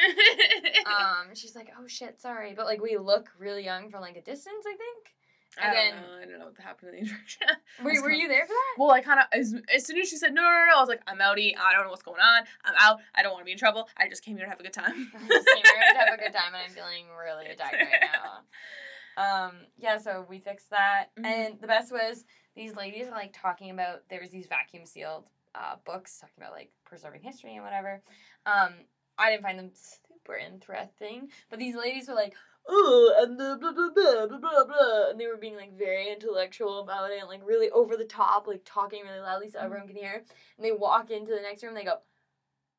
Um, 0.85 1.33
she's 1.35 1.55
like, 1.55 1.69
"Oh 1.79 1.87
shit, 1.87 2.19
sorry," 2.19 2.53
but 2.55 2.65
like 2.65 2.81
we 2.81 2.97
look 2.97 3.29
really 3.39 3.63
young 3.63 3.89
from 3.89 4.01
like 4.01 4.17
a 4.17 4.21
distance. 4.21 4.65
I 4.67 4.75
think. 4.75 5.13
I 5.59 5.65
and 5.65 5.73
don't 5.73 5.75
then- 5.75 5.95
know. 6.01 6.17
I 6.21 6.25
don't 6.25 6.39
know 6.39 6.45
what 6.47 6.59
happened 6.59 6.89
in 6.89 6.95
the 6.95 7.01
introduction. 7.09 7.47
Were, 7.83 7.85
were 7.85 8.09
kinda- 8.09 8.17
you 8.17 8.27
there 8.27 8.45
for 8.45 8.53
that? 8.53 8.75
Well, 8.77 8.91
I 8.91 9.01
kind 9.01 9.19
of 9.19 9.25
as, 9.31 9.55
as 9.73 9.85
soon 9.85 9.97
as 9.99 10.09
she 10.09 10.17
said 10.17 10.33
no, 10.33 10.41
no, 10.41 10.49
no, 10.49 10.65
no, 10.71 10.77
I 10.77 10.79
was 10.79 10.89
like, 10.89 11.01
I'm 11.07 11.17
outie. 11.19 11.53
I 11.57 11.73
don't 11.73 11.83
know 11.83 11.89
what's 11.89 12.03
going 12.03 12.21
on. 12.21 12.43
I'm 12.65 12.75
out. 12.79 12.99
I 13.15 13.23
don't 13.23 13.31
want 13.31 13.41
to 13.41 13.45
be 13.45 13.53
in 13.53 13.57
trouble. 13.57 13.87
I 13.97 14.07
just 14.09 14.23
came 14.23 14.35
here 14.37 14.45
to 14.45 14.49
have 14.49 14.59
a 14.59 14.63
good 14.63 14.73
time. 14.73 15.11
I 15.15 15.27
just 15.27 15.47
came 15.47 15.63
here 15.63 15.93
to 15.93 15.99
have 15.99 16.13
a 16.19 16.21
good 16.21 16.33
time, 16.33 16.53
and 16.53 16.63
I'm 16.65 16.69
feeling 16.71 17.05
really 17.25 17.47
attacked 17.47 17.73
right 17.75 18.09
now. 18.13 19.47
Um, 19.47 19.51
yeah, 19.77 19.97
so 19.97 20.25
we 20.29 20.39
fixed 20.39 20.69
that, 20.69 21.07
Mhm. 21.17 21.25
and 21.25 21.61
the 21.61 21.67
best 21.67 21.91
was 21.91 22.23
these 22.55 22.75
ladies 22.75 23.05
were 23.07 23.13
like 23.13 23.33
talking 23.33 23.71
about 23.71 24.07
there 24.09 24.19
was 24.21 24.29
these 24.29 24.45
vacuum 24.47 24.85
sealed 24.85 25.25
uh, 25.55 25.75
books 25.85 26.19
talking 26.19 26.35
about 26.37 26.51
like 26.53 26.69
preserving 26.85 27.21
history 27.23 27.55
and 27.55 27.63
whatever. 27.63 28.01
Um, 28.45 28.73
I 29.17 29.31
didn't 29.31 29.41
find 29.43 29.57
them 29.57 29.71
super 29.73 30.35
interesting, 30.37 31.29
but 31.49 31.57
these 31.57 31.75
ladies 31.75 32.07
were 32.07 32.13
like, 32.13 32.35
oh, 32.67 33.15
and 33.19 33.39
the 33.39 33.57
blah 33.59 33.71
blah 33.71 33.89
blah 33.89 34.27
blah 34.27 34.37
blah 34.37 34.65
blah, 34.65 35.09
and 35.09 35.19
they 35.19 35.27
were 35.27 35.37
being 35.37 35.55
like 35.55 35.77
very 35.77 36.11
intellectual 36.11 36.79
about 36.79 37.11
it, 37.11 37.19
and 37.19 37.27
like 37.29 37.41
really 37.45 37.69
over 37.71 37.95
the 37.97 38.05
top, 38.05 38.47
like 38.47 38.61
talking 38.65 39.03
really 39.03 39.19
loudly 39.19 39.49
so 39.49 39.59
Mhm. 39.59 39.65
everyone 39.65 39.87
can 39.87 39.95
hear. 39.97 40.23
And 40.57 40.65
they 40.65 40.71
walk 40.71 41.11
into 41.11 41.31
the 41.33 41.41
next 41.41 41.63
room, 41.63 41.75
and 41.75 41.77
they 41.77 41.89
go. 41.89 41.99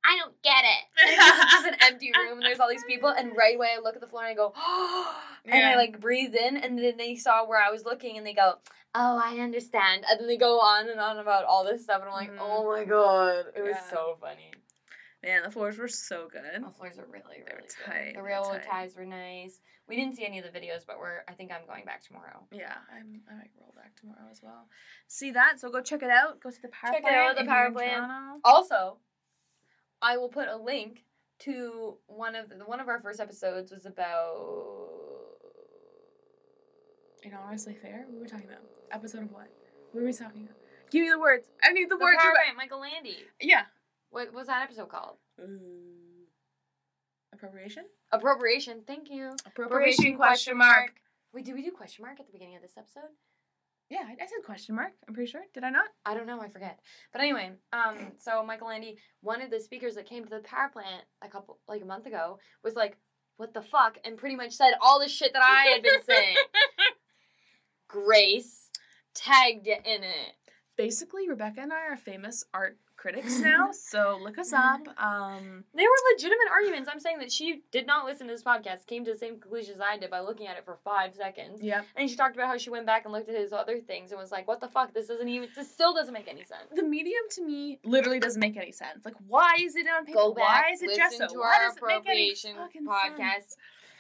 I 0.05 0.17
don't 0.17 0.41
get 0.43 0.65
it. 0.65 0.85
It's 1.45 1.53
just 1.53 1.67
an 1.67 1.77
empty 1.81 2.13
room, 2.13 2.39
and 2.39 2.43
there's 2.47 2.61
all 2.61 2.69
these 2.69 2.85
people. 2.85 3.11
And 3.11 3.37
right 3.37 3.57
away, 3.57 3.69
I 3.77 3.81
look 3.81 3.95
at 3.97 4.01
the 4.01 4.07
floor 4.07 4.23
and 4.23 4.31
I 4.31 4.35
go, 4.35 4.53
oh, 4.57 5.17
and 5.45 5.65
I 5.67 5.75
like 5.77 6.01
breathe 6.01 6.35
in, 6.35 6.57
and 6.57 6.79
then 6.79 6.97
they 6.97 7.17
saw 7.17 7.45
where 7.47 7.61
I 7.61 7.71
was 7.71 7.85
looking, 7.85 8.17
and 8.17 8.27
they 8.27 8.33
go, 8.35 8.55
"Oh, 8.95 9.21
I 9.23 9.39
understand." 9.41 10.05
And 10.09 10.21
then 10.21 10.29
they 10.29 10.37
go 10.37 10.61
on 10.61 10.89
and 10.89 11.01
on 11.01 11.19
about 11.19 11.45
all 11.45 11.65
this 11.65 11.83
stuff, 11.85 12.01
and 12.01 12.09
I'm 12.11 12.15
like, 12.15 12.31
Mhm. 12.33 12.39
"Oh 12.41 12.65
my 12.71 12.85
god, 12.85 13.47
it 13.57 13.63
was 13.63 13.77
Yeah. 13.77 13.91
so 13.91 14.17
funny." 14.21 14.53
Man, 15.25 15.43
the 15.43 15.51
floors 15.51 15.77
were 15.79 15.89
so 15.89 16.29
good. 16.31 16.43
The 16.63 16.71
floors 16.71 16.97
are 16.99 17.05
really, 17.11 17.43
They 17.45 17.53
were 17.53 17.59
really 17.59 17.69
tight, 17.85 18.07
good. 18.15 18.17
The 18.19 18.23
railroad 18.23 18.63
tight. 18.63 18.71
ties 18.71 18.95
were 18.97 19.05
nice. 19.05 19.59
We 19.89 19.97
didn't 19.97 20.15
see 20.17 20.25
any 20.25 20.39
of 20.39 20.45
the 20.45 20.57
videos, 20.57 20.87
but 20.87 20.99
we're. 20.99 21.21
I 21.29 21.33
think 21.33 21.51
I'm 21.51 21.67
going 21.67 21.85
back 21.85 22.05
tomorrow. 22.05 22.45
Yeah, 22.53 22.75
I'm, 22.95 23.21
I 23.29 23.35
might 23.35 23.51
roll 23.59 23.73
back 23.75 23.97
tomorrow 23.97 24.29
as 24.31 24.41
well. 24.43 24.69
See 25.09 25.33
that? 25.33 25.59
So 25.59 25.71
go 25.71 25.81
check 25.81 26.03
it 26.03 26.11
out. 26.11 26.41
Go 26.41 26.51
see 26.51 26.59
the 26.63 26.69
power 26.69 26.93
Check 26.93 27.03
plant. 27.03 27.17
out, 27.17 27.37
the 27.37 27.45
power 27.47 27.71
plant. 27.73 28.05
Also, 28.45 28.99
I 30.01 30.19
will 30.19 30.29
put 30.29 30.47
a 30.49 30.57
link 30.57 31.05
to 31.41 31.97
one 32.07 32.37
of 32.37 32.49
the, 32.51 32.57
one 32.67 32.79
of 32.81 32.87
our 32.89 33.01
first 33.01 33.19
episodes 33.19 33.73
was 33.73 33.87
about. 33.87 34.37
In 37.25 37.33
honestly 37.35 37.75
fair, 37.75 38.05
what 38.07 38.15
were 38.15 38.23
we 38.23 38.29
talking 38.29 38.47
about? 38.47 38.63
Episode 38.93 39.23
of 39.23 39.33
what? 39.33 39.49
What 39.93 40.01
were 40.03 40.07
we 40.07 40.13
talking 40.13 40.43
about? 40.45 40.57
Give 40.91 41.03
me 41.03 41.11
the 41.11 41.19
words. 41.19 41.47
I 41.65 41.73
need 41.73 41.87
the, 41.91 41.97
The 41.97 42.05
words. 42.05 42.19
Power 42.23 42.33
Plant, 42.33 42.57
Michael 42.57 42.81
Landy. 42.81 43.17
Yeah. 43.41 43.63
What 44.11 44.33
was 44.33 44.47
that 44.47 44.63
episode 44.63 44.89
called? 44.89 45.17
Appropriation. 47.33 47.85
Appropriation. 48.13 48.83
Thank 48.87 49.11
you. 49.11 49.33
Appropriation 49.47 50.17
question 50.17 50.57
mark. 50.59 50.93
Wait, 51.33 51.45
did 51.45 51.55
we 51.55 51.63
do 51.63 51.71
question 51.71 52.05
mark 52.05 52.19
at 52.19 52.27
the 52.27 52.33
beginning 52.33 52.57
of 52.57 52.63
this 52.63 52.77
episode? 52.79 53.11
Yeah, 53.91 54.01
I, 54.07 54.13
I 54.13 54.27
said 54.27 54.45
question 54.45 54.75
mark. 54.75 54.93
I'm 55.07 55.15
pretty 55.15 55.31
sure. 55.31 55.43
Did 55.55 55.65
I 55.65 55.71
not? 55.71 55.87
I 56.05 56.15
don't 56.15 56.27
know. 56.27 56.41
I 56.41 56.49
forget. 56.49 56.79
But 57.13 57.23
anyway, 57.23 57.53
um, 57.73 58.13
so 58.19 58.45
Michael 58.45 58.69
Landy, 58.69 58.99
one 59.23 59.41
of 59.41 59.51
the 59.51 59.61
speakers 59.61 59.95
that 59.95 60.07
came 60.07 60.25
to 60.25 60.31
the 60.31 60.41
power 60.41 60.69
plant 60.71 61.05
a 61.23 61.29
couple, 61.29 61.59
like 61.69 61.83
a 61.83 61.87
month 61.87 62.07
ago, 62.07 62.39
was 62.63 62.75
like, 62.75 62.99
"What 63.39 63.55
the 63.55 63.63
fuck?" 63.63 63.97
and 64.05 64.19
pretty 64.19 64.37
much 64.37 64.53
said 64.53 64.73
all 64.83 65.01
the 65.01 65.09
shit 65.09 65.33
that 65.33 65.43
I 65.43 65.71
had 65.73 65.83
been 65.83 66.03
saying. 66.07 66.37
Grace 67.89 68.71
tagged 69.15 69.67
in 69.67 70.03
it. 70.05 70.35
Basically, 70.79 71.29
Rebecca 71.29 71.61
and 71.61 71.73
I 71.73 71.81
are 71.89 71.97
famous 71.97 72.45
art 72.55 72.79
critics 72.97 73.39
now, 73.41 73.71
so 73.73 74.19
look 74.23 74.39
us 74.39 74.53
up. 74.53 74.81
Um, 74.99 75.65
There 75.75 75.87
were 75.89 76.13
legitimate 76.15 76.49
arguments. 76.53 76.89
I'm 76.93 76.99
saying 77.01 77.19
that 77.19 77.31
she 77.33 77.63
did 77.73 77.87
not 77.87 78.07
listen 78.07 78.27
to 78.29 78.33
this 78.33 78.43
podcast, 78.45 78.87
came 78.87 79.05
to 79.05 79.13
the 79.13 79.19
same 79.19 79.39
conclusion 79.41 79.75
as 79.75 79.81
I 79.81 79.99
did 79.99 80.11
by 80.11 80.21
looking 80.21 80.47
at 80.47 80.57
it 80.57 80.65
for 80.65 80.77
five 80.85 81.15
seconds. 81.15 81.63
Yeah. 81.63 81.83
And 81.97 82.09
she 82.09 82.17
talked 82.17 82.37
about 82.37 82.47
how 82.49 82.57
she 82.59 82.71
went 82.71 82.87
back 82.87 83.05
and 83.05 83.13
looked 83.13 83.29
at 83.29 83.35
his 83.37 83.53
other 83.53 83.81
things 83.81 84.11
and 84.13 84.21
was 84.21 84.31
like, 84.33 84.47
"What 84.49 84.61
the 84.61 84.69
fuck? 84.69 84.95
This 84.95 85.07
doesn't 85.09 85.29
even. 85.29 85.49
This 85.55 85.71
still 85.71 85.93
doesn't 85.95 86.15
make 86.15 86.29
any 86.29 86.45
sense." 86.45 86.69
The 86.75 86.83
medium 86.83 87.23
to 87.33 87.45
me 87.45 87.79
literally 87.85 88.21
doesn't 88.21 88.41
make 88.41 88.57
any 88.57 88.73
sense. 88.73 89.05
Like, 89.05 89.17
why 89.27 89.57
is 89.61 89.75
it 89.77 89.87
on 89.89 90.05
paper? 90.07 90.19
Go 90.19 90.33
back, 90.33 90.65
why 90.65 90.71
is 90.73 90.83
it 90.83 90.87
listen 90.89 91.05
gesso? 91.19 91.27
to 91.35 91.39
why 91.41 91.57
our 91.61 91.69
does 91.69 91.77
it 91.77 91.83
make 91.87 92.09
any 92.09 92.31
appropriation 92.33 92.57
podcast. 92.87 93.17
sense? 93.35 93.57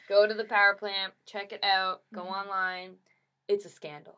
Go 0.09 0.27
to 0.27 0.35
the 0.35 0.45
power 0.45 0.75
plant, 0.75 1.13
check 1.27 1.53
it 1.53 1.63
out, 1.65 2.03
go 2.15 2.23
Mhm. 2.23 2.33
online. 2.33 2.97
It's 3.49 3.65
a 3.65 3.69
scandal. 3.69 4.17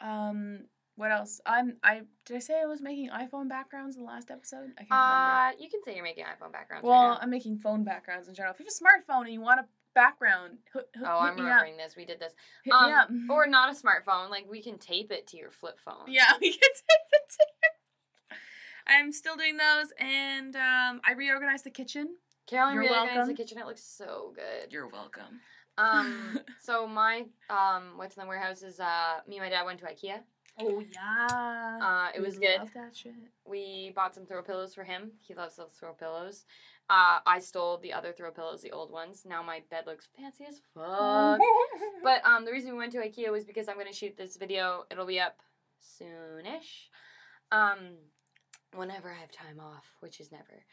Um, 0.00 0.66
what 0.96 1.10
else? 1.10 1.40
I'm. 1.46 1.76
I 1.82 2.02
did 2.26 2.36
I 2.36 2.40
say 2.40 2.60
I 2.60 2.66
was 2.66 2.80
making 2.80 3.10
iPhone 3.10 3.48
backgrounds 3.48 3.96
in 3.96 4.02
the 4.02 4.08
last 4.08 4.30
episode? 4.30 4.70
I 4.78 4.84
can't 4.84 4.90
remember. 4.90 5.58
Uh, 5.58 5.62
you 5.62 5.70
can 5.70 5.82
say 5.84 5.94
you're 5.94 6.04
making 6.04 6.24
iPhone 6.24 6.52
backgrounds. 6.52 6.86
Well, 6.86 7.10
right. 7.10 7.18
I'm 7.20 7.30
making 7.30 7.58
phone 7.58 7.84
backgrounds 7.84 8.28
in 8.28 8.34
general. 8.34 8.54
If 8.54 8.60
you 8.60 8.66
have 8.66 8.72
a 8.72 9.12
smartphone 9.12 9.24
and 9.24 9.32
you 9.32 9.40
want 9.40 9.60
a 9.60 9.64
background, 9.94 10.58
hook, 10.72 10.88
hook, 10.96 11.06
oh, 11.08 11.18
I'm 11.18 11.36
remembering 11.36 11.76
this. 11.76 11.96
We 11.96 12.04
did 12.04 12.20
this. 12.20 12.32
Hit 12.64 12.72
Um. 12.72 13.28
Or 13.30 13.46
not 13.48 13.70
a 13.70 13.76
smartphone. 13.76 14.30
Like 14.30 14.46
we 14.50 14.62
can 14.62 14.78
tape 14.78 15.10
it 15.10 15.26
to 15.28 15.36
your 15.36 15.50
flip 15.50 15.78
phone. 15.84 16.06
Yeah, 16.08 16.32
we 16.40 16.50
can 16.50 16.60
take 16.60 17.10
the 17.10 17.18
ticket. 17.28 18.38
I'm 18.86 19.12
still 19.12 19.36
doing 19.36 19.56
those, 19.56 19.92
and 19.98 20.56
um, 20.56 21.00
I 21.06 21.12
reorganized 21.16 21.64
the 21.64 21.70
kitchen. 21.70 22.16
Caroline 22.46 22.74
You're 22.74 22.82
really 22.82 22.98
organized 22.98 23.30
the 23.30 23.34
kitchen. 23.34 23.58
It 23.58 23.66
looks 23.66 23.82
so 23.82 24.32
good. 24.34 24.72
You're 24.72 24.88
welcome. 24.88 25.40
Um, 25.78 26.40
so 26.60 26.86
my 26.86 27.24
um, 27.48 27.92
what's 27.96 28.16
in 28.16 28.22
the 28.22 28.28
warehouse 28.28 28.62
is 28.62 28.80
uh, 28.80 29.20
me 29.28 29.38
and 29.38 29.44
my 29.46 29.50
dad 29.50 29.64
went 29.64 29.78
to 29.80 29.86
IKEA. 29.86 30.20
Oh 30.58 30.82
yeah. 30.92 31.78
Uh, 31.82 32.08
it 32.14 32.20
We 32.20 32.26
was 32.26 32.38
good. 32.38 32.58
Love 32.58 32.70
that 32.74 32.96
shit. 32.96 33.12
We 33.46 33.92
bought 33.94 34.14
some 34.14 34.26
throw 34.26 34.42
pillows 34.42 34.74
for 34.74 34.84
him. 34.84 35.12
He 35.20 35.34
loves 35.34 35.56
those 35.56 35.72
throw 35.78 35.92
pillows. 35.92 36.44
Uh, 36.90 37.20
I 37.24 37.38
stole 37.38 37.78
the 37.78 37.92
other 37.92 38.12
throw 38.12 38.30
pillows, 38.30 38.60
the 38.60 38.72
old 38.72 38.90
ones. 38.90 39.22
Now 39.24 39.42
my 39.42 39.62
bed 39.70 39.84
looks 39.86 40.08
fancy 40.16 40.44
as 40.48 40.60
fuck. 40.74 41.40
But 42.04 42.24
um, 42.24 42.44
the 42.44 42.50
reason 42.50 42.72
we 42.72 42.78
went 42.78 42.92
to 42.92 42.98
IKEA 42.98 43.30
was 43.30 43.44
because 43.44 43.68
I'm 43.68 43.78
gonna 43.78 43.92
shoot 43.92 44.16
this 44.16 44.36
video. 44.36 44.84
It'll 44.90 45.06
be 45.06 45.20
up 45.20 45.38
soonish. 45.80 46.88
Um, 47.50 47.96
whenever 48.74 49.10
I 49.10 49.20
have 49.20 49.30
time 49.30 49.60
off, 49.60 49.86
which 50.00 50.20
is 50.20 50.32
never. 50.32 50.64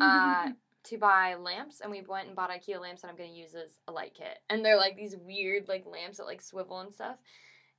Uh, 0.00 0.52
to 0.84 0.98
buy 0.98 1.34
lamps, 1.34 1.80
and 1.80 1.90
we 1.90 2.02
went 2.02 2.28
and 2.28 2.36
bought 2.36 2.50
IKEA 2.50 2.80
lamps 2.80 3.02
that 3.02 3.08
I'm 3.08 3.16
gonna 3.16 3.30
use 3.30 3.54
as 3.54 3.78
a 3.88 3.92
light 3.92 4.14
kit. 4.14 4.38
And 4.48 4.64
they're 4.64 4.76
like 4.76 4.96
these 4.96 5.16
weird 5.16 5.68
like 5.68 5.84
lamps 5.84 6.18
that 6.18 6.24
like 6.26 6.40
swivel 6.40 6.80
and 6.80 6.94
stuff. 6.94 7.16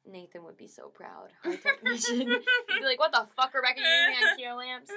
Nathan 0.08 0.44
would 0.44 0.58
be 0.58 0.68
so 0.68 0.88
proud. 0.90 1.30
Our 1.44 1.56
technician. 1.56 2.20
He'd 2.22 2.28
be 2.80 2.86
like, 2.86 3.00
"What 3.00 3.12
the 3.12 3.28
fuck, 3.36 3.54
Rebecca? 3.54 3.80
You're 3.82 4.10
using 4.12 4.46
IKEA 4.46 4.58
lamps?" 4.58 4.92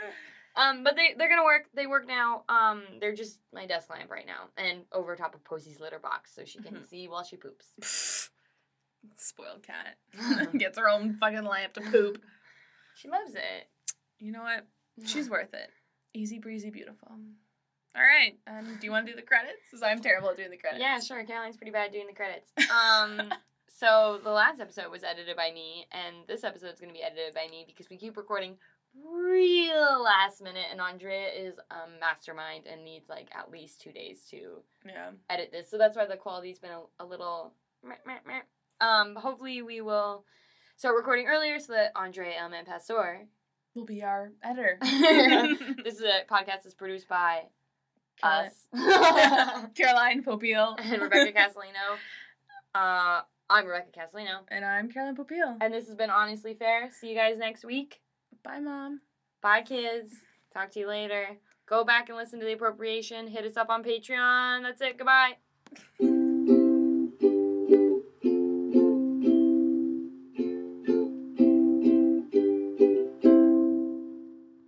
Um, 0.57 0.83
but 0.85 0.97
they 0.97 1.15
they're 1.17 1.29
gonna 1.29 1.45
work. 1.45 1.67
They 1.75 1.87
work 1.87 2.07
now. 2.09 2.43
Um, 2.49 2.83
they're 3.01 3.15
just 3.15 3.39
my 3.53 3.67
desk 3.67 3.89
lamp 3.91 4.11
right 4.11 4.27
now, 4.27 4.49
and 4.57 4.81
over 4.93 5.15
top 5.17 5.35
of 5.35 5.45
Posey's 5.45 5.79
litter 5.81 5.99
box, 5.99 6.35
so 6.35 6.45
she 6.45 6.59
can 6.61 6.75
Mhm. 6.75 6.89
see 6.89 7.09
while 7.09 7.23
she 7.25 7.37
poops. 7.37 8.31
Spoiled 9.17 9.63
cat 9.63 9.97
gets 10.59 10.79
her 10.79 10.89
own 10.89 11.15
fucking 11.15 11.45
lamp 11.45 11.73
to 11.75 11.81
poop. 11.81 12.21
She 12.97 13.09
loves 13.09 13.35
it. 13.35 13.69
You 14.19 14.31
know 14.33 14.43
what? 14.43 14.67
She's 15.07 15.31
worth 15.31 15.55
it. 15.55 15.71
Easy 16.13 16.39
breezy, 16.39 16.71
beautiful. 16.71 17.09
All 17.97 18.03
right. 18.03 18.39
Um, 18.47 18.77
do 18.81 18.87
you 18.87 18.91
want 18.91 19.07
to 19.07 19.13
do 19.13 19.17
the 19.17 19.23
credits? 19.27 19.57
Because 19.71 19.83
I'm 19.83 20.01
terrible 20.01 20.31
at 20.31 20.37
doing 20.37 20.51
the 20.51 20.57
credits. 20.59 20.83
Yeah, 20.83 21.01
sure. 21.01 21.25
Caroline's 21.25 21.57
pretty 21.57 21.73
bad 21.73 21.87
at 21.87 21.93
doing 21.93 22.07
the 22.09 22.13
credits. 22.13 22.51
Um, 22.71 23.33
so 23.73 24.19
the 24.23 24.31
last 24.31 24.61
episode 24.61 24.91
was 24.91 25.05
edited 25.05 25.37
by 25.37 25.51
me, 25.53 25.87
and 25.93 26.17
this 26.29 26.45
episode 26.45 26.73
is 26.75 26.81
going 26.81 26.93
to 26.93 26.99
be 26.99 27.03
edited 27.03 27.35
by 27.35 27.47
me 27.51 27.65
because 27.67 27.89
we 27.89 27.97
keep 27.97 28.17
recording 28.17 28.57
real 28.95 30.03
last 30.03 30.43
minute, 30.43 30.67
and 30.71 30.81
Andrea 30.81 31.29
is 31.29 31.55
a 31.71 31.89
mastermind 32.01 32.67
and 32.67 32.85
needs 32.85 33.09
like 33.09 33.29
at 33.37 33.51
least 33.51 33.81
two 33.81 33.93
days 33.93 34.25
to 34.31 34.63
Yeah. 34.85 35.11
edit 35.29 35.51
this. 35.53 35.71
So 35.71 35.79
that's 35.79 35.97
why 35.97 36.07
the 36.07 36.17
quality's 36.17 36.59
been 36.59 36.73
a, 36.73 36.83
a 36.99 37.07
little. 37.07 37.55
meh, 37.85 37.95
meh, 38.07 38.19
meh. 38.27 38.41
Um, 38.87 39.15
hopefully 39.15 39.63
we 39.63 39.81
will 39.81 40.25
start 40.77 40.97
recording 40.97 41.27
earlier 41.27 41.59
so 41.61 41.73
that 41.75 41.93
Andrea 41.97 42.39
Elman 42.41 42.65
Pastor. 42.65 43.27
Will 43.75 43.85
be 43.85 44.03
our 44.03 44.33
editor. 44.43 44.79
this 44.83 45.95
is 45.95 46.03
a 46.03 46.25
podcast 46.29 46.65
that's 46.65 46.75
produced 46.75 47.09
by 47.09 47.43
us. 48.23 48.67
Caroline 49.77 50.25
Popiel. 50.25 50.75
and 50.83 51.01
Rebecca 51.01 51.33
Castellino. 51.33 51.97
Uh, 52.75 53.21
I'm 53.51 53.67
Rebecca 53.67 53.91
Castellino. 53.91 54.43
And 54.49 54.65
I'm 54.65 54.89
Caroline 54.89 55.17
Popiel. 55.17 55.57
And 55.61 55.75
this 55.75 55.89
has 55.89 55.97
been 55.97 56.09
Honestly 56.09 56.55
Fair. 56.55 56.89
See 56.93 57.09
you 57.09 57.17
guys 57.17 57.37
next 57.37 57.65
week. 57.65 58.01
Bye, 58.45 58.61
Mom. 58.61 59.01
Bye, 59.43 59.63
kids. 59.63 60.13
Talk 60.55 60.71
to 60.71 60.79
you 60.79 60.87
later. 60.87 61.37
Go 61.67 61.83
back 61.83 62.09
and 62.09 62.17
listen 62.17 62.39
to 62.39 62.47
the 62.47 62.53
appropriation. 62.53 63.27
Hit 63.27 63.45
us 63.45 63.57
up 63.57 63.69
on 63.69 63.83
Patreon. 63.83 64.63
That's 64.63 64.81
it. 64.81 64.99
Goodbye. 64.99 65.33